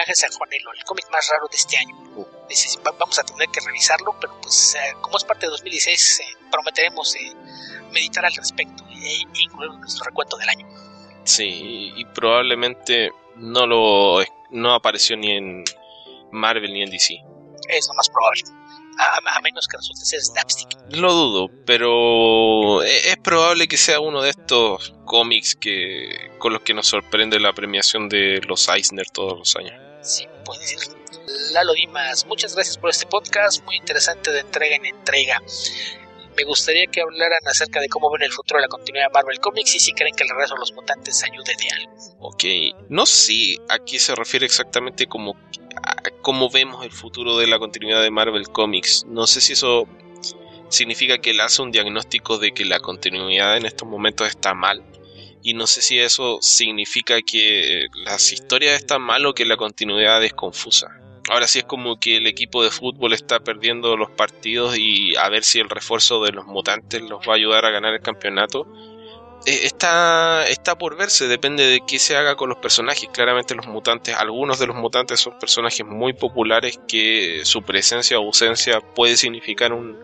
[0.00, 1.94] Ángel San Juanelo, el cómic más raro de este año.
[2.16, 2.26] Uh.
[2.98, 7.14] Vamos a tener que revisarlo, pero pues eh, como es parte de 2016, eh, prometeremos
[7.16, 7.32] eh,
[7.92, 10.66] meditar al respecto e incluir nuestro recuento del año.
[11.24, 15.64] Sí, y probablemente no lo no apareció ni en
[16.32, 17.14] Marvel ni en DC.
[17.68, 18.42] Es lo más probable.
[18.98, 20.68] A, menos que resulte ser Snapstick.
[20.90, 26.62] Lo dudo, pero e, es, probable que sea uno de estos cómics que con los
[26.62, 29.74] que nos sorprende la premiación de los Eisner todos los años.
[30.02, 30.78] Sí, puede ser.
[31.52, 35.40] Lalo Dimas, muchas gracias por este podcast, muy interesante de entrega en entrega
[36.38, 39.40] me gustaría que hablaran acerca de cómo ven el futuro de la continuidad de Marvel
[39.40, 41.96] Comics y si creen que el regreso de los mutantes ayude de algo.
[42.20, 42.44] Ok,
[42.88, 45.34] no sé a qué se refiere exactamente como
[46.22, 49.06] cómo vemos el futuro de la continuidad de Marvel Comics.
[49.06, 49.86] No sé si eso
[50.68, 54.84] significa que él hace un diagnóstico de que la continuidad en estos momentos está mal.
[55.42, 60.22] Y no sé si eso significa que las historias están mal o que la continuidad
[60.24, 60.98] es confusa
[61.28, 65.28] ahora sí es como que el equipo de fútbol está perdiendo los partidos y a
[65.28, 68.66] ver si el refuerzo de los mutantes los va a ayudar a ganar el campeonato.
[69.48, 73.08] Eh, está, está por verse, depende de qué se haga con los personajes.
[73.10, 78.26] Claramente los mutantes, algunos de los mutantes son personajes muy populares que su presencia o
[78.26, 79.96] ausencia puede significar un,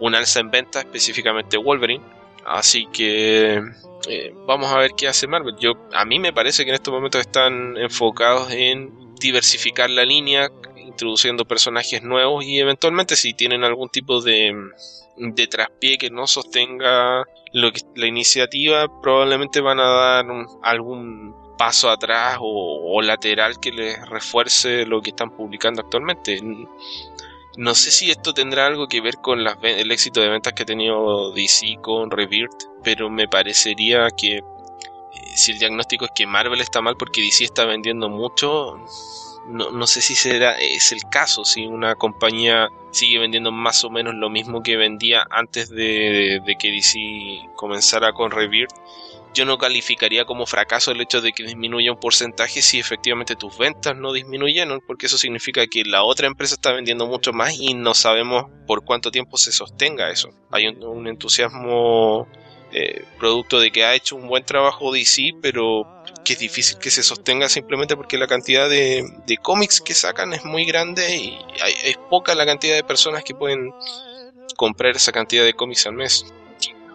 [0.00, 2.02] un alza en venta, específicamente Wolverine.
[2.46, 3.60] Así que
[4.08, 5.56] eh, vamos a ver qué hace Marvel.
[5.60, 10.50] Yo, a mí me parece que en estos momentos están enfocados en diversificar la línea,
[10.76, 14.56] introduciendo personajes nuevos y eventualmente si tienen algún tipo de,
[15.18, 20.26] de traspié que no sostenga lo que, la iniciativa, probablemente van a dar
[20.62, 26.40] algún paso atrás o, lateral que les refuerce lo que están publicando actualmente.
[27.56, 30.66] No sé si esto tendrá algo que ver con el éxito de ventas que ha
[30.66, 34.40] tenido DC con Rebirth, pero me parecería que
[35.34, 38.76] si el diagnóstico es que Marvel está mal porque DC está vendiendo mucho,
[39.48, 43.90] no, no, sé si será es el caso, si una compañía sigue vendiendo más o
[43.90, 48.74] menos lo mismo que vendía antes de, que DC comenzara con Rebirth.
[49.34, 53.58] Yo no calificaría como fracaso el hecho de que disminuya un porcentaje si efectivamente tus
[53.58, 57.74] ventas no disminuyeron, porque eso significa que la otra empresa está vendiendo mucho más y
[57.74, 60.30] no sabemos por cuánto tiempo se sostenga eso.
[60.50, 62.26] Hay un entusiasmo
[62.72, 65.86] eh, producto de que ha hecho un buen trabajo DC, pero
[66.24, 70.44] que es difícil que se sostenga simplemente porque la cantidad de, cómics que sacan es
[70.44, 71.38] muy grande y
[71.84, 73.72] es poca la cantidad de personas que pueden
[74.56, 76.26] comprar esa cantidad de cómics al mes.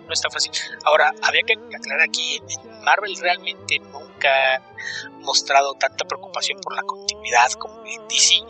[0.05, 0.51] no está fácil.
[0.83, 2.39] Ahora, había que aclarar aquí,
[2.83, 4.61] Marvel realmente nunca ha
[5.21, 8.43] mostrado tanta preocupación por la continuidad como DC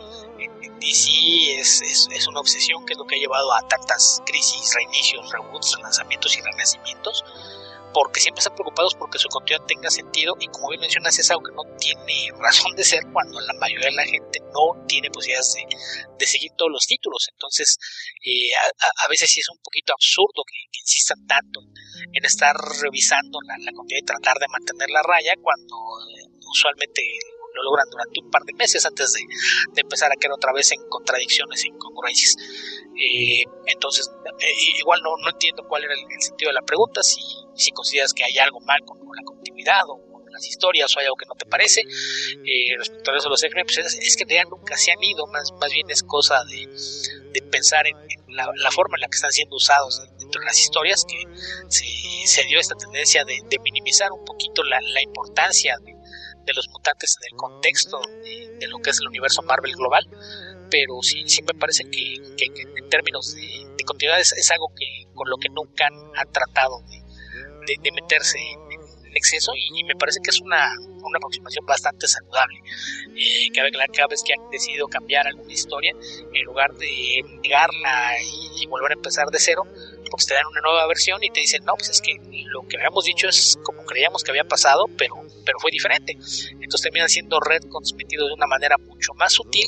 [0.84, 4.74] DC es, es, es, una obsesión que es lo que ha llevado a tantas crisis,
[4.74, 7.24] reinicios, reboots, lanzamientos y renacimientos,
[7.94, 11.44] porque siempre están preocupados porque su contenido tenga sentido y como bien mencionas es algo
[11.44, 15.54] que no tiene razón de ser cuando la mayoría de la gente no tiene posibilidades
[15.54, 15.64] de,
[16.18, 17.28] de seguir todos los títulos.
[17.32, 17.78] Entonces,
[18.22, 21.60] eh, a, a, veces sí es un poquito absurdo que, insistan tanto
[22.12, 25.76] en estar revisando la, la continuidad y tratar de mantener la raya cuando
[26.12, 27.00] eh, usualmente
[27.54, 29.20] lo logran durante un par de meses antes de,
[29.80, 32.36] empezar a caer otra vez en contradicciones e incongruencias.
[32.96, 34.10] Eh, entonces,
[34.40, 37.20] eh, igual no, entiendo cuál era el, sentido de la pregunta, si,
[37.54, 41.06] si consideras que hay algo mal con, la continuidad o con las historias o hay
[41.06, 41.82] algo que no te parece.
[41.82, 45.52] Eh, respecto a eso los X-Men, pues es, que ya nunca se han ido, más,
[45.60, 47.96] más bien es cosa de, pensar en,
[48.28, 51.22] la, forma en la que están siendo usados dentro de las historias, que
[51.68, 55.94] se, dio esta tendencia de, de minimizar un poquito la, la importancia de,
[56.44, 60.08] de los mutantes en el contexto de, lo que es el universo Marvel global,
[60.70, 65.36] pero sí, sí me parece que, en términos de, continuidad es, algo que con lo
[65.36, 71.18] que nunca han, tratado de, meterse en, exceso y, me parece que es una, una
[71.18, 72.58] aproximación bastante saludable.
[73.14, 75.92] Eh, cada, cada, vez que han decidido cambiar alguna historia,
[76.32, 78.14] en lugar de negarla
[78.56, 79.62] y volver a empezar de cero,
[80.16, 82.16] pues te dan una nueva versión y te dicen, no, pues es que
[82.46, 85.14] lo que habíamos dicho es como creíamos que había pasado, pero,
[85.44, 86.12] pero fue diferente.
[86.12, 89.66] Entonces terminan siendo retcons metidos de una manera mucho más sutil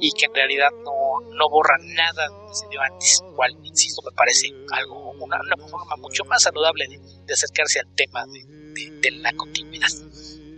[0.00, 4.12] y que en realidad no, no borran nada que se dio antes, cual, insisto, me
[4.12, 5.38] parece algo, una,
[5.68, 9.88] forma mucho más saludable de, acercarse al tema de, de la continuidad.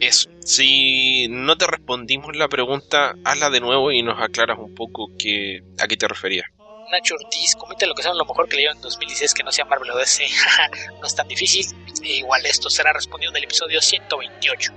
[0.00, 0.30] Eso.
[0.44, 5.62] Si no te respondimos la pregunta, hazla de nuevo y nos aclaras un poco que,
[5.78, 6.46] a qué te referías.
[6.90, 9.64] Nacho Ortiz, comenta lo que sea lo mejor que leyó en 2016 que no sea
[9.66, 10.26] Marvel o DC.
[11.00, 11.66] no es tan difícil.
[12.02, 14.72] E igual esto será respondido en el episodio 128.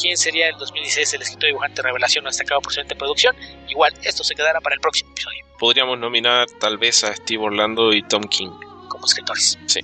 [0.00, 3.36] ¿Quién sería el 2016 el escritor dibujante revelación o destacado por su producción?
[3.68, 5.44] Igual esto se quedará para el próximo episodio.
[5.58, 8.50] Podríamos nominar tal vez a Steve Orlando y Tom King.
[8.88, 9.58] Como escritores.
[9.66, 9.80] Sí.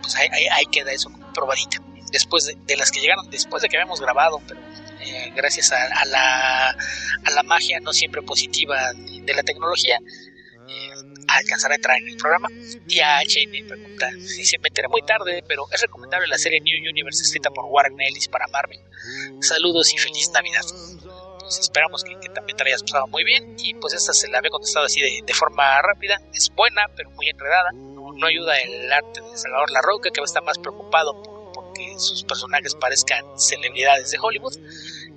[0.00, 1.78] Pues ahí, ahí, queda eso probadita.
[2.12, 4.60] Después de, las que llegaron después de que habíamos grabado, pero
[5.00, 9.98] eh, gracias a, la, a la magia no siempre positiva de, la tecnología,
[11.38, 12.48] alcanzar a entrar en el programa.
[12.88, 13.20] Y a
[13.50, 17.22] me pregunta si se me enteré muy tarde, pero es recomendable la serie New Universe
[17.22, 18.80] escrita por Warren Ellis para Marvel.
[19.40, 20.62] Saludos y feliz Navidad.
[21.40, 23.56] Pues esperamos que, también te hayas pasado muy bien.
[23.58, 26.20] Y pues esta se la había contestado así de, forma rápida.
[26.32, 27.70] Es buena, pero muy enredada.
[27.72, 32.22] No, ayuda el arte de Salvador La Roca, que está más preocupado por, que sus
[32.22, 34.54] personajes parezcan celebridades de Hollywood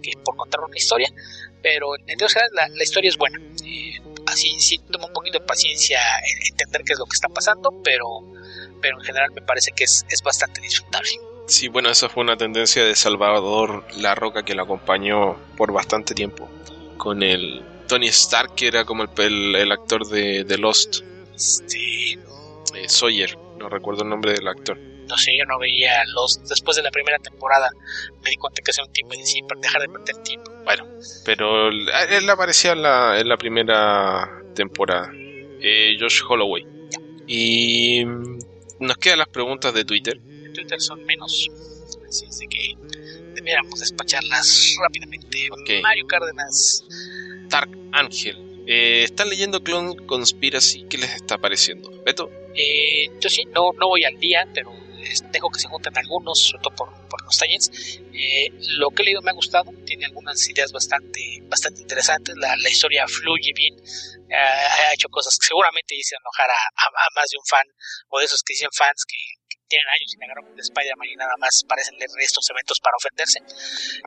[0.02, 1.10] que por contar una historia.
[1.62, 3.40] Pero en general la, la historia es buena.
[3.56, 4.00] así
[4.38, 8.06] sí toma un poquito de paciencia en entender qué es lo que está pasando, pero,
[8.82, 11.10] pero en general me parece que es, es bastante disfrutable.
[11.48, 16.14] Sí, bueno, esa fue una tendencia de Salvador La Roca que la acompañó por bastante
[16.14, 16.50] tiempo.
[16.98, 21.04] Con el Tony Stark, que era como el, el, actor de, de, Lost.
[21.36, 22.20] Sí.
[22.76, 24.78] Eh, Sawyer, no recuerdo el nombre del actor.
[25.08, 26.48] No sé, yo no veía Lost.
[26.48, 27.70] Después de la primera temporada
[28.24, 30.52] me di cuenta que era un tiempo y decidí dejar de perder tiempo.
[30.64, 30.86] Bueno,
[31.26, 35.12] pero él aparecía en la, en la primera temporada.
[35.14, 36.66] Eh, Josh Holloway.
[37.26, 38.04] Y
[38.80, 40.20] nos quedan las preguntas de Twitter.
[40.54, 41.50] Twitter son menos.
[42.08, 42.76] Así que
[43.34, 45.50] deberíamos despacharlas rápidamente.
[45.82, 46.84] Mario Cárdenas.
[47.50, 48.64] Dark Ángel.
[48.68, 50.86] Eh, ¿Están leyendo Clone Conspiracy?
[50.90, 51.90] ¿Qué les está pareciendo?
[52.06, 52.30] ¿Beto?
[52.54, 54.74] Eh, yo sí, no, no voy al día, pero
[55.32, 57.72] dejo que se junten algunos, sobre todo por, por los talleres.
[58.14, 62.36] Eh, lo que he leído me ha gustado, tiene algunas ideas bastante, bastante interesantes.
[62.38, 63.76] La, la historia fluye bien,
[64.32, 67.66] ha hecho cosas que seguramente dicen enojar a, a, más de un fan,
[68.10, 69.18] o de esos que dicen fans que,
[69.68, 73.40] tienen años sin agarrar de Spider-Man y nada más parecen leer estos eventos para ofenderse.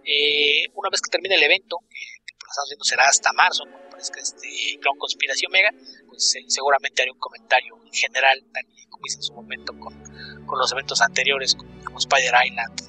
[0.05, 3.65] Eh, una vez que termine el evento, que por lo estamos viendo será hasta marzo,
[3.91, 4.49] parece que este
[4.81, 5.71] Clone Conspiración Mega,
[6.09, 9.73] pues eh, seguramente haré un comentario en general, tal y como hice en su momento
[9.79, 9.93] con,
[10.51, 12.81] con los eventos anteriores, como, Spider Island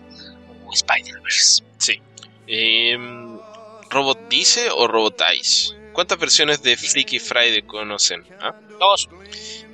[0.66, 1.64] o Spider-Verse.
[1.78, 2.02] Sí.
[2.48, 3.40] Em,
[3.90, 5.76] ¿Robot Dice o Robot Ice?
[5.94, 8.26] ¿Cuántas versiones de Freaky Friday conocen?
[8.40, 8.56] ¿Ah?
[8.80, 9.10] Dos.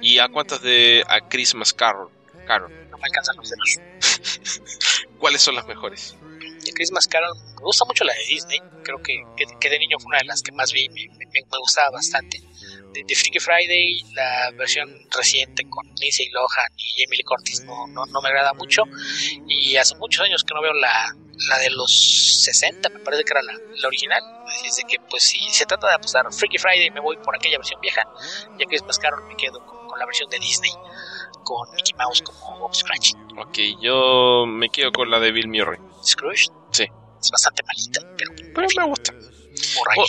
[0.02, 2.10] ¿Y a cuántas de A Christmas Carol?
[2.46, 5.08] Carol me alcanzan los dedos.
[5.20, 6.16] ¿Cuáles son las mejores?
[6.64, 8.60] De Christmas Carol me gusta mucho la de Disney.
[8.84, 9.24] Creo que,
[9.60, 10.90] que, de niño fue una de las que más vi.
[10.90, 12.42] Me, me, gustaba bastante.
[12.94, 18.22] De, Freaky Friday, la versión reciente con Lindsay Lohan y Emily Curtis no, no, no,
[18.22, 18.84] me agrada mucho.
[19.48, 21.16] Y hace muchos años que no veo la,
[21.50, 24.22] la de los 60, me parece que era la, la original.
[24.66, 27.80] Así que, pues, si se trata de apostar Freaky Friday, me voy por aquella versión
[27.82, 28.04] vieja.
[28.52, 30.72] Ya que Christmas Carol me quedo con la versión de Disney
[31.48, 33.14] con Mickey Mouse como Bob Scratch.
[33.38, 35.80] Ok, yo me quedo con la de Bill Murray.
[36.04, 36.50] ¿Scrooge?
[36.72, 36.86] Sí.
[37.22, 39.14] Es bastante malita, pero, pero me gusta.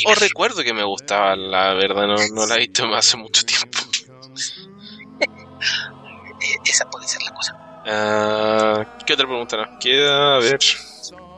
[0.07, 3.79] O, recuerdo que me gustaba, la verdad, no, no la he visto hace mucho tiempo.
[6.65, 7.55] Esa puede ser la cosa.
[7.89, 10.37] Uh, ¿Qué otra pregunta nos queda?
[10.37, 10.59] A ver.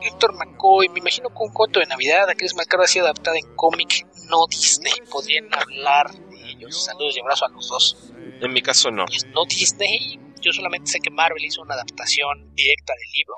[0.01, 3.55] Héctor McCoy, me imagino que un cuento de Navidad, Aquellos Macaro ha sido adaptada en
[3.55, 4.93] cómic, no Disney.
[5.09, 6.85] Podrían hablar de ellos.
[6.85, 7.97] Saludos y abrazos a los dos.
[8.41, 9.05] En mi caso no.
[9.33, 13.35] No Disney, yo solamente sé que Marvel hizo una adaptación directa del libro,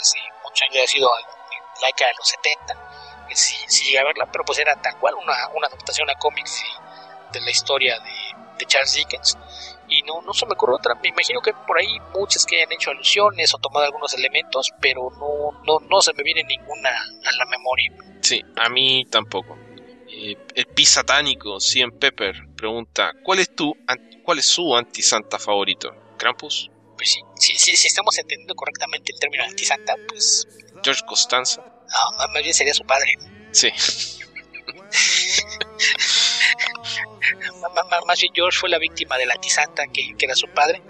[0.00, 3.98] hace mucho años, ha sido en la década de los 70, que sí, sí llegué
[3.98, 6.62] a verla, pero pues era tal cual una, una adaptación a cómics
[7.32, 9.38] de la historia de, de, Charles Dickens.
[9.88, 10.94] Y no, no se me ocurre otra.
[10.94, 15.10] Me imagino que por ahí muchas que hayan hecho alusiones o tomado algunos elementos, pero
[15.10, 17.92] no, no, no se me viene ninguna a la memoria.
[18.22, 19.58] Sí, a mí tampoco.
[20.08, 23.76] Eh, el pisatánico, Cien Pepper, pregunta: ¿Cuál es tu
[24.24, 25.94] ¿Cuál es su antisanta favorito?
[26.16, 26.70] ¿Krampus?
[26.96, 30.48] Pues sí, si, estamos entendiendo correctamente el término antisanta, pues...
[30.82, 31.73] George Costanza.
[31.94, 33.16] No, más bien sería su padre.
[33.52, 33.70] Sí.
[38.06, 40.82] más bien George fue la víctima del antisanta que, que era su padre,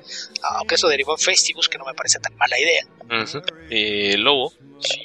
[0.56, 2.84] aunque eso derivó en Festivus, que no me parece tan mala idea.
[3.70, 4.52] eh, Lobo.
[4.80, 5.02] Sí.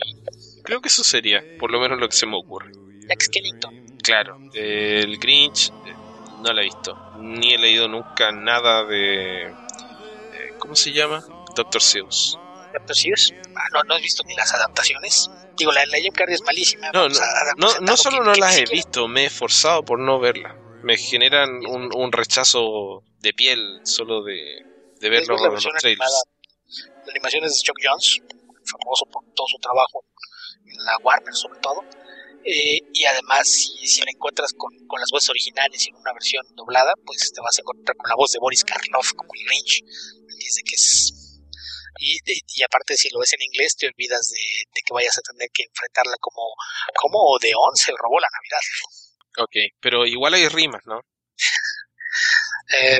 [0.63, 2.71] Creo que eso sería, por lo menos lo que se me ocurre.
[3.07, 3.97] Jack Skellington.
[4.03, 5.71] Claro, el Grinch,
[6.41, 6.97] no la he visto.
[7.17, 9.47] Ni he leído nunca nada de.
[9.47, 9.53] Eh,
[10.59, 11.23] ¿Cómo se llama?
[11.55, 12.37] Doctor Seuss.
[12.73, 13.33] Doctor Seuss.
[13.55, 15.29] Ah, no, no has visto ni las adaptaciones.
[15.57, 16.91] Digo, la, la Jim Carrey es malísima.
[16.91, 20.55] No, no, no, solo no las he visto, me he esforzado por no verlas.
[20.83, 24.63] Me generan un, un rechazo de piel solo de,
[24.99, 26.23] de ver los, los trailers.
[27.05, 28.21] La animación es de Chuck Jones,
[28.65, 30.05] famoso por todo su trabajo
[30.65, 31.83] en la Warner sobre todo
[32.43, 36.13] eh, y además, si, si la encuentras con, con, las voces originales y en una
[36.13, 39.41] versión doblada, pues te vas a encontrar con la voz de Boris Karloff como el
[39.45, 39.83] Lynch.
[40.37, 41.13] Dice que es.
[41.99, 45.21] Y, y, aparte, si lo ves en inglés, te olvidas de, de, que vayas a
[45.21, 46.55] tener que enfrentarla como,
[46.95, 48.63] como de once el robó la Navidad.
[49.43, 51.01] Ok, pero igual hay rimas, ¿no?
[52.79, 52.99] eh,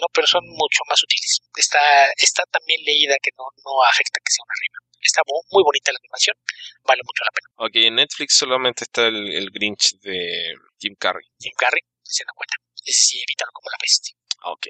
[0.00, 1.38] no, pero son mucho más útiles.
[1.56, 4.78] Está, está también leída que no, no afecta que sea una rima.
[5.00, 6.36] Está muy, bonita la animación,
[6.84, 7.48] vale mucho la pena.
[7.56, 11.26] Ok, en Netflix solamente está el, Grinch de Jim Carrey.
[11.38, 12.54] Jim Carrey, se da cuenta.
[12.84, 14.14] Es evítalo como la peste.
[14.44, 14.66] Ok.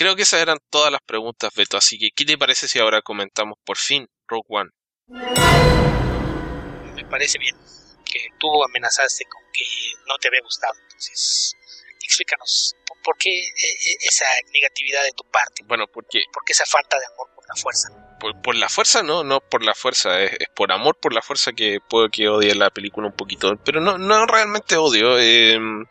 [0.00, 1.76] Creo que esas eran todas las preguntas, Beto.
[1.76, 4.70] Así que, ¿qué te parece si ahora comentamos por fin Rogue One?
[6.94, 7.54] Me parece bien
[8.06, 9.62] que tú amenazaste con que
[10.08, 10.72] no te había gustado.
[10.84, 11.54] Entonces,
[12.02, 14.24] explícanos, ¿por qué eh, eh, esa
[14.54, 15.64] negatividad de tu parte?
[15.66, 16.22] Bueno, porque...
[16.32, 17.88] ¿Por qué esa falta de amor por la fuerza?
[18.42, 21.78] Por, la fuerza no, no por la fuerza, es, por amor por la fuerza que
[21.86, 25.18] puedo que odie la película un poquito, pero no, no realmente odio.
[25.18, 25.84] Em,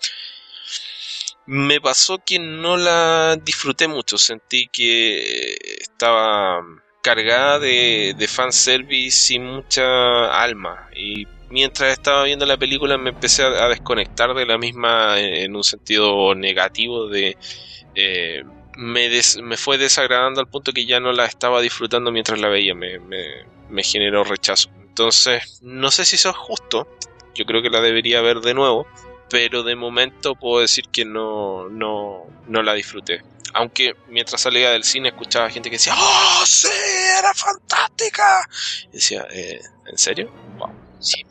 [1.49, 6.61] me pasó que no la disfruté mucho, sentí que estaba
[7.01, 10.89] cargada de, de fanservice sin mucha alma.
[10.95, 15.63] Y mientras estaba viendo la película me empecé a, desconectar de la misma en un
[15.63, 17.35] sentido negativo de
[17.95, 18.43] eh,
[18.77, 19.09] me,
[19.41, 22.75] me, fue desagradando al punto que ya no la estaba disfrutando mientras la veía.
[22.75, 24.69] Me, me, generó rechazo.
[24.81, 26.87] Entonces no sé si eso es justo.
[27.33, 28.85] Yo creo que la debería ver de nuevo
[29.29, 33.21] pero de momento puedo decir que no, no, no la disfruté.
[33.53, 36.67] Aunque mientras salía del cine escuchaba gente que decía, ¡Oh, sí!
[37.17, 38.47] ¡Era fantástica!
[38.91, 40.31] Y decía, eh, ¿en serio?
[40.57, 40.69] Wow.
[40.99, 41.23] Sí,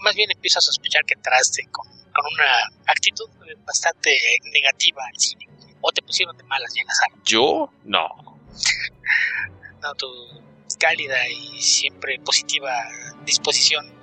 [0.00, 3.28] más bien empiezo a sospechar que entraste con, una actitud
[3.66, 4.16] bastante
[4.52, 5.48] negativa al cine.
[5.80, 7.14] O te pusieron de malas ya en la sala.
[7.24, 7.70] ¿Yo?
[7.84, 8.08] No.
[9.82, 10.06] no, tu
[10.78, 12.72] cálida y siempre positiva
[13.24, 13.95] disposición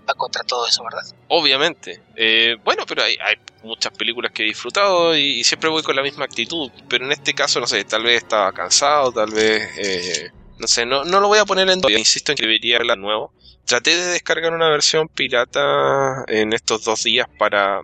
[0.00, 1.02] va, contra todo eso, ¿verdad?
[1.28, 2.00] Obviamente.
[2.16, 6.02] Eh, bueno, pero hay, hay, muchas películas que he disfrutado y, siempre voy con la
[6.02, 6.70] misma actitud.
[6.88, 9.70] Pero en este caso, no sé, tal vez estaba cansado, tal vez...
[9.78, 11.98] Eh, no sé, no, no lo voy a poner en duda.
[11.98, 13.32] Insisto en que debería verla nuevo.
[13.64, 17.80] Traté de descargar una versión pirata en estos dos días para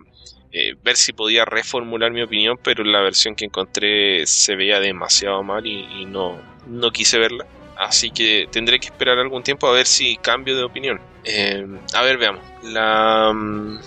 [0.51, 5.43] eh, ver si podía reformular mi opinión, pero la versión que encontré se veía demasiado
[5.43, 7.45] mal y, no, no quise verla.
[7.79, 10.99] Así que tendré que esperar algún tiempo a ver si cambio de opinión.
[11.23, 12.43] Eh, a ver, veamos.
[12.61, 13.79] La, mm,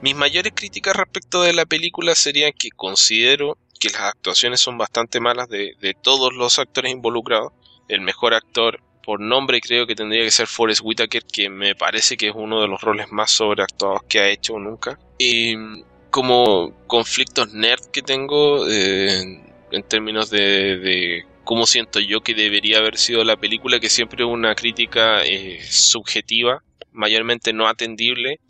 [0.00, 5.18] mis mayores críticas respecto de la película serían que considero que las actuaciones son bastante
[5.18, 7.52] malas de, todos los actores involucrados.
[7.88, 12.16] El mejor actor por nombre creo que tendría que ser Forrest Whitaker, que me parece
[12.16, 15.00] que es uno de los roles más sobreactuados que ha hecho nunca.
[15.18, 15.56] Y
[16.10, 19.42] como conflictos nerd que tengo eh,
[19.72, 24.30] en términos de, cómo siento yo que debería haber sido la película, que siempre es
[24.30, 26.62] una crítica eh, subjetiva,
[26.92, 28.40] mayormente no atendible,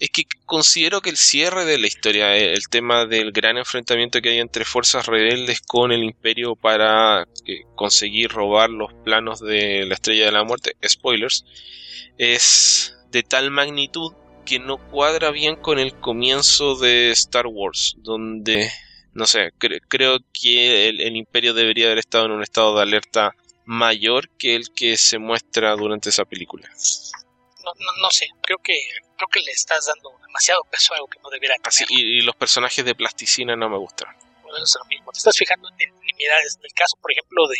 [0.00, 4.22] es que considero que el cierre de la historia, eh, el tema del gran enfrentamiento
[4.22, 9.84] que hay entre fuerzas rebeldes con el imperio para eh, conseguir robar los planos de
[9.86, 11.44] la estrella de la muerte, spoilers,
[12.16, 14.12] es de tal magnitud
[14.46, 18.70] que no cuadra bien con el comienzo de Star Wars, donde,
[19.12, 23.34] no sé, creo que el imperio debería haber estado en un estado de alerta
[23.64, 26.68] mayor que el que se muestra durante esa película
[27.64, 28.74] no, no, sé, creo que
[29.16, 32.34] creo que le estás dando demasiado peso a algo que no debiera Así, y, los
[32.36, 34.08] personajes de plasticina no me gustan.
[34.42, 35.12] Bueno, es lo mismo.
[35.12, 36.56] Te estás fijando en nimiedades.
[36.56, 37.56] En el caso, por ejemplo, de.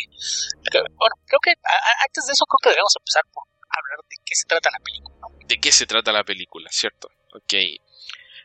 [0.95, 4.45] Bueno, creo que antes de eso, creo que debemos empezar por hablar de qué se
[4.45, 5.15] trata la película.
[5.47, 7.09] De qué se trata la película, ¿cierto?
[7.33, 7.53] Ok.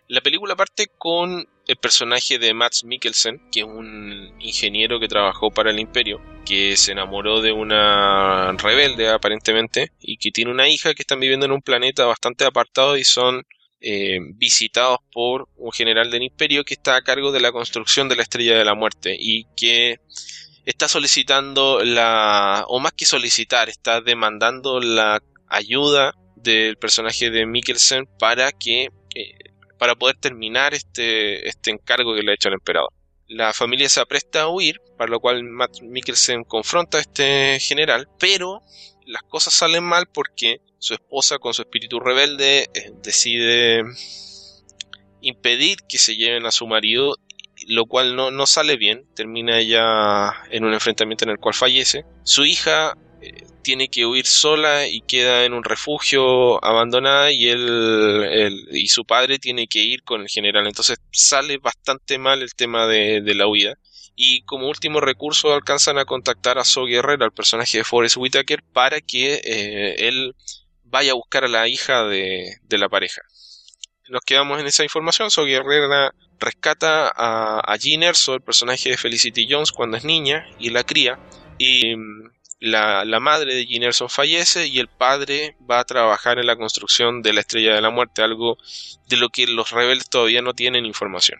[0.08, 5.50] La película parte con el personaje de Max Mikkelsen, que es un ingeniero que trabajó
[5.50, 10.94] para el Imperio, que se enamoró de una rebelde aparentemente, y que tiene una hija
[10.94, 13.44] que están viviendo en un planeta bastante apartado y son
[13.80, 18.16] eh, visitados por un general del Imperio que está a cargo de la construcción de
[18.16, 19.98] la Estrella de la Muerte y que
[20.64, 28.06] está solicitando la, o más que solicitar, está demandando la ayuda del personaje de Mikkelsen
[28.18, 28.90] para que
[29.78, 32.90] para poder terminar este, este encargo que le ha hecho el emperador.
[33.28, 38.08] La familia se apresta a huir, para lo cual Matt Mikkelsen confronta a este general,
[38.18, 38.62] pero
[39.04, 43.82] las cosas salen mal porque su esposa, con su espíritu rebelde, eh, decide
[45.20, 47.16] impedir que se lleven a su marido,
[47.66, 52.04] lo cual no, no sale bien, termina ella en un enfrentamiento en el cual fallece.
[52.22, 52.96] Su hija
[53.66, 59.40] tiene que huir sola y queda en un refugio abandonada y él, y su padre
[59.40, 60.68] tiene que ir con el general.
[60.68, 63.74] Entonces sale bastante mal el tema de, la huida.
[64.14, 68.62] Y como último recurso alcanzan a contactar a So Guerrero, al personaje de Forrest Whitaker,
[68.72, 70.36] para que eh, él
[70.84, 73.22] vaya a buscar a la hija de, la pareja.
[74.08, 75.32] Nos quedamos en esa información.
[75.32, 80.46] So Guerrero rescata a, a Jean Erso, el personaje de Felicity Jones, cuando es niña,
[80.60, 81.18] y la cría.
[81.58, 81.96] Y
[82.60, 87.32] la, madre de Ginerson fallece y el padre va a trabajar en la construcción de
[87.32, 88.56] la Estrella de la Muerte, algo
[89.08, 91.38] de lo que los rebeldes todavía no tienen información.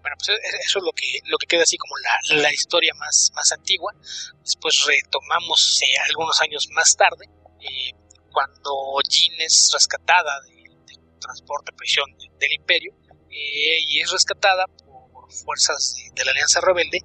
[0.00, 2.94] Bueno, pues e-, eso es lo que, lo que queda así como la, la historia
[2.94, 3.92] más, más antigua.
[4.40, 7.28] Después retomamos eh, algunos años más tarde,
[7.60, 7.92] eh,
[8.32, 12.04] cuando Jean es rescatada del de transporte prisión
[12.38, 12.94] del imperio
[13.30, 17.00] eh, y es rescatada por fuerzas de, la Alianza Rebelde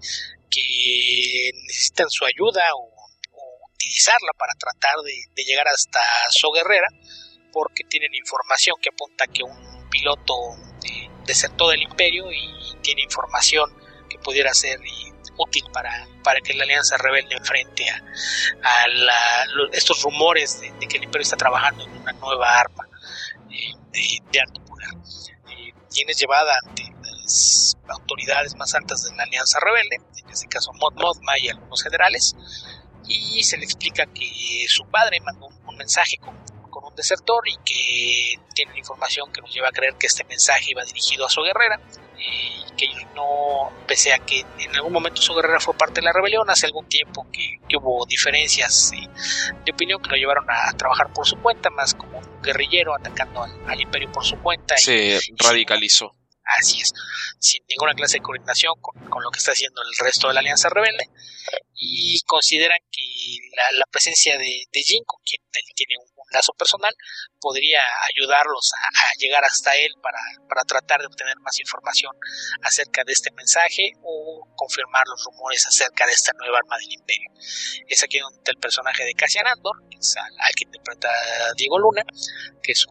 [0.50, 2.91] que necesitan su ayuda o,
[3.82, 6.00] utilizarla para tratar de, llegar hasta
[6.30, 6.88] So Guerrera
[7.52, 10.34] porque tienen información que apunta que un piloto
[11.26, 13.70] desertó del imperio y tiene información
[14.10, 14.80] que pudiera ser
[15.38, 18.02] útil para, para que la alianza rebelde enfrente a,
[18.64, 18.86] a
[19.74, 22.88] estos rumores de, que el imperio está trabajando en una nueva arma
[23.50, 24.90] eh, de, alto poder.
[25.50, 30.94] Eh, llevada ante las autoridades más altas de la alianza rebelde, en este caso Mod
[30.94, 32.36] Mothma y algunos generales,
[33.12, 36.36] y se le explica que su padre mandó un, mensaje con,
[36.70, 40.72] con, un desertor y que tiene información que nos lleva a creer que este mensaje
[40.72, 41.80] iba dirigido a su guerrera
[42.20, 46.14] y que no, pese a que en algún momento su guerrera fue parte de la
[46.14, 48.92] rebelión, hace algún tiempo que, hubo diferencias
[49.66, 53.44] de opinión que lo llevaron a, trabajar por su cuenta, más como un guerrillero atacando
[53.44, 54.76] al, imperio por su cuenta.
[54.78, 56.14] Se radicalizó.
[56.58, 56.92] Así es,
[57.40, 60.70] sin ninguna clase de coordinación con, lo que está haciendo el resto de la Alianza
[60.70, 61.10] Rebelde.
[61.76, 63.38] Y consideran que
[63.78, 65.42] la, presencia de, de Jin, con quien
[65.76, 66.11] tiene un,
[66.58, 66.94] personal,
[67.40, 67.82] podría
[68.14, 72.12] ayudarlos a, llegar hasta él para, para, tratar de obtener más información
[72.64, 77.30] acerca de este mensaje o confirmar los rumores acerca de esta nueva arma del imperio.
[77.88, 81.10] Es aquí donde el personaje de Cassian Andor, que es al, que interpreta
[81.56, 82.04] Diego Luna,
[82.64, 82.86] que es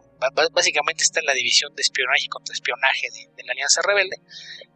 [0.52, 4.16] básicamente está en la división de espionaje y contraespionaje de, la Alianza Rebelde,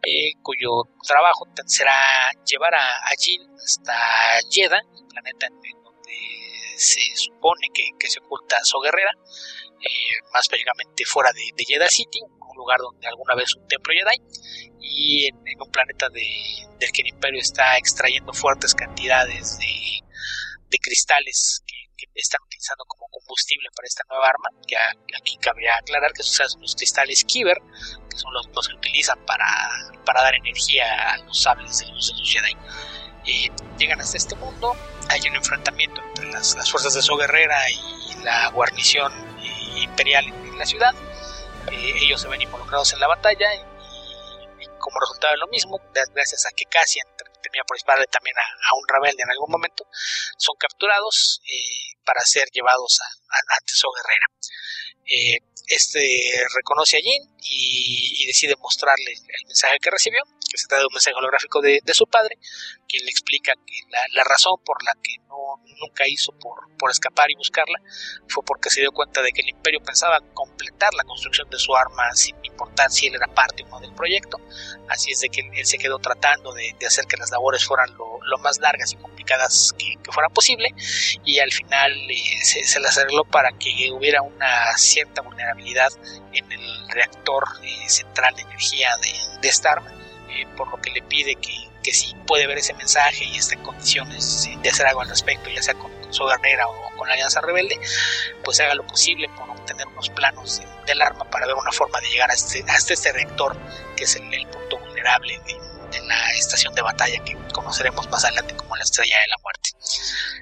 [0.02, 0.70] eh, cuyo
[1.06, 3.94] trabajo será llevar a, a hasta
[4.50, 5.83] Jeddah, el planeta en,
[6.78, 9.12] se supone que, se oculta So Guerrera,
[9.80, 13.92] eh, más específicamente fuera de, de, Jeddah City, un lugar donde alguna vez un templo
[13.92, 14.16] Jedi,
[14.80, 16.24] y en, un planeta de,
[16.78, 20.00] del que el Imperio está extrayendo fuertes cantidades de,
[20.82, 21.74] cristales que,
[22.16, 24.76] están utilizando como combustible para esta nueva arma, que
[25.16, 27.58] aquí cabría aclarar que son los cristales Kyber,
[28.10, 29.46] que son los, que utilizan para,
[30.04, 32.56] para dar energía a los sables de luz de los Jedi
[33.78, 34.76] llegan hasta este mundo,
[35.08, 40.58] hay un enfrentamiento entre las, fuerzas de So Guerrera y la guarnición eh, imperial en,
[40.58, 40.94] la ciudad.
[41.72, 43.60] Eh, ellos se ven involucrados en la batalla y,
[44.78, 45.80] como resultado de lo mismo,
[46.14, 47.06] gracias a que Cassian
[47.42, 49.86] termina por dispararle también a, un rebelde en algún momento,
[50.36, 54.26] son capturados eh, para ser llevados a, a, Guerrera.
[55.66, 56.00] Este
[56.54, 60.24] reconoce a Jin y, decide mostrarle el mensaje que recibió
[60.54, 62.38] que se trata de un mensaje holográfico de, su padre,
[62.88, 63.74] quien le explica que
[64.14, 67.78] la, razón por la que no, nunca hizo por, por, escapar y buscarla
[68.28, 71.74] fue porque se dio cuenta de que el imperio pensaba completar la construcción de su
[71.74, 74.38] arma sin importar si él era parte o no del proyecto,
[74.88, 78.14] así es de que él se quedó tratando de, hacer que las labores fueran lo,
[78.38, 80.68] más largas y complicadas que, que fuera posible
[81.24, 85.92] y al final eh, se, las arregló para que hubiera una cierta vulnerabilidad
[86.32, 89.92] en el reactor eh, central de energía de, de esta arma
[90.34, 91.52] eh, por lo que le pide que,
[91.82, 95.48] que, si puede ver ese mensaje y está en condiciones de hacer algo al respecto,
[95.48, 97.78] ya sea con, su guerrera o con la Alianza Rebelde,
[98.42, 102.08] pues haga lo posible por obtener unos planos del arma para ver una forma de
[102.08, 103.56] llegar este, hasta este reactor,
[103.96, 105.54] que es el, punto vulnerable de,
[106.02, 109.70] la estación de batalla que conoceremos más adelante como la Estrella de la Muerte.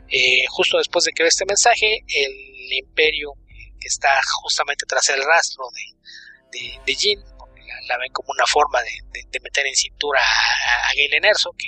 [0.09, 3.35] Eh, justo después de que ve este mensaje, el imperio
[3.83, 7.25] que está justamente tras el rastro de, de, de Jin
[7.89, 11.67] la ven como una forma de, meter en cintura a, a Galen Erso, que,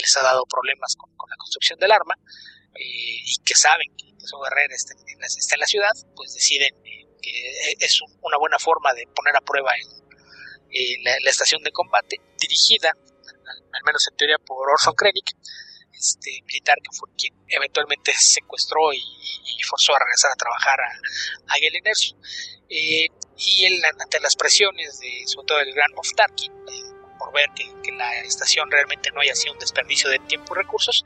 [0.00, 2.14] les ha dado problemas con, la construcción del arma,
[2.74, 7.74] eh, y que saben que, su guerrero está, en la ciudad, pues deciden eh, que
[7.80, 9.72] es una buena forma de poner a prueba
[11.02, 15.32] la, estación de combate, dirigida, al, menos en teoría, por Orson Krennic,
[15.98, 19.02] este militar que fue quien eventualmente secuestró y,
[19.68, 21.82] forzó a regresar a trabajar a, a Galen.
[22.70, 23.06] Eh,
[23.36, 26.52] y él, ante las presiones de sobre todo el gran Moff Tarkin,
[27.18, 31.02] por ver que, la estación realmente no haya sido un desperdicio de tiempo y recursos,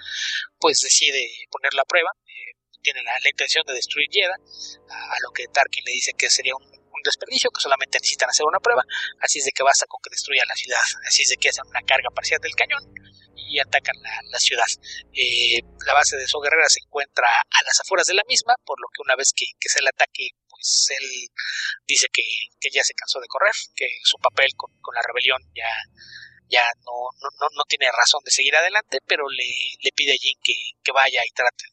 [0.59, 2.10] pues decide poner la prueba.
[2.27, 6.55] Eh, tiene la, intención de destruir Jeddah, a, lo que Tarkin le dice que sería
[6.55, 6.70] un,
[7.05, 8.85] desperdicio, que solamente necesitan hacer una prueba,
[9.19, 11.66] así es de que basta con que destruya la ciudad, así es de que hacen
[11.66, 12.94] una carga parcial del cañón
[13.48, 13.97] y atacan
[14.31, 14.66] la, ciudad.
[15.12, 18.81] Eh, la base de So Guerrera se encuentra a las afueras de la misma, por
[18.81, 20.31] lo que una vez que, que se el ataque
[20.62, 21.28] pues él
[21.86, 22.23] dice que,
[22.70, 25.69] ya se cansó de correr, que su papel con, la rebelión ya,
[26.48, 29.44] ya no, no, no, tiene razón de seguir adelante, pero le,
[29.81, 31.64] le pide a Jin que, vaya y trate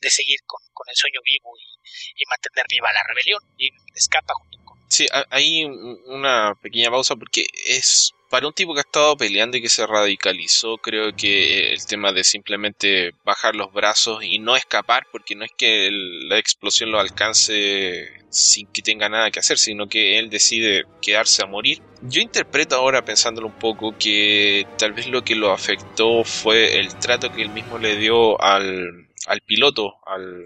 [0.00, 3.40] de, seguir con, el sueño vivo y, mantener viva la rebelión.
[3.56, 4.90] Y escapa junto con...
[4.90, 9.62] Sí, hay una pequeña pausa porque es para un tipo que ha estado peleando y
[9.62, 15.06] que se radicalizó, creo que el tema de simplemente bajar los brazos y no escapar,
[15.10, 19.88] porque no es que la explosión lo alcance sin que tenga nada que hacer, sino
[19.88, 21.80] que él decide quedarse a morir.
[22.02, 26.94] Yo interpreto ahora, pensándolo un poco, que tal vez lo que lo afectó fue el
[26.98, 30.44] trato que él mismo le dio al, al piloto, al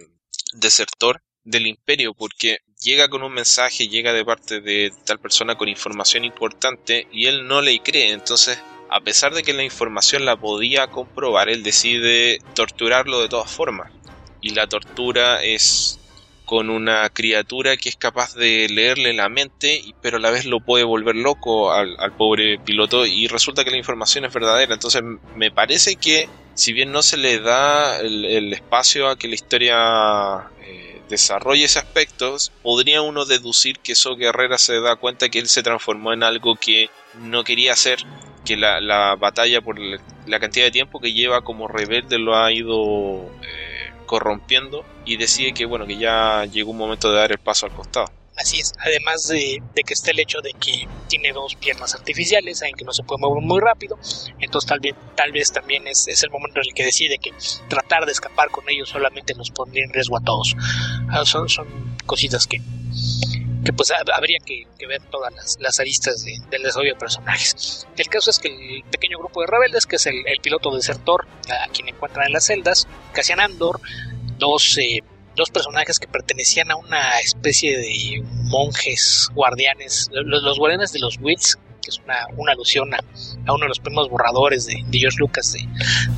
[0.55, 5.69] desertor del imperio, porque llega con un mensaje, llega de parte de tal persona con
[5.69, 8.13] información importante y él no le cree.
[8.13, 8.59] Entonces,
[8.89, 13.93] a pesar de que la información la podía comprobar, él decide torturarlo de todas formas.
[14.41, 15.99] Y la tortura es
[16.47, 20.59] con una criatura que es capaz de leerle la mente, pero a la vez lo
[20.59, 24.75] puede volver loco al, pobre piloto y resulta que la información es verdadera.
[24.75, 25.03] Entonces
[25.37, 30.51] me parece que si bien no se le da el, espacio a que la historia
[30.63, 35.49] eh, desarrolle ese aspecto, podría uno deducir que So Guerrera se da cuenta que él
[35.49, 36.89] se transformó en algo que
[37.19, 37.99] no quería hacer,
[38.47, 43.31] que la, batalla por la cantidad de tiempo que lleva como rebelde lo ha ido...
[43.43, 43.71] Eh,
[44.11, 47.73] corrompiendo y decide que bueno que ya llegó un momento de dar el paso al
[47.73, 48.11] costado.
[48.41, 52.75] Así es, además de, que está el hecho de que tiene dos piernas artificiales, en
[52.75, 53.99] que no se puede mover muy rápido,
[54.39, 57.33] entonces tal vez, tal vez también es, es el momento en el que decide que
[57.69, 60.57] tratar de escapar con ellos solamente nos pondría en riesgo a todos.
[61.11, 61.67] Ah, son, son
[62.07, 62.63] cositas que,
[63.65, 67.87] que pues habría que, ver todas las, aristas del desarrollo de personajes.
[67.97, 71.71] El caso es que el pequeño grupo de rebeldes, que es el, piloto desertor, a
[71.71, 73.81] quien encuentran en las celdas, Cassian Andor,
[74.39, 75.03] dos, eh,
[75.41, 81.59] dos personajes que pertenecían a una especie de monjes guardianes, los, guardianes de los Wits,
[81.83, 83.01] que es una, una alusión a,
[83.53, 85.67] uno de los primeros borradores de, George Lucas de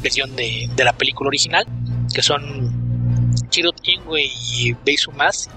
[0.02, 1.64] versión de, de la película original,
[2.12, 2.82] que son
[3.48, 5.48] Chirrut Ingwe y Beisu Mas,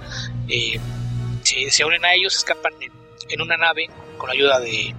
[0.47, 0.79] eh,
[1.43, 2.73] se, unen a ellos, escapan
[3.29, 4.95] en, una nave con la ayuda de,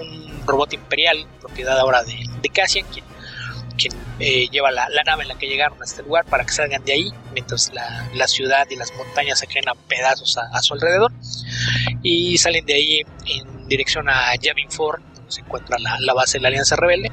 [0.00, 3.04] un robot imperial, propiedad ahora de, de Cassian, quien,
[3.72, 6.84] quien eh, lleva la, nave en la que llegaron a este lugar para que salgan
[6.84, 11.12] de ahí, mientras la, ciudad y las montañas se caen a pedazos a, su alrededor.
[12.02, 16.42] Y salen de ahí en dirección a Yavin 4, donde se encuentra la, base de
[16.42, 17.10] la Alianza Rebelde,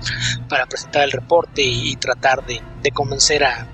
[0.47, 2.61] para presentar el reporte y, tratar de,
[2.91, 3.67] convencer a,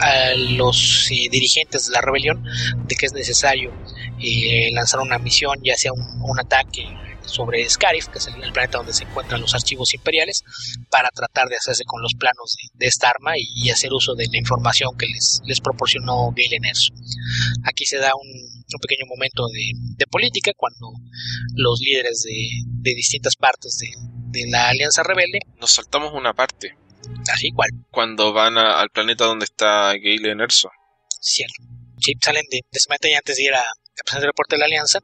[0.00, 2.44] a los eh, dirigentes de la rebelión
[2.86, 3.72] de que es necesario
[4.20, 6.86] eh, lanzar una misión, ya sea un, ataque
[7.28, 10.42] sobre Scarif, que es el, planeta donde se encuentran los archivos imperiales,
[10.90, 14.38] para tratar de hacerse con los planos de, esta arma y, hacer uso de la
[14.38, 16.92] información que les, les proporcionó Galen Erso.
[17.64, 20.88] Aquí se da un, pequeño momento de, política cuando
[21.54, 25.40] los líderes de, distintas partes de, la Alianza Rebelde.
[25.60, 26.76] Nos saltamos una parte.
[27.32, 27.70] Así, ¿cuál?
[27.90, 30.70] Cuando van al planeta donde está Galen Erso.
[31.20, 31.62] Cierto.
[32.00, 33.64] Sí, salen de, de ese y antes de ir a,
[34.16, 35.00] el reporte de la Alianza,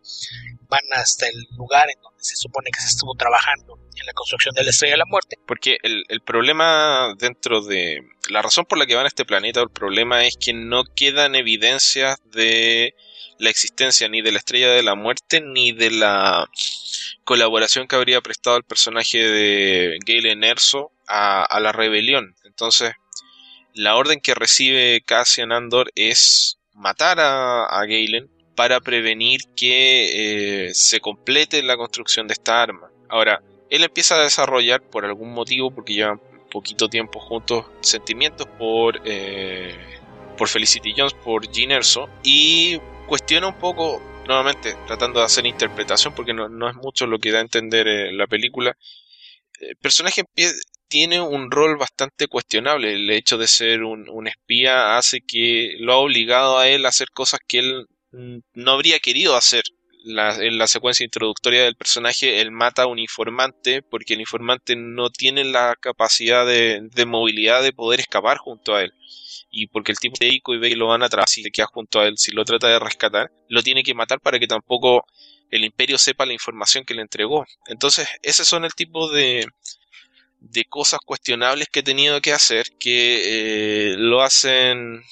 [0.68, 4.54] van hasta el lugar en donde se supone que se estuvo trabajando en la construcción
[4.54, 5.36] de la Estrella de la Muerte.
[5.46, 8.00] Porque el, el problema dentro de...
[8.30, 11.34] La razón por la que van a este planeta, el problema es que no quedan
[11.34, 12.94] evidencias de
[13.38, 16.48] la existencia ni de la Estrella de la Muerte ni de la
[17.24, 22.34] colaboración que habría prestado el personaje de Galen Erso a, a la rebelión.
[22.44, 22.92] Entonces,
[23.74, 30.74] la orden que recibe Cassian Andor es matar a, a Galen para prevenir que eh,
[30.74, 32.90] se complete la construcción de esta arma.
[33.08, 36.20] Ahora, él empieza a desarrollar por algún motivo, porque llevan
[36.50, 39.74] poquito tiempo juntos, sentimientos por, eh,
[40.38, 42.78] por Felicity Jones, por Jean Erso, y
[43.08, 47.38] cuestiona un poco, nuevamente, tratando de hacer interpretación, porque no, es mucho lo que da
[47.38, 48.76] a entender eh, la película.
[49.58, 50.22] El personaje
[50.86, 52.94] tiene un rol bastante cuestionable.
[52.94, 56.90] El hecho de ser un, un, espía hace que lo ha obligado a él a
[56.90, 57.86] hacer cosas que él
[58.54, 59.64] no habría querido hacer.
[60.06, 65.08] en la secuencia introductoria del personaje, él mata a un informante porque el informante no
[65.10, 68.92] tiene la capacidad de, movilidad de poder escapar junto a él.
[69.50, 72.00] Y porque el tipo de Ico y ve lo van atrás y se queda junto
[72.00, 75.06] a él, si lo trata de rescatar, lo tiene que matar para que tampoco
[75.50, 77.46] el imperio sepa la información que le entregó.
[77.66, 79.46] Entonces, ese son el tipo de,
[80.40, 85.02] de cosas cuestionables que he tenido que hacer que eh, lo hacen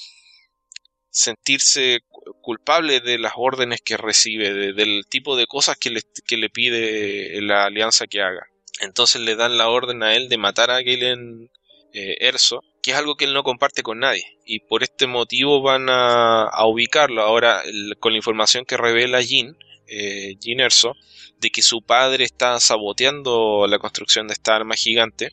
[1.10, 2.00] sentirse
[2.40, 8.06] culpable de las órdenes que recibe, del tipo de cosas que le, pide la alianza
[8.06, 8.46] que haga.
[8.80, 11.50] Entonces le dan la orden a él de matar a Galen
[11.92, 14.38] eh, Erso, que es algo que él no comparte con nadie.
[14.44, 17.22] Y por este motivo van a, ubicarlo.
[17.22, 17.62] Ahora,
[18.00, 19.56] con la información que revela Jean,
[19.86, 20.94] eh, Jean Erso,
[21.38, 25.32] de que su padre está saboteando la construcción de esta arma gigante,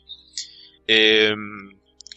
[0.86, 1.34] eh,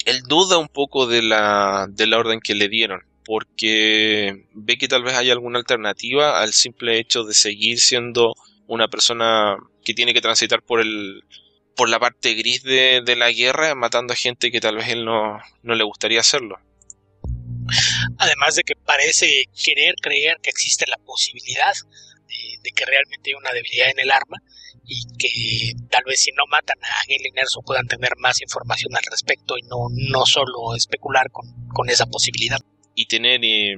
[0.06, 4.88] él duda un poco de la, de la orden que le dieron porque ve que
[4.88, 8.34] tal vez hay alguna alternativa al simple hecho de seguir siendo
[8.68, 11.24] una persona que tiene que transitar por el
[11.76, 15.40] por la parte gris de, la guerra, matando a gente que tal vez él no,
[15.64, 16.60] no le gustaría hacerlo.
[18.18, 21.74] Además de que parece querer creer que existe la posibilidad
[22.62, 24.38] de, que realmente hay una debilidad en el arma
[24.86, 29.04] y que tal vez si no matan a Galen Erso puedan tener más información al
[29.10, 32.60] respecto y no, no solo especular con, con esa posibilidad.
[32.96, 33.76] Y tener eh,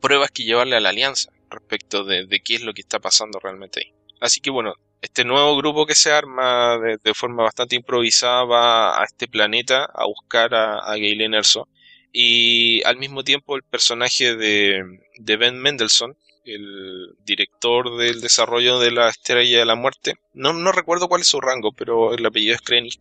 [0.00, 3.38] pruebas que llevarle a la alianza respecto de, de, qué es lo que está pasando
[3.38, 3.92] realmente ahí.
[4.20, 9.04] Así que bueno, este nuevo grupo que se arma de, forma bastante improvisada va a
[9.04, 11.68] este planeta a buscar a, a Galen Erso
[12.16, 18.92] y al mismo tiempo el personaje de, de Ben Mendelssohn, el director del desarrollo de
[18.92, 22.54] la Estrella de la Muerte, no, no recuerdo cuál es su rango, pero el apellido
[22.54, 23.00] es Krennic,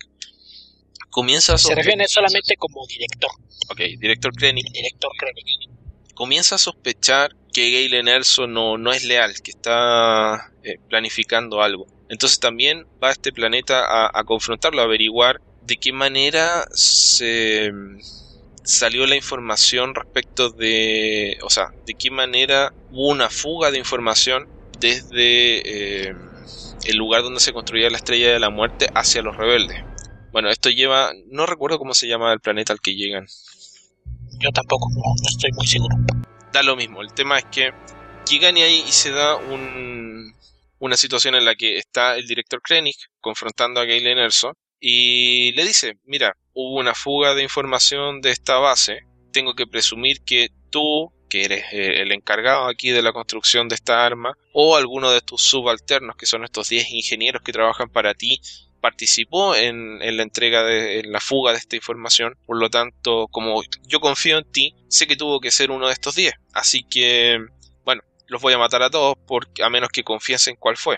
[1.14, 3.32] comienza Se refiere solamente como director.
[3.70, 4.66] Ok, director Krennic.
[4.72, 5.70] Director Krennic.
[6.16, 11.86] Comienza a sospechar que Galen Erso no, no es leal, que está eh, planificando algo.
[12.10, 17.72] Entonces también va a este planeta a, a confrontarlo, a averiguar de qué manera se
[18.64, 24.48] salió la información respecto de, o sea, de qué manera hubo una fuga de información
[24.80, 26.16] desde eh,
[26.86, 29.78] el lugar donde se construía la estrella de la muerte hacia los rebeldes.
[30.34, 33.28] Bueno, esto lleva, no recuerdo cómo se llama el planeta al que llegan.
[34.40, 35.96] Yo tampoco, no, estoy muy seguro.
[36.52, 37.72] Da lo mismo, el tema es que
[38.28, 40.34] llegan y ahí y se da un,
[40.80, 45.66] una situación en la que está el director Krennic confrontando a Galen Erso y le
[45.66, 49.02] dice, mira, hubo una fuga de información de esta base,
[49.32, 53.76] tengo que presumir que tú, que eres eh, el encargado aquí de la construcción de
[53.76, 58.16] esta arma, o alguno de tus subalternos, que son estos 10 ingenieros que trabajan para
[58.16, 58.42] ti,
[58.84, 62.36] participó en, la entrega de en la fuga de esta información.
[62.46, 65.94] Por lo tanto, como yo confío en ti, sé que tuvo que ser uno de
[65.94, 66.34] estos 10.
[66.52, 67.40] Así que,
[67.86, 69.16] bueno, los voy a matar a todos
[69.64, 70.98] a menos que confiesen cuál fue.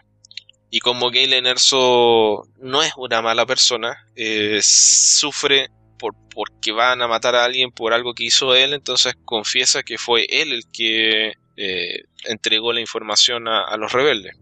[0.71, 7.07] Y como Galen Erso no es una mala persona, eh, sufre por, porque van a
[7.07, 11.33] matar a alguien por algo que hizo él, entonces confiesa que fue él el que
[11.55, 14.35] eh, entregó la información a, los rebeldes.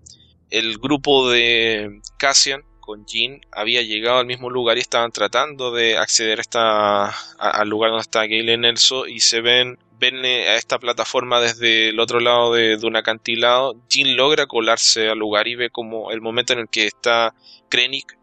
[0.49, 5.97] El grupo de Cassian con Jean había llegado al mismo lugar y estaban tratando de
[5.97, 7.05] acceder esta,
[7.37, 11.99] al lugar donde está Galen Erso y se ven ven a esta plataforma desde el
[12.01, 16.51] otro lado de, un acantilado, Jean logra colarse al lugar y ve como el momento
[16.51, 17.33] en el que está
[17.69, 18.17] Krennic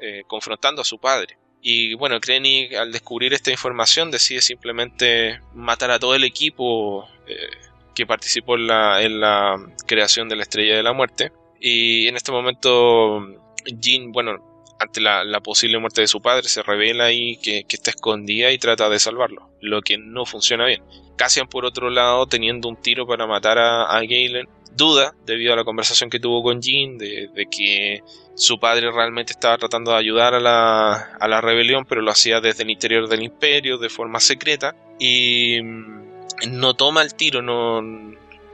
[0.00, 1.38] eh, confrontando a su padre.
[1.62, 7.48] Y bueno, Krennic al descubrir esta información decide simplemente matar a todo el equipo eh,
[7.94, 11.32] que participó en la creación de la Estrella de la Muerte.
[11.58, 17.04] Y en este momento Jean, bueno, ante la, posible muerte de su padre, se revela
[17.04, 20.82] ahí que, está escondida y trata de salvarlo, lo que no funciona bien.
[21.16, 25.64] Cassian, por otro lado, teniendo un tiro para matar a, Galen, duda, debido a la
[25.64, 28.02] conversación que tuvo con Jean, de, que
[28.34, 32.40] su padre realmente estaba tratando de ayudar a la, a la rebelión, pero lo hacía
[32.40, 36.04] desde el interior del imperio, de forma secreta, y mm,
[36.50, 37.80] no toma el tiro, no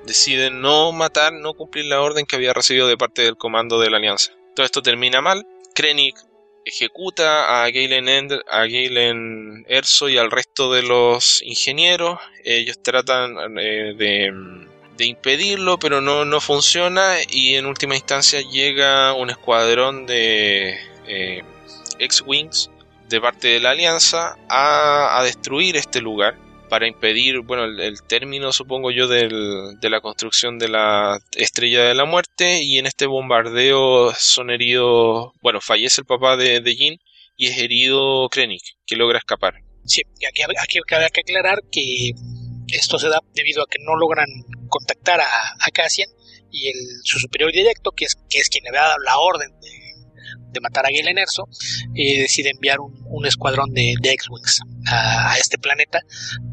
[0.07, 3.91] decide no matar, no cumplir la orden que había recibido de parte del comando de
[3.91, 4.33] la alianza.
[4.61, 6.19] Todo esto termina mal, Krennic
[6.67, 12.21] ejecuta a Galen, a Galen Erso y al resto de los ingenieros.
[12.45, 17.15] Ellos tratan eh, de, impedirlo, pero no, no funciona.
[17.31, 21.43] Y en última instancia llega un escuadrón de eh,
[21.99, 22.71] X-Wings
[23.09, 26.37] de parte de la Alianza a destruir este lugar
[26.71, 31.95] para impedir, bueno, el, término, supongo yo, del, de la construcción de la Estrella de
[31.95, 32.63] la Muerte.
[32.63, 36.99] Y en este bombardeo son heridos, bueno, fallece el papá de, de
[37.37, 39.55] y es herido Krennic, que logra escapar.
[39.85, 42.11] Sí, aquí, aquí cabe que aclarar que
[42.69, 44.29] esto se da debido a que no logran
[44.69, 46.09] contactar a, Cassian
[46.53, 49.80] y el, su superior directo, que es, que es quien le dado la orden de
[50.53, 51.49] de matar a Galen Erso,
[51.95, 56.01] eh, decide enviar un, escuadrón de, X-Wings a, este planeta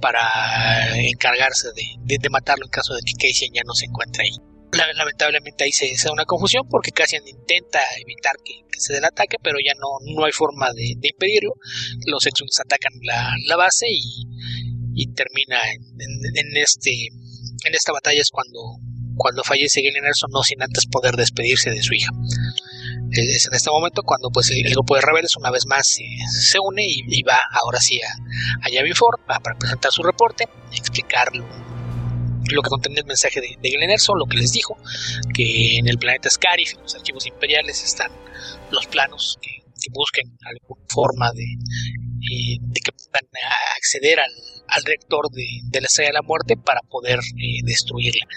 [0.01, 4.35] para encargarse de, matarlo en caso de que Cassian ya no se encuentre ahí.
[4.95, 9.37] Lamentablemente ahí se, da una confusión porque Cassian intenta evitar que, se dé el ataque,
[9.41, 11.53] pero ya no, no hay forma de, impedirlo.
[12.05, 16.91] Los X-Wings atacan la, base y, termina en, este,
[17.65, 18.59] en esta batalla es cuando,
[19.15, 22.11] cuando fallece Galen Erso, no sin antes poder despedirse de su hija
[23.11, 26.84] es en este momento cuando pues el grupo de rebeldes una vez más se une
[26.85, 31.45] y, va ahora sí a, a Ford para presentar su reporte, explicar lo,
[32.61, 34.77] que contiene el mensaje de, de lo que les dijo,
[35.34, 38.11] que en el planeta Scarif, en los archivos imperiales, están
[38.71, 39.51] los planos que,
[39.93, 43.25] busquen alguna forma de, eh, de que puedan
[43.77, 44.31] acceder al,
[44.67, 48.27] al reactor de, de, la estrella de la muerte para poder eh, destruirla.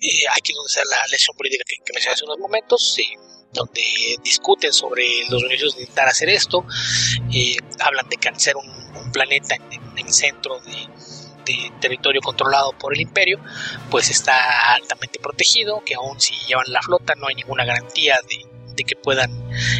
[0.00, 2.94] Eh, aquí donde está la lesión política que, que mencioné hace unos momentos,
[3.52, 3.82] donde
[4.22, 6.64] discuten sobre los beneficios de intentar hacer esto.
[7.32, 8.80] Eh, hablan de al ser un,
[9.12, 10.88] planeta en, el centro de,
[11.80, 13.40] territorio controlado por el imperio,
[13.90, 18.49] pues está altamente protegido, que aún si llevan la flota no hay ninguna garantía de,
[18.84, 19.30] que puedan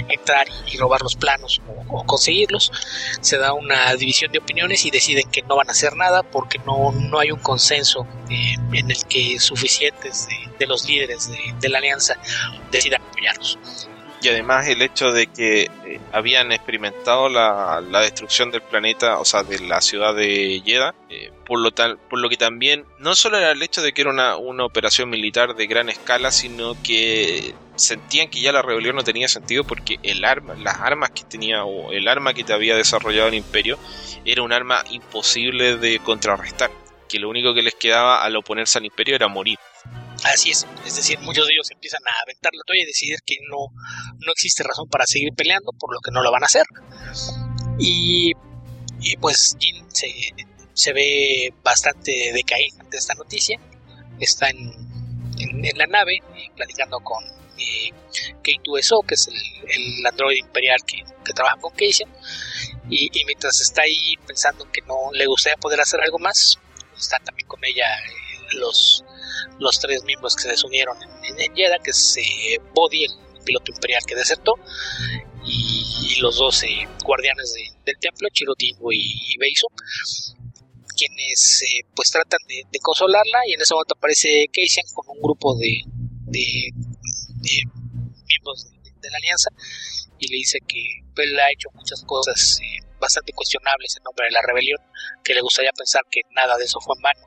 [0.09, 2.73] entrar y, robar los planos o, conseguirlos.
[3.21, 6.59] Se da una división de opiniones y deciden que no van a hacer nada porque
[6.59, 10.29] no, no hay un consenso eh, en el que suficientes
[10.59, 12.17] de, los líderes de, la alianza
[12.71, 13.59] decidan apoyarlos
[14.23, 19.43] y además el hecho de que eh, habían experimentado la, destrucción del planeta, o sea,
[19.43, 23.39] de la ciudad de Jeddah, eh, por, lo tal, por lo que también no solo
[23.39, 27.55] era el hecho de que era una, una operación militar de gran escala, sino que
[27.77, 31.65] sentían que ya la rebelión no tenía sentido porque el arma, las armas que tenía
[31.65, 33.79] o el arma que te había desarrollado el imperio
[34.25, 36.71] era un arma imposible de contrarrestar,
[37.09, 39.59] que lo único que les quedaba al oponerse al imperio era morir.
[40.25, 43.37] Así es, es decir, muchos de ellos empiezan a aventar la toalla y decidir que
[43.49, 43.69] no,
[44.19, 46.65] no existe razón para seguir peleando, por lo que no lo van a hacer.
[47.79, 48.33] Y,
[49.01, 50.13] y pues Jin se,
[50.75, 53.59] se, ve bastante decaído ante esta noticia.
[54.19, 54.73] Está en,
[55.39, 57.25] en, la nave eh, platicando con
[57.57, 57.91] eh,
[58.43, 62.05] K2SO, que es el, el androide imperial que, que, trabaja con Keisha.
[62.91, 66.59] Y, y, mientras está ahí pensando que no le gustaría poder hacer algo más,
[66.99, 69.03] están también con ella eh, los
[69.59, 74.03] los tres miembros que se desunieron en, en, que es eh, Body, el piloto imperial
[74.07, 74.55] que desertó,
[75.45, 76.63] y, los dos
[77.03, 77.55] guardianes
[77.87, 79.69] del templo, Chirotingo y, y Beiso,
[81.01, 85.57] quienes eh, pues tratan de, consolarla y en ese momento aparece Keisian con un grupo
[85.57, 85.81] de,
[88.29, 88.71] miembros
[89.01, 89.49] de, la alianza
[90.19, 94.33] y le dice que él ha hecho muchas cosas eh, bastante cuestionables en nombre de
[94.33, 94.79] la rebelión,
[95.25, 97.21] que le gustaría pensar que nada de eso fue en vano,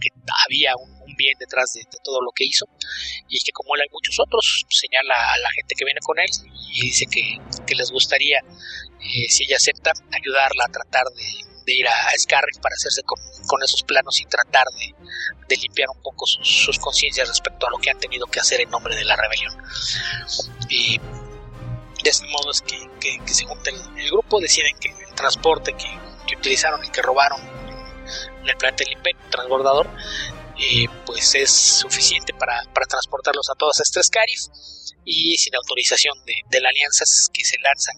[0.00, 0.08] que
[0.46, 0.97] había un
[1.38, 2.66] detrás de, todo lo que hizo
[3.28, 6.30] y que como él hay muchos otros, señala a la gente que viene con él
[6.74, 12.10] y dice que, les gustaría, eh, si ella acepta, ayudarla a tratar de, ir a,
[12.16, 13.18] Scarriff para hacerse con,
[13.62, 17.98] esos planos y tratar de, limpiar un poco sus, conciencias respecto a lo que han
[17.98, 19.54] tenido que hacer en nombre de la rebelión.
[20.68, 20.98] Y
[22.02, 26.84] de ese modo es que, se junta el, grupo, deciden que el transporte que, utilizaron
[26.84, 29.88] y que robaron en el planeta del Imperio, transbordador,
[31.06, 34.40] pues es suficiente para, transportarlos a todas estas Scarif
[35.04, 37.96] y sin autorización de, la alianza que se lanzan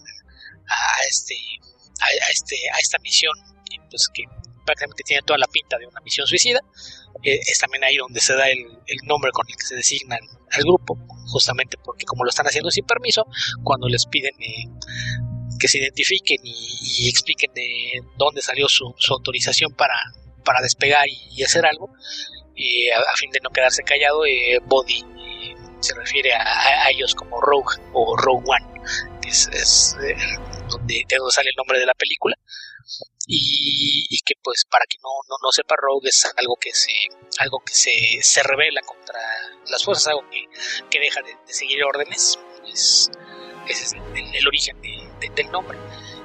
[0.66, 1.37] a, este,
[2.01, 3.32] a, este, a esta misión
[3.91, 4.24] pues que
[4.65, 6.61] prácticamente tiene toda la pinta de una misión suicida.
[7.23, 8.66] Eh, es también ahí donde se da el,
[9.05, 10.20] nombre con el que se designan
[10.53, 10.97] al grupo
[11.27, 13.27] justamente porque como lo están haciendo sin permiso
[13.65, 14.65] cuando les piden eh,
[15.59, 19.95] que se identifiquen y, expliquen de dónde salió su, autorización para,
[20.44, 25.04] para despegar y, hacer algo, a, fin de no quedarse callado, eh, Body
[25.80, 28.80] se refiere a, ellos como Rogue o Rogue One,
[29.22, 30.16] que es, eh,
[30.68, 32.36] donde, de donde sale el nombre de la película.
[33.26, 36.92] Y, que pues para que no, no, sepa Rogue es algo que se
[37.38, 39.20] algo que se, se revela contra
[39.68, 40.44] las fuerzas algo que,
[40.90, 43.10] que deja de, seguir órdenes es,
[43.68, 45.78] ese es el, origen del nombre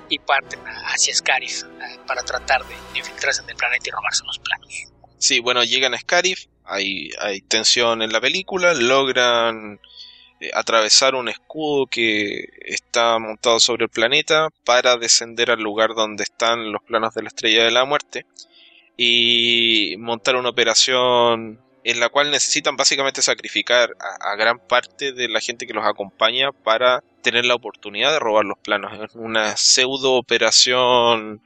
[0.09, 4.39] y parten hacia Scarif eh, para tratar de infiltrarse en el planeta y robarse los
[4.39, 4.73] planos.
[5.17, 9.79] Sí, bueno, llegan a Scarif, hay, hay tensión en la película, logran
[10.39, 16.23] eh, atravesar un escudo que está montado sobre el planeta para descender al lugar donde
[16.23, 18.25] están los planos de la estrella de la muerte
[18.97, 25.39] y montar una operación en la cual necesitan básicamente sacrificar a, gran parte de la
[25.39, 28.91] gente que los acompaña para tener la oportunidad de robar los planos.
[28.99, 31.43] Es una pseudo operación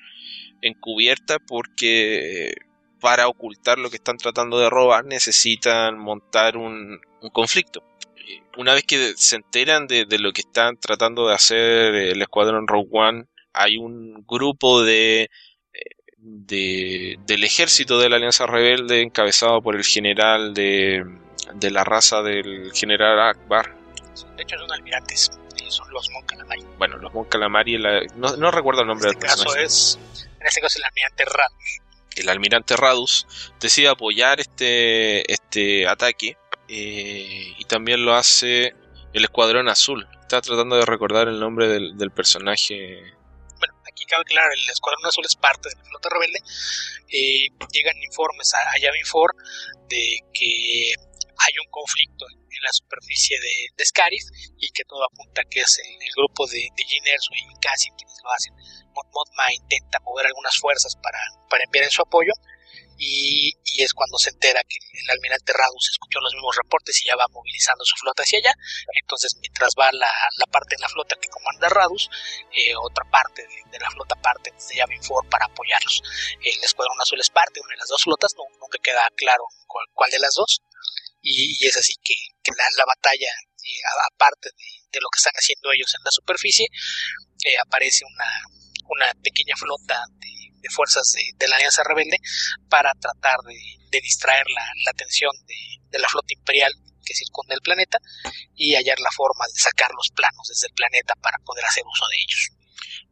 [0.62, 2.54] encubierta porque
[3.02, 7.02] para ocultar lo que están tratando de robar necesitan montar un,
[7.34, 7.84] conflicto.
[8.58, 12.90] Una vez que se enteran de, lo que están tratando de hacer el escuadrón Rogue
[12.94, 15.30] One, hay un grupo de,
[16.22, 21.06] de, del ejército de la Alianza Rebelde encabezado por el general de,
[21.54, 23.76] de la raza del general Akbar.
[24.36, 25.32] De hecho son almirantes,
[25.70, 26.64] son los Mon Calamari.
[26.78, 27.78] Bueno, los Mon Calamari,
[28.16, 30.00] no, no, recuerdo el nombre este del caso Es,
[30.40, 31.82] en este caso el almirante Radus
[32.20, 33.28] el almirante Radus
[33.60, 36.38] decide apoyar este, este ataque
[36.68, 38.76] eh, y también lo hace
[39.14, 40.08] el Escuadrón Azul.
[40.22, 43.02] Está tratando de recordar el nombre del, personaje.
[44.10, 46.40] Cabe aclarar, el Escuadrón Azul es parte de la flota rebelde.
[47.08, 49.38] Eh, llegan informes a, Yavin 4
[49.88, 50.94] de que
[51.38, 54.18] hay un conflicto en, la superficie de, de,
[54.58, 58.54] y que todo apunta que es el, grupo de, de y Cassian quienes lo hacen.
[58.94, 61.20] Mon intenta mover algunas fuerzas para,
[61.50, 62.34] para enviar en su apoyo
[63.00, 67.16] y, es cuando se entera que el almirante Radus escuchó los mismos reportes y ya
[67.16, 68.54] va movilizando su flota hacia allá.
[69.02, 70.12] Entonces, mientras va la,
[70.52, 72.10] parte de la flota que comanda Radus,
[72.52, 75.00] eh, otra parte de, la flota parte desde Yavin
[75.32, 76.04] para apoyarlos.
[76.44, 79.46] El Escuadrón Azul es parte de una de las dos flotas, no, nunca queda claro
[79.94, 80.62] cuál, de las dos.
[81.22, 82.16] Y, es así que,
[82.76, 83.32] la, batalla,
[83.64, 83.82] eh,
[84.12, 84.50] aparte
[84.92, 86.68] de, lo que están haciendo ellos en la superficie,
[87.46, 88.28] eh, aparece una,
[88.90, 92.18] una pequeña flota de de fuerzas de, la Alianza Rebelde
[92.70, 96.72] para tratar de, distraer la, atención de, la flota imperial
[97.06, 97.98] que circunda el planeta
[98.56, 102.06] y hallar la forma de sacar los planos desde el planeta para poder hacer uso
[102.08, 102.60] de ellos.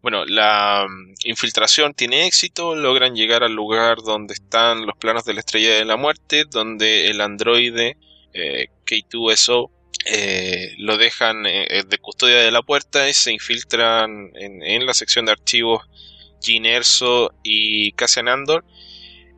[0.02, 5.34] Bueno, la mm, infiltración tiene éxito, logran llegar al lugar donde están los planos de
[5.34, 7.98] la Estrella de la Muerte, donde el androide
[8.34, 9.72] eh, K2SO
[10.06, 14.94] eh, lo dejan eh, de custodia de la puerta y se infiltran en, en la
[14.94, 15.84] sección de archivos
[16.42, 18.66] Ginerso y Cassian Andor.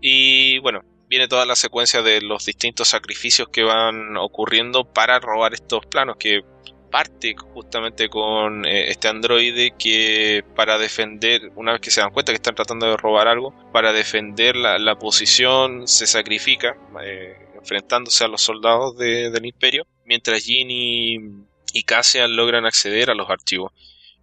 [0.01, 5.53] Y bueno, viene toda la secuencia de los distintos sacrificios que van ocurriendo para robar
[5.53, 6.41] estos planos que
[6.89, 12.31] parte justamente con eh, este androide que para defender, una vez que se dan cuenta
[12.31, 18.27] que están tratando de robar algo, para defender la, posición se sacrifica eh, enfrentándose a
[18.27, 21.19] los soldados del imperio, mientras Ginny
[21.73, 23.71] y Cassian logran acceder a los archivos.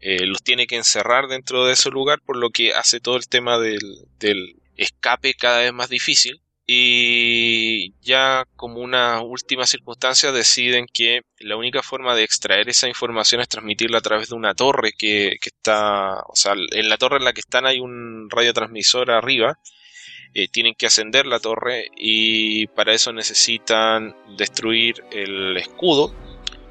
[0.01, 3.29] Eh, los tiene que encerrar dentro de ese lugar, por lo que hace todo el
[3.29, 3.81] tema del,
[4.77, 6.41] escape cada vez más difícil.
[6.69, 13.41] Y ya como una última circunstancia deciden que la única forma de extraer esa información
[13.41, 17.25] es transmitirla a través de una torre que, está, o sea, en la torre en
[17.25, 19.61] la que están hay un radiotransmisor arriba,
[20.35, 26.13] eh, tienen que ascender la torre y para eso necesitan destruir el escudo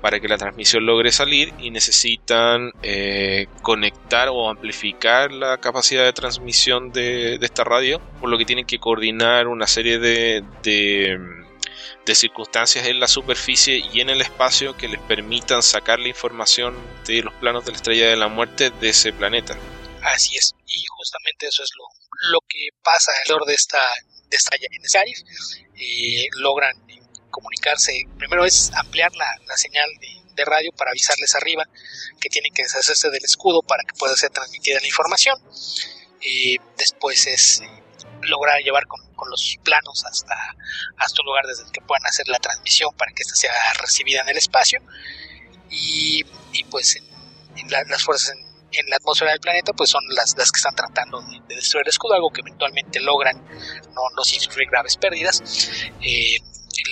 [0.05, 6.13] para que la transmisión logre salir y necesitan eh, conectar o amplificar la capacidad de
[6.13, 12.85] transmisión de, esta radio, por lo que tienen que coordinar una serie de, de, circunstancias
[12.85, 16.75] en la superficie y en el espacio que les permitan sacar la información
[17.07, 19.57] de los planos de la estrella de la muerte de ese planeta.
[20.03, 21.85] Así es, y justamente eso es lo,
[22.29, 23.81] lo que pasa alrededor de esta,
[24.29, 25.17] de esta en Scarif.
[25.77, 26.75] Eh, logran
[27.29, 31.63] comunicarse, primero es ampliar la, señal de, radio para avisarles arriba
[32.19, 35.39] que tienen que deshacerse del escudo para que pueda ser transmitida la información.
[36.21, 37.83] y después es eh,
[38.23, 40.35] lograr llevar con, los planos hasta,
[40.97, 44.21] hasta un lugar desde el que puedan hacer la transmisión para que ésta sea recibida
[44.21, 44.81] en el espacio.
[45.69, 46.23] Y,
[46.69, 47.01] pues
[47.69, 48.35] las fuerzas
[48.71, 51.89] en, la atmósfera del planeta pues son las, las que están tratando de, destruir el
[51.89, 53.41] escudo, algo que eventualmente logran
[53.93, 55.41] no, no sin sufrir graves pérdidas.
[56.01, 56.37] Eh,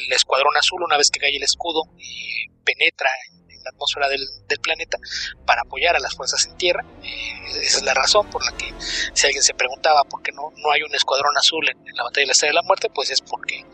[0.06, 4.28] el escuadrón azul, una vez que cae el escudo, eh, penetra en, la atmósfera del,
[4.62, 4.98] planeta
[5.46, 6.86] para apoyar a las fuerzas en tierra.
[7.02, 8.74] Eh, esa es la razón por la que,
[9.14, 12.24] si alguien se preguntaba por qué no, no hay un escuadrón azul en, la batalla
[12.24, 13.66] de la Estrella de la Muerte, pues es porque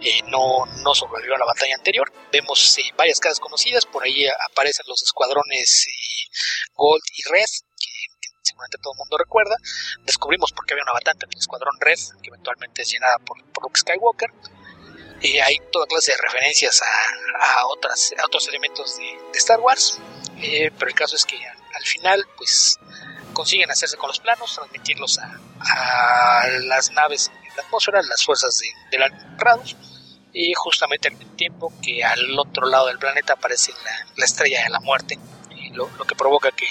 [0.00, 2.10] eh, no, no sobrevivió a la batalla anterior.
[2.32, 5.88] Vemos varias casas conocidas, por ahí aparecen los escuadrones
[6.74, 7.46] Gold y Red,
[7.78, 9.56] que seguramente todo el mundo recuerda.
[10.04, 13.44] Descubrimos por qué había una batalla en el escuadrón Red, que eventualmente es llenada por,
[13.52, 14.30] por Luke Skywalker
[15.40, 19.98] hay toda clase de referencias a, otras, otros elementos de, Star Wars,
[20.40, 22.78] eh, pero el caso es que al final pues
[23.32, 28.96] consiguen hacerse con los planos, transmitirlos a, las naves en la atmósfera, las fuerzas de,
[28.96, 29.76] del Radus,
[30.32, 33.72] y justamente al tiempo que al otro lado del planeta aparece
[34.16, 35.18] la, estrella de la muerte,
[35.72, 36.66] lo, que provoca que,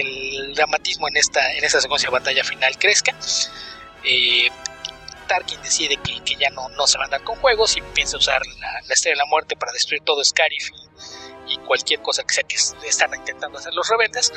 [0.00, 3.14] el dramatismo en esta, en esta secuencia de batalla final crezca.
[4.04, 4.50] Eh,
[5.26, 8.16] Tarkin decide que, que, ya no, no se va a andar con juegos y piensa
[8.16, 10.70] usar la, estrella de la muerte para destruir todo Scarif
[11.48, 12.56] y, cualquier cosa que sea que
[12.88, 14.32] están intentando hacer los rebeldes.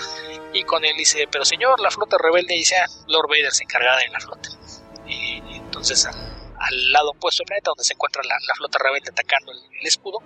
[0.54, 3.98] Y con él dice, pero señor, la flota rebelde dice, ah, Lord Vader se encargará
[3.98, 4.50] de la flota.
[5.08, 9.86] Y, entonces al, lado opuesto del planeta, donde se encuentra la, flota rebelde atacando el,
[9.86, 10.20] escudo,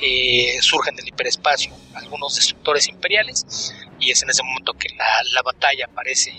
[0.00, 5.42] eh, surgen del hiperespacio algunos destructores imperiales y es en ese momento que la, la
[5.42, 6.30] batalla parece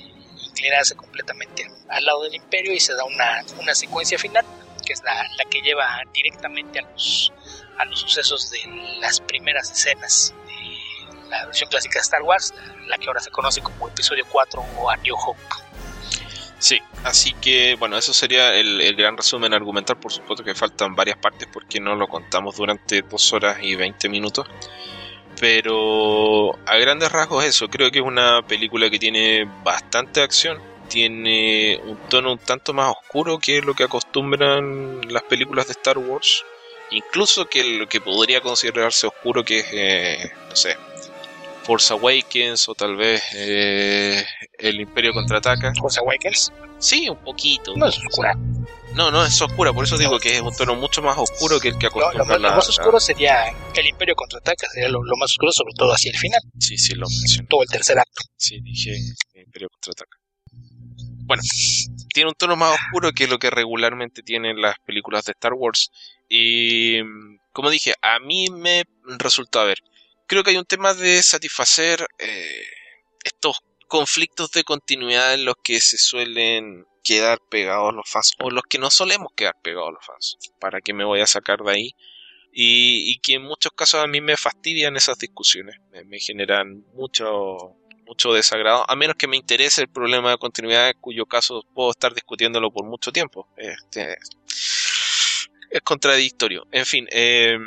[0.58, 4.46] inclinarse completamente al lado del imperio y se da una, una secuencia final
[4.86, 7.34] que es la, la, que lleva directamente a los,
[7.78, 8.60] a los sucesos de
[9.02, 12.54] las primeras escenas de la versión clásica de Star Wars,
[12.88, 15.42] la, que ahora se conoce como episodio 4 o A New Hope.
[16.60, 19.98] Sí, así que bueno, eso sería el, el, gran resumen argumental.
[19.98, 24.10] Por supuesto que faltan varias partes porque no lo contamos durante 2 horas y 20
[24.10, 24.48] minutos.
[25.40, 30.58] Pero a grandes rasgos eso, creo que es una película que tiene bastante acción,
[30.88, 35.98] tiene un tono un tanto más oscuro que lo que acostumbran las películas de Star
[36.00, 36.44] Wars,
[36.92, 40.76] incluso que lo que podría considerarse oscuro que es, eh, no sé,
[41.68, 44.26] Force Awakens o tal vez eh,
[44.58, 45.74] El Imperio contraataca.
[45.78, 46.54] ¿Force Awakens?
[46.80, 47.76] Sí, un poquito.
[47.76, 48.34] No es oscura.
[48.98, 51.68] No, no, es oscura, por eso digo que es un tono mucho más oscuro que
[51.68, 53.46] el que acostumbra lo, más oscuro sería
[53.76, 56.42] el Imperio contraataca, sería lo, más oscuro, sobre todo hacia el final.
[56.60, 57.48] Sí, sí, lo mencioné.
[57.48, 58.24] Todo el tercer acto.
[58.36, 58.98] Sí, dije
[59.36, 60.18] el Imperio contraataca.
[61.28, 61.44] Bueno,
[62.12, 65.92] tiene un tono más oscuro que lo que regularmente tienen las películas de Star Wars.
[66.28, 67.00] Y,
[67.54, 68.84] como dije, a mí me
[69.20, 69.78] resulta, a ver,
[70.26, 72.64] creo que hay un tema de satisfacer eh,
[73.24, 78.64] estos conflictos de continuidad en los que se suelen quedar pegados los fans o los
[78.64, 80.38] que no solemos quedar pegados los fans.
[80.60, 81.96] ¿Para qué me voy a sacar de ahí?
[82.60, 85.76] Y, que en muchos casos a mí me fastidian esas discusiones,
[86.06, 87.76] me, generan mucho,
[88.08, 91.92] mucho desagrado, a menos que me interese el problema de continuidad, en cuyo caso puedo
[91.92, 93.48] estar discutiéndolo por mucho tiempo.
[93.58, 94.18] Este,
[95.70, 96.66] es contradictorio.
[96.72, 97.58] En fin, eh,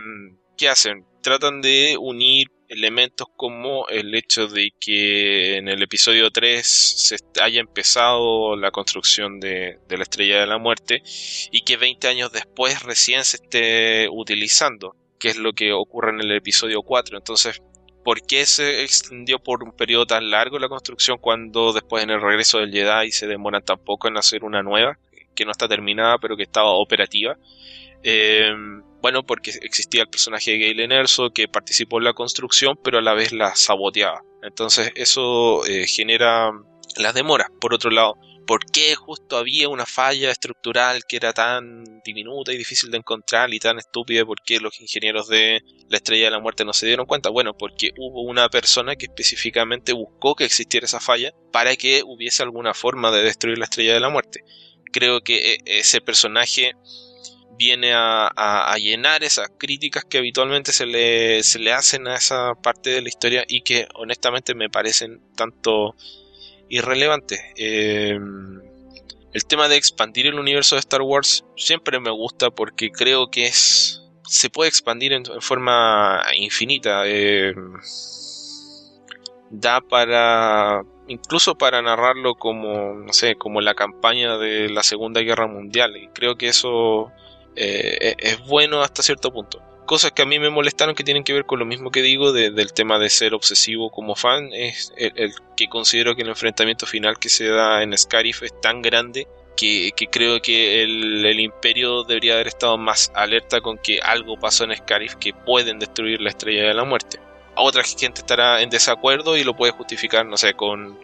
[0.59, 1.07] ¿qué hacen?
[1.23, 7.61] Tratan de unir elementos como el hecho de que en el episodio 3 se haya
[7.61, 11.03] empezado la construcción de, la estrella de la muerte
[11.51, 16.21] y que 20 años después recién se esté utilizando, que es lo que ocurre en
[16.21, 17.19] el episodio 4.
[17.19, 17.61] Entonces,
[18.05, 22.23] ¿por qué se extendió por un periodo tan largo la construcción cuando después en el
[22.23, 24.97] regreso del Jedi se demora tan poco en hacer una nueva,
[25.35, 27.37] que no está terminada pero que estaba operativa?
[28.05, 28.55] Eh,
[29.01, 33.03] bueno, porque existía el personaje de Galen Erso que participó en la construcción, pero a
[33.03, 34.23] la vez la saboteaba.
[34.43, 36.51] Entonces eso eh, genera
[36.97, 37.49] las demoras.
[37.61, 38.15] Por otro lado,
[38.47, 43.53] ¿por qué justo había una falla estructural que era tan diminuta y difícil de encontrar
[43.53, 44.25] y tan estúpida?
[44.25, 47.31] ¿Por qué los ingenieros de la Estrella de la Muerte no se dieron cuenta?
[47.31, 52.43] Bueno, porque hubo una persona que específicamente buscó que existiera esa falla para que hubiese
[52.43, 54.45] alguna forma de destruir la Estrella de la Muerte.
[54.93, 56.73] Creo que eh, ese personaje
[57.61, 62.89] viene a, llenar esas críticas que habitualmente se le, se le hacen a esa parte
[62.89, 65.95] de la historia y que honestamente me parecen tanto
[66.70, 67.39] irrelevantes.
[67.57, 68.62] Em,
[69.35, 73.45] el tema de expandir el universo de Star Wars siempre me gusta porque creo que
[73.45, 77.07] es se puede expandir en, forma infinita.
[77.07, 77.74] Em,
[79.51, 85.49] da para incluso para narrarlo como no sé como la campaña de la Segunda Guerra
[85.49, 87.12] Mundial creo que eso
[87.62, 89.62] eh, es bueno hasta cierto punto.
[89.85, 92.32] Cosas que a mí me molestaron que tienen que ver con lo mismo que digo
[92.32, 97.19] del tema de ser obsesivo como fan, es el, que considero que el enfrentamiento final
[97.19, 99.27] que se da en Scarif es tan grande
[99.57, 104.74] que, creo que el, imperio debería haber estado más alerta con que algo pasó en
[104.74, 107.19] Scarif que pueden destruir la estrella de la muerte.
[107.57, 110.99] Otra gente estará en desacuerdo y lo puede justificar, no sé, con...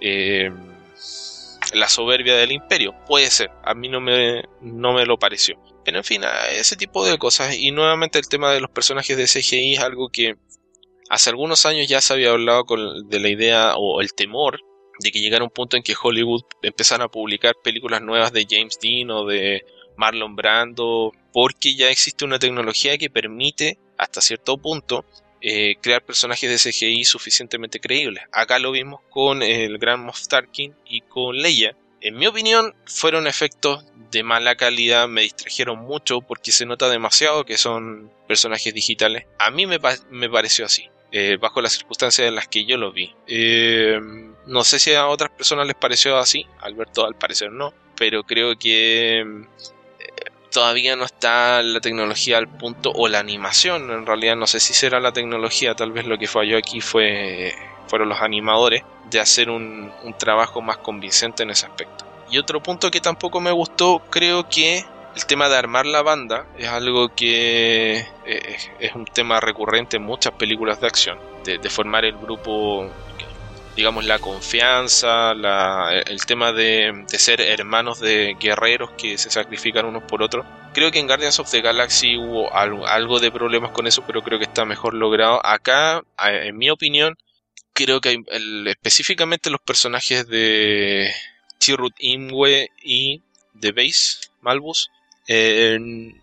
[0.00, 0.52] Eh,
[1.74, 2.94] la soberbia del imperio.
[3.06, 5.58] Puede ser, a mí no me, no me lo pareció.
[5.84, 7.56] Pero en fin, ese tipo de cosas.
[7.56, 10.36] Y nuevamente el tema de los personajes de CGI es algo que
[11.08, 14.60] hace algunos años ya se había hablado con, de la idea o el temor
[15.00, 18.78] de que llegara un punto en que Hollywood empezara a publicar películas nuevas de James
[18.80, 19.64] Dean o de
[19.96, 25.04] Marlon Brando, porque ya existe una tecnología que permite hasta cierto punto
[25.42, 28.24] eh, crear personajes de CGI suficientemente creíbles.
[28.30, 31.74] Acá lo vimos con el Gran Moff Tarkin y con Leia.
[32.00, 37.44] En mi opinión, fueron efectos de mala calidad, me distrajeron mucho porque se nota demasiado
[37.44, 39.26] que son personajes digitales.
[39.38, 40.88] A mí me, pareció así.
[41.12, 43.14] Eh, bajo las circunstancias en las que yo lo vi.
[43.26, 44.00] Eh,
[44.46, 48.56] no sé si a otras personas les pareció así, Alberto al parecer no, pero creo
[48.56, 49.24] que
[50.50, 54.74] todavía no está la tecnología al punto o la animación en realidad no sé si
[54.74, 57.54] será la tecnología tal vez lo que falló aquí fue
[57.90, 62.90] fueron los animadores de hacer un, trabajo más convincente en ese aspecto y otro punto
[62.90, 64.84] que tampoco me gustó creo que
[65.16, 70.04] el tema de armar la banda es algo que eh, es, un tema recurrente en
[70.04, 72.88] muchas películas de acción de, formar el grupo
[73.76, 80.22] digamos, la confianza, el tema de, ser hermanos de guerreros que se sacrifican unos por
[80.22, 80.44] otros.
[80.74, 84.38] Creo que en Guardians of the Galaxy hubo algo, de problemas con eso, pero creo
[84.38, 85.40] que está mejor logrado.
[85.44, 87.16] Acá, en mi opinión,
[87.84, 88.22] creo que
[88.66, 91.10] específicamente los personajes de
[91.58, 93.22] Chirrut Imwe y
[93.54, 94.90] de Base Malbus
[95.28, 95.78] eh,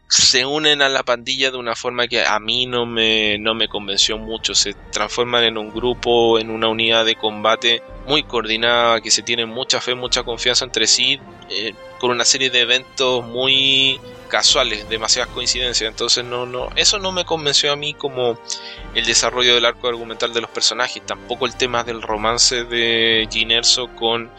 [0.09, 3.67] se unen a la pandilla de una forma que a mí no me, no me
[3.67, 4.53] convenció mucho.
[4.53, 9.49] Se transforman en un grupo, en una unidad de combate muy coordinada, que se tienen
[9.49, 11.19] mucha fe, mucha confianza entre sí,
[11.49, 15.89] eh, con una serie de eventos muy casuales, demasiadas coincidencias.
[15.89, 18.39] Entonces no, no, eso no me convenció a mí como
[18.95, 21.05] el desarrollo del arco argumental de los personajes.
[21.05, 24.31] Tampoco el tema del romance de Gin Erso con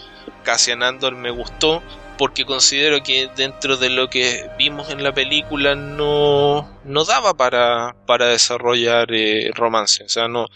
[0.45, 1.83] Cassian Andor me gustó
[2.19, 7.95] porque considero que dentro de lo que vimos en la película no, no daba para,
[8.07, 10.03] para desarrollar eh, romance.
[10.05, 10.49] O sea, no,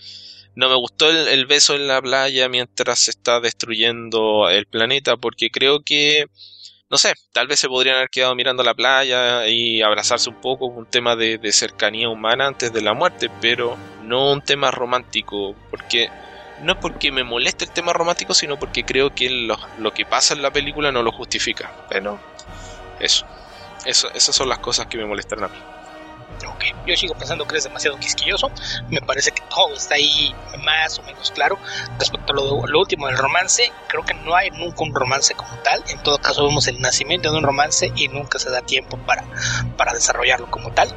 [0.55, 5.51] no me gustó el, beso en la playa mientras se está destruyendo el planeta, porque
[5.51, 6.27] creo que
[6.93, 10.67] no sé, tal vez se podrían haber quedado mirando la playa y abrazarse un poco,
[10.67, 16.11] un tema de, cercanía humana antes de la muerte, pero no un tema romántico, porque
[16.61, 20.05] no es porque me moleste el tema romántico, sino porque creo que lo, lo que
[20.05, 21.73] pasa en la película no lo justifica.
[21.89, 22.21] Pero
[23.01, 23.25] eso,
[23.87, 25.72] eso, esas son las cosas que me molestan a mí
[26.87, 28.51] yo sigo pensando que eres demasiado quisquilloso.
[28.89, 30.35] Me parece que todo está ahí
[30.65, 31.59] más o menos claro.
[31.99, 35.83] Respecto a lo, último del romance, creo que no hay nunca un romance como tal.
[35.89, 39.25] En todo caso, vemos el nacimiento de un romance y nunca se da tiempo para,
[39.77, 40.95] para desarrollarlo como tal.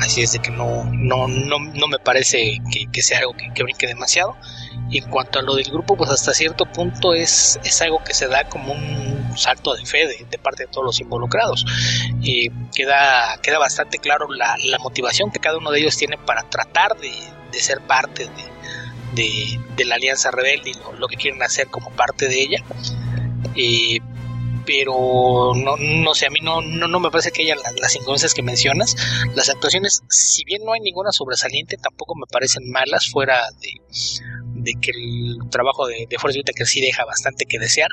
[0.00, 2.60] Así es de que no, no, no, no me parece
[2.92, 4.36] que, sea algo que, que, brinque demasiado.
[4.94, 8.28] En cuanto a lo del grupo, pues hasta cierto punto es, es algo que se
[8.28, 11.64] da como un salto de fe de, parte de todos los involucrados.
[12.20, 16.96] Y queda, queda bastante claro la, motivación que cada uno de ellos tiene para tratar
[16.98, 17.12] de,
[17.50, 18.28] de ser parte
[19.14, 22.64] de, de, la Alianza Rebelde y lo, que quieren hacer como parte de ella.
[23.56, 23.98] Eh,
[24.66, 28.34] pero no, no sé, a mí no, no, no me parece que haya las, las
[28.34, 28.96] que mencionas.
[29.34, 33.70] Las actuaciones, si bien no hay ninguna sobresaliente, tampoco me parecen malas fuera de,
[34.64, 37.88] de que el trabajo de, de Forrest Whitaker sí deja bastante que desear.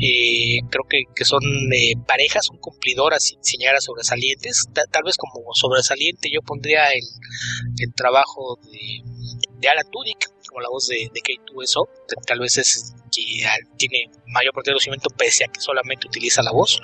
[0.00, 1.42] Eh, creo que, que son
[1.72, 4.64] eh, parejas, son cumplidoras sin, sin, llegar a sobresalientes.
[4.72, 7.04] tal vez como sobresaliente yo pondría el,
[7.78, 9.02] el trabajo de,
[9.58, 11.88] de Alan Tudyk como la voz de, de K2SO.
[12.26, 13.44] Tal vez es que
[13.76, 16.80] tiene mayor conocimiento pese a que solamente utiliza la voz.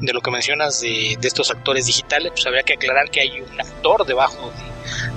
[0.00, 3.40] De lo que mencionas de, de estos actores digitales, pues habría que aclarar que hay
[3.40, 4.52] un actor debajo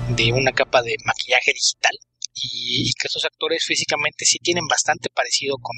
[0.08, 1.98] de, de una capa de maquillaje digital
[2.34, 5.76] y, que estos actores físicamente sí tienen bastante parecido con,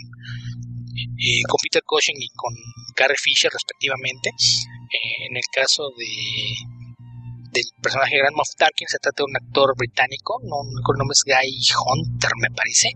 [1.19, 2.55] eh, con Peter Cushing y con
[2.95, 4.31] Carrie Fisher respectivamente.
[4.31, 6.07] Eh, en el caso de
[7.53, 11.25] del personaje Grand Moff Tarkin se trata de un actor británico, no, el nombre es
[11.25, 12.91] Guy Hunter me parece,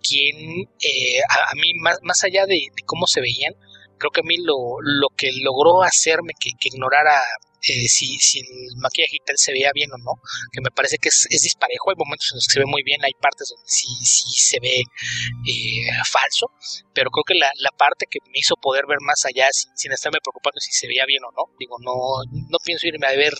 [0.00, 3.54] quien eh, a, mí más, más allá de, cómo se veían,
[3.98, 7.20] creo que a mí lo, lo que logró hacerme que ignorara
[7.62, 10.18] eh, si, si el maquillaje tal se veía bien o no,
[10.50, 12.82] que me parece que es, es, disparejo, hay momentos en los que se ve muy
[12.82, 16.50] bien, hay partes donde sí, sí se ve eh, falso,
[16.92, 20.18] pero creo que la, la, parte que me hizo poder ver más allá sin, estarme
[20.22, 21.94] preocupando si se veía bien o no, digo, no,
[22.32, 23.34] no pienso irme a ver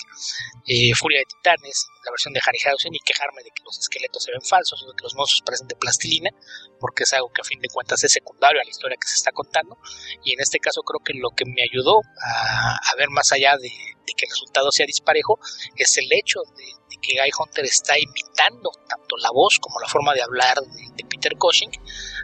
[0.67, 4.31] eh, Furia de Titanes, la versión de Harryhausen, y quejarme de que los esqueletos se
[4.31, 6.31] ven falsos o de que los monstruos parecen de plastilina,
[6.79, 9.15] porque es algo que a fin de cuentas es secundario a la historia que se
[9.15, 9.79] está contando,
[10.23, 13.57] y en este caso creo que lo que me ayudó a, a ver más allá
[13.59, 13.71] de
[14.15, 15.39] que el resultado sea disparejo
[15.77, 16.65] es el hecho de,
[17.01, 21.37] que Guy Hunter está imitando tanto la voz como la forma de hablar de, Peter
[21.37, 21.71] Cushing.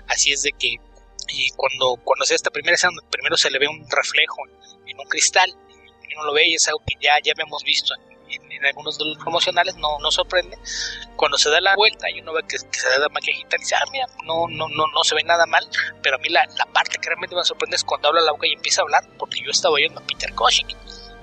[0.07, 0.77] Así es de que
[1.31, 4.37] y cuando, cuando se esta primera escena, primero se le ve un reflejo
[4.87, 5.51] en, un cristal,
[6.09, 7.95] y uno lo ve y es algo que ya, ya habíamos visto
[8.31, 10.59] en, algunos de los promocionales, no, no sorprende.
[11.17, 13.77] Cuando se da la vuelta y uno ve que, se da la maquillita y dice,
[13.77, 15.69] ah, mira, no, no, no, no se ve nada mal,
[16.03, 18.47] pero a mí la, la parte que realmente me sorprende es cuando habla la boca
[18.47, 20.69] y empieza a hablar, porque yo estaba oyendo a Peter Cushing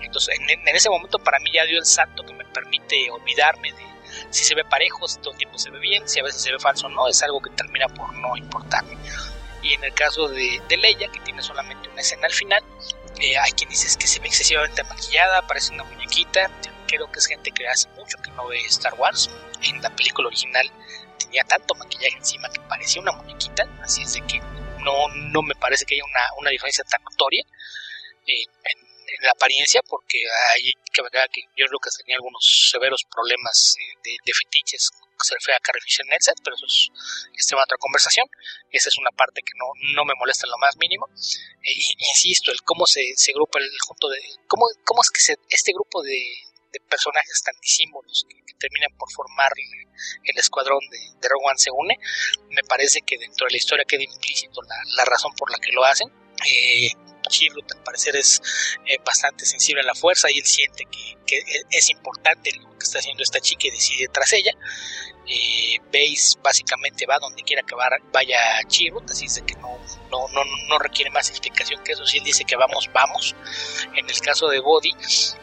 [0.02, 3.86] entonces, en, ese momento para mí ya dio el salto que me permite olvidarme de
[4.30, 6.52] si se ve parejo, si todo el tiempo se ve bien, si a veces se
[6.52, 8.98] ve falso o no, es algo que termina por no importarme.
[9.62, 12.64] Y en el caso de, de Leia, que tiene solamente una escena al final,
[13.20, 16.50] eh, hay quien dice que se ve excesivamente maquillada, parece una muñequita.
[16.88, 19.30] Creo que es gente que hace mucho que no ve Star Wars.
[19.64, 20.70] En la película original
[21.18, 24.40] tenía tanto maquillaje encima que parecía una muñequita, así es de que
[24.80, 27.44] no, no me parece que haya una, una diferencia tan notoria.
[28.28, 28.85] Eh, en
[29.18, 30.20] en la apariencia, porque
[30.54, 34.92] hay que ver que creo que tenía algunos severos problemas de, de fetiches
[35.24, 36.90] se refiere a Carrie Fisher Netset, pero eso es,
[37.34, 38.28] es tema de otra conversación.
[38.72, 39.66] Esa es una parte que no,
[39.96, 41.08] no me molesta en lo más mínimo.
[41.64, 41.72] E,
[42.12, 44.20] insisto, el cómo se, se agrupa el junto de.
[44.48, 46.20] cómo, cómo es que se, este grupo de,
[46.74, 49.52] de personajes tan disímbolos que, terminan por formar
[50.24, 51.98] el, escuadrón de, de Rogue One se une,
[52.52, 55.74] me parece que dentro de la historia queda implícito la, la razón por la que
[55.74, 56.10] lo hacen.
[56.50, 56.90] Eh,
[57.26, 58.42] Chirrut al parecer es
[58.86, 62.84] eh, bastante sensible a la fuerza y él siente que, que, es importante lo que
[62.84, 64.52] está haciendo esta chica y decide tras ella.
[65.28, 65.80] Eh,
[66.44, 68.38] básicamente va donde quiera que vaya
[68.68, 69.80] Chirrut, así es que no,
[70.12, 70.28] no,
[70.70, 72.06] no, requiere más explicación que eso.
[72.06, 73.36] Si él dice que vamos, vamos.
[73.96, 74.92] En el caso de Body,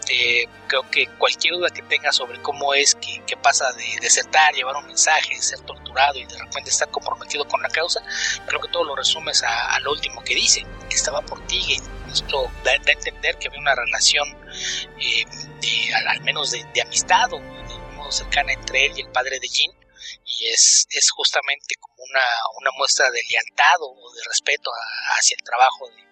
[0.09, 4.55] eh, creo que cualquier duda que tenga sobre cómo es que, que pasa de desertar,
[4.55, 8.03] llevar un mensaje, ser torturado y de repente estar comprometido con la causa,
[8.47, 11.72] creo que todo lo resumes a, a lo último que dice, que estaba por ti,
[12.11, 14.29] esto da, a entender que había una relación
[15.01, 15.25] eh,
[15.61, 19.49] de, al, menos de, amistad o de modo cercana entre él y el padre de
[19.49, 19.83] Jean
[20.25, 24.71] y es, es justamente como una, muestra de lealtad o de respeto
[25.19, 26.03] hacia el trabajo de,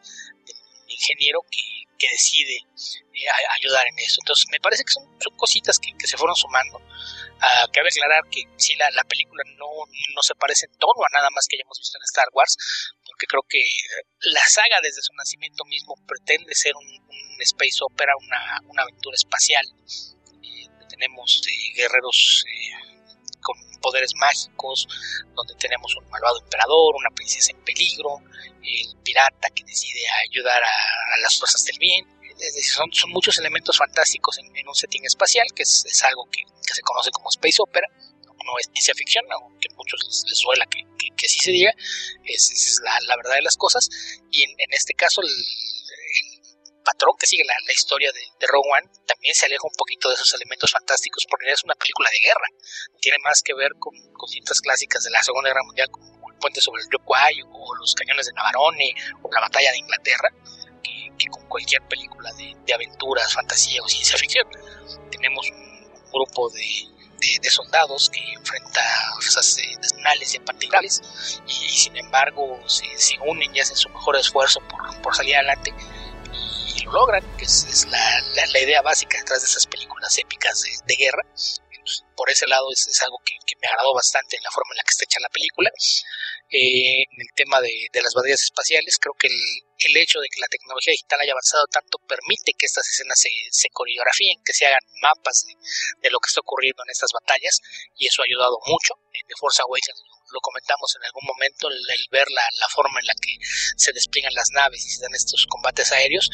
[0.89, 3.29] ingeniero que, que decide eh,
[3.61, 4.25] ayudar en eso.
[4.25, 6.79] Entonces, me parece que son, son cositas que, que, se fueron sumando.
[6.81, 11.13] Uh, cabe aclarar que si la, la, película no, no se parece en tono a
[11.13, 12.57] nada más que hayamos visto en Star Wars,
[13.05, 13.61] porque creo que
[14.33, 19.15] la saga desde su nacimiento mismo pretende ser un, un space opera, una, una aventura
[19.15, 19.65] espacial.
[20.43, 22.45] Eh, tenemos eh, guerreros
[23.41, 24.87] con poderes mágicos,
[25.35, 28.23] donde tenemos un malvado emperador, una princesa en peligro,
[28.63, 32.07] el pirata que decide ayudar a, las fuerzas del bien.
[32.63, 36.43] Son, muchos elementos fantásticos en, un setting espacial, que es, algo que,
[36.73, 37.89] se conoce como space opera,
[38.45, 41.75] no es ciencia ficción, aunque a muchos les, les que, que, así se diga,
[42.25, 43.89] es, es la, la, verdad de las cosas,
[44.31, 45.29] y en, en este caso el
[46.91, 50.09] patrón que sigue la, la historia de, de, Rogue One también se aleja un poquito
[50.09, 52.49] de esos elementos fantásticos porque es una película de guerra.
[53.01, 53.95] Tiene más que ver con,
[54.29, 57.75] cintas clásicas de la Segunda Guerra Mundial como El Puente sobre el Río Kwai o
[57.77, 60.29] Los Cañones de Navarone o La Batalla de Inglaterra
[60.83, 64.47] que, que con cualquier película de, de, aventuras, fantasía o ciencia ficción.
[65.11, 65.71] Tenemos un,
[66.13, 66.67] grupo de,
[67.21, 68.83] de, de, soldados que enfrenta
[69.15, 71.01] fuerzas eh, nacionales y particulares
[71.47, 75.37] y, y, sin embargo se, se, unen y hacen su mejor esfuerzo por, por salir
[75.37, 75.73] adelante
[76.91, 77.99] lo logran, que es, es la,
[78.35, 81.23] la, la, idea básica detrás de esas películas épicas de, de guerra.
[81.25, 84.79] Entonces, por ese lado es, es algo que, que, me agradó bastante la forma en
[84.79, 85.71] la que está hecha la película.
[86.51, 89.39] Eh, en el tema de, de, las batallas espaciales, creo que el,
[89.79, 93.31] el, hecho de que la tecnología digital haya avanzado tanto permite que estas escenas se,
[93.51, 95.55] se coreografíen, que se hagan mapas de,
[96.03, 97.61] de, lo que está ocurriendo en estas batallas,
[97.97, 98.95] y eso ha ayudado mucho.
[99.13, 100.03] En The Force Awakens
[100.33, 103.37] lo comentamos en algún momento, el, ver la, la, forma en la que
[103.77, 106.31] se despliegan las naves y se dan estos combates aéreos,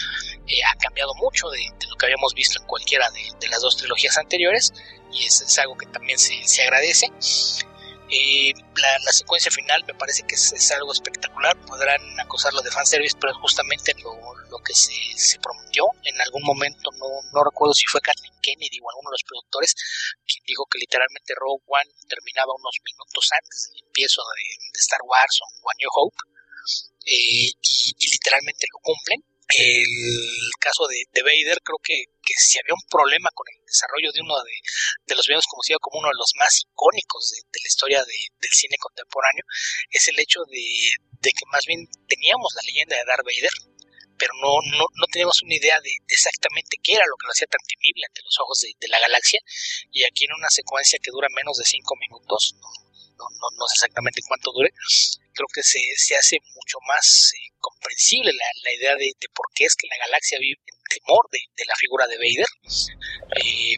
[0.47, 3.77] eh, ha cambiado mucho de, lo que habíamos visto en cualquiera de, de las dos
[3.77, 4.73] trilogías anteriores,
[5.13, 7.07] y es, es algo que también se, se agradece.
[8.09, 11.57] Eh, la, la, secuencia final me parece que es, algo espectacular.
[11.67, 14.15] Podrán acusarlo de fanservice, pero es justamente lo,
[14.51, 15.85] lo que se, se, prometió.
[16.05, 19.75] En algún momento, no, no, recuerdo si fue Kathleen Kennedy o alguno de los productores,
[20.27, 25.41] quien dijo que literalmente Rogue One terminaba unos minutos antes del empiezo de, Star Wars
[25.43, 26.17] o One New Hope.
[27.07, 32.59] Eh, y, y, literalmente lo cumplen el caso de, de Vader, creo que, que, si
[32.59, 34.57] había un problema con el desarrollo de uno de,
[35.07, 38.53] de los villanos conocido como uno de los más icónicos de, de la historia del
[38.53, 39.45] cine contemporáneo,
[39.91, 40.91] es el hecho de,
[41.23, 43.55] que más bien teníamos la leyenda de Darth Vader,
[44.19, 47.47] pero no, no, no teníamos una idea de, exactamente qué era lo que lo hacía
[47.47, 49.41] tan temible ante los ojos de, la galaxia,
[49.93, 53.75] y aquí en una secuencia que dura menos de cinco minutos, no, no, no, sé
[53.75, 54.73] exactamente cuánto dure,
[55.33, 59.65] creo que se, se hace mucho más eh, comprensible la, idea de, de, por qué
[59.65, 62.47] es que la galaxia vive temor de, de la figura de Vader.
[63.37, 63.77] Eh,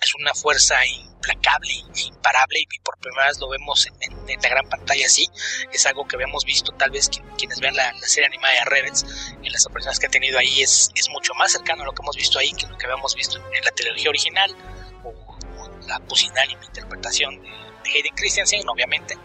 [0.00, 1.72] es una fuerza implacable,
[2.06, 5.28] imparable, y por primera vez lo vemos en, en, en, la gran pantalla así.
[5.72, 8.64] Es algo que habíamos visto, tal vez quien, quienes vean la, la, serie animada de
[8.64, 9.04] Rebels,
[9.42, 12.02] en las apariciones que ha tenido ahí, es, es mucho más cercano a lo que
[12.02, 14.56] hemos visto ahí que lo que habíamos visto en, en la trilogía original,
[15.04, 19.16] o, o la pusilánime interpretación de, de Hayden Christensen, obviamente.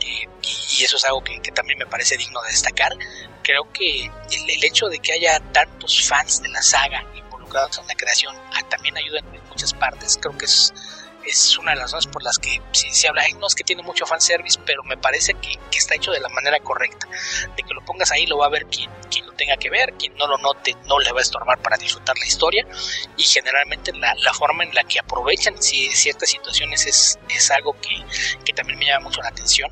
[0.00, 0.28] Eh,
[0.78, 2.92] y eso es algo que, que, también me parece digno de destacar.
[3.42, 7.86] Creo que el, el, hecho de que haya tantos fans de la saga involucrados en
[7.86, 10.18] la creación ah, también ayuda en muchas partes.
[10.20, 10.72] Creo que es,
[11.26, 13.82] es una de las razones por las que si se habla, no es que tiene
[13.82, 17.06] mucho fanservice, pero me parece que, que, está hecho de la manera correcta.
[17.56, 19.94] De que lo pongas ahí lo va a ver quien, quien lo tenga que ver,
[19.94, 22.66] quien no lo note no le va a estorbar para disfrutar la historia.
[23.16, 27.74] Y generalmente la, la forma en la que aprovechan si, ciertas situaciones es, es algo
[27.80, 28.04] que,
[28.44, 29.70] que también me llama mucho la atención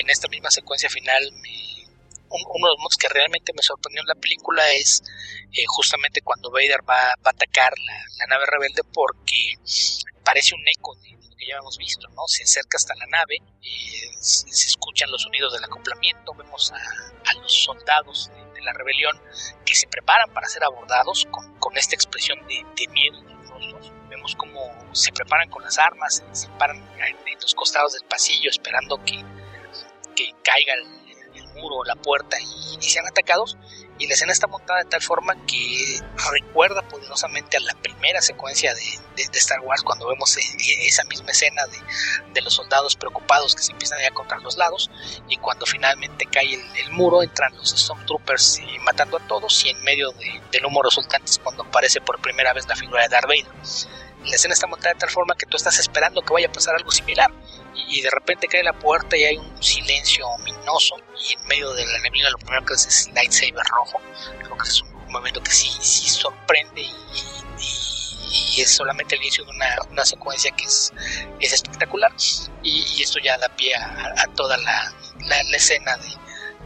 [0.00, 1.78] en esta misma secuencia final me,
[2.30, 5.02] un, uno de los momentos que realmente me sorprendió en la película es
[5.52, 9.54] eh, justamente cuando Vader va, a atacar la, nave rebelde porque
[10.24, 12.22] parece un eco de, lo que ya hemos visto, ¿no?
[12.26, 17.52] Se acerca hasta la nave, eh, se, escuchan los sonidos del acoplamiento, vemos a, los
[17.64, 19.18] soldados de, la rebelión
[19.64, 23.22] que se preparan para ser abordados con, esta expresión de, de miedo.
[24.10, 29.02] Vemos cómo se preparan con las armas, se paran en los costados del pasillo esperando
[29.04, 29.24] que
[30.18, 30.98] que caiga el,
[31.54, 33.56] muro la puerta y, sean atacados.
[33.98, 36.00] Y la escena está montada de tal forma que
[36.32, 41.62] recuerda poderosamente a la primera secuencia de, Star Wars, cuando vemos esa misma escena
[42.32, 44.12] de, los soldados preocupados que se empiezan a ir
[44.42, 44.90] los lados.
[45.28, 49.64] Y cuando finalmente cae el, el muro, entran los Stormtroopers y matando a todos.
[49.64, 50.12] Y en medio
[50.52, 53.46] del humo resultante es cuando aparece por primera vez la figura de Darth Vader
[54.24, 56.74] la escena está montada de tal forma que tú estás esperando que vaya a pasar
[56.74, 57.30] algo similar.
[57.74, 61.72] Y, y de repente cae la puerta y hay un silencio ominoso y en medio
[61.72, 64.00] de la neblina lo primero que es es lightsaber rojo
[64.42, 66.94] creo que es un momento que sí, sí sorprende y,
[67.58, 70.92] y, y, es solamente el inicio de una, una secuencia que es,
[71.40, 72.12] es espectacular.
[72.62, 76.08] Y, esto ya da pie a, a toda la, la, la escena de,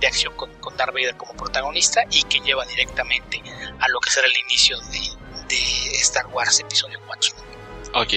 [0.01, 3.43] de acción con, con Darth Vader como protagonista y que lleva directamente
[3.79, 5.01] a lo que será el inicio de,
[5.53, 7.35] de Star Wars Episodio 4.
[7.95, 8.15] Ok.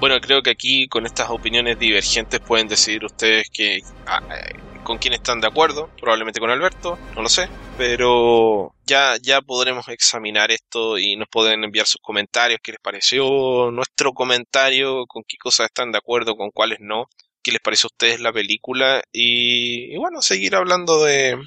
[0.00, 4.98] Bueno, creo que aquí con estas opiniones divergentes pueden decidir ustedes que ah, eh, con
[4.98, 7.48] quién están de acuerdo, probablemente con Alberto, no lo sé,
[7.78, 13.70] pero ya, ya podremos examinar esto y nos pueden enviar sus comentarios, qué les pareció
[13.70, 17.08] nuestro comentario, con qué cosas están de acuerdo, con cuáles no,
[17.42, 21.38] qué les pareció a ustedes la película y, y bueno, seguir hablando de,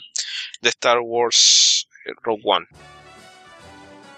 [0.61, 2.65] de Star Wars eh, Rogue One.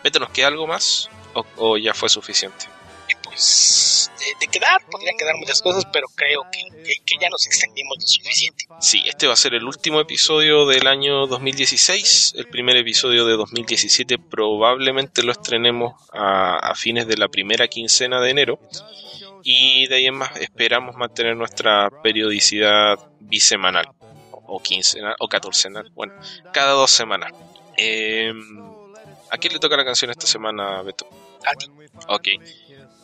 [0.03, 2.65] Beto, ¿nos queda algo más o, o ya fue suficiente?
[3.09, 7.29] Y pues de, de quedar, podrían quedar muchas cosas, pero creo que, que, que ya
[7.29, 8.65] nos extendimos lo suficiente.
[8.79, 12.33] Sí, este va a ser el último episodio del año 2016.
[12.37, 18.21] El primer episodio de 2017 probablemente lo estrenemos a, a fines de la primera quincena
[18.21, 18.59] de enero.
[19.43, 23.89] Y de ahí en más esperamos mantener nuestra periodicidad bisemanal.
[24.31, 25.91] O quincenal, o catorcenal.
[25.95, 26.13] Bueno,
[26.51, 27.31] cada dos semanas.
[27.77, 28.33] Eh,
[29.31, 31.07] ¿A quién le toca la canción esta semana, Beto?
[31.45, 31.67] A ti.
[32.07, 32.27] Ok.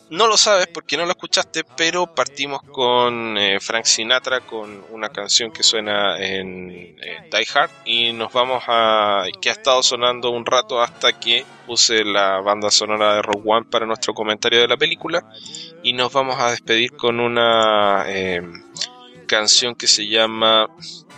[0.08, 5.08] No lo sabes porque no lo escuchaste, pero partimos con eh, Frank Sinatra con una
[5.08, 10.30] canción que suena en eh, Die Hard y nos vamos a que ha estado sonando
[10.30, 14.68] un rato hasta que puse la banda sonora de Rogue One para nuestro comentario de
[14.68, 15.28] la película
[15.82, 18.42] y nos vamos a despedir con una eh,
[19.26, 20.68] canción que se llama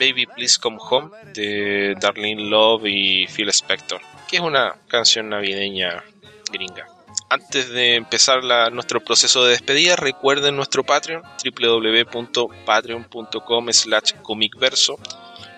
[0.00, 6.04] Baby Please Come Home de Darlene Love y Phil Spector, que es una canción navideña
[6.52, 6.86] gringa
[7.30, 14.98] antes de empezar la, nuestro proceso de despedida, recuerden nuestro Patreon, www.patreon.com slash comicverso.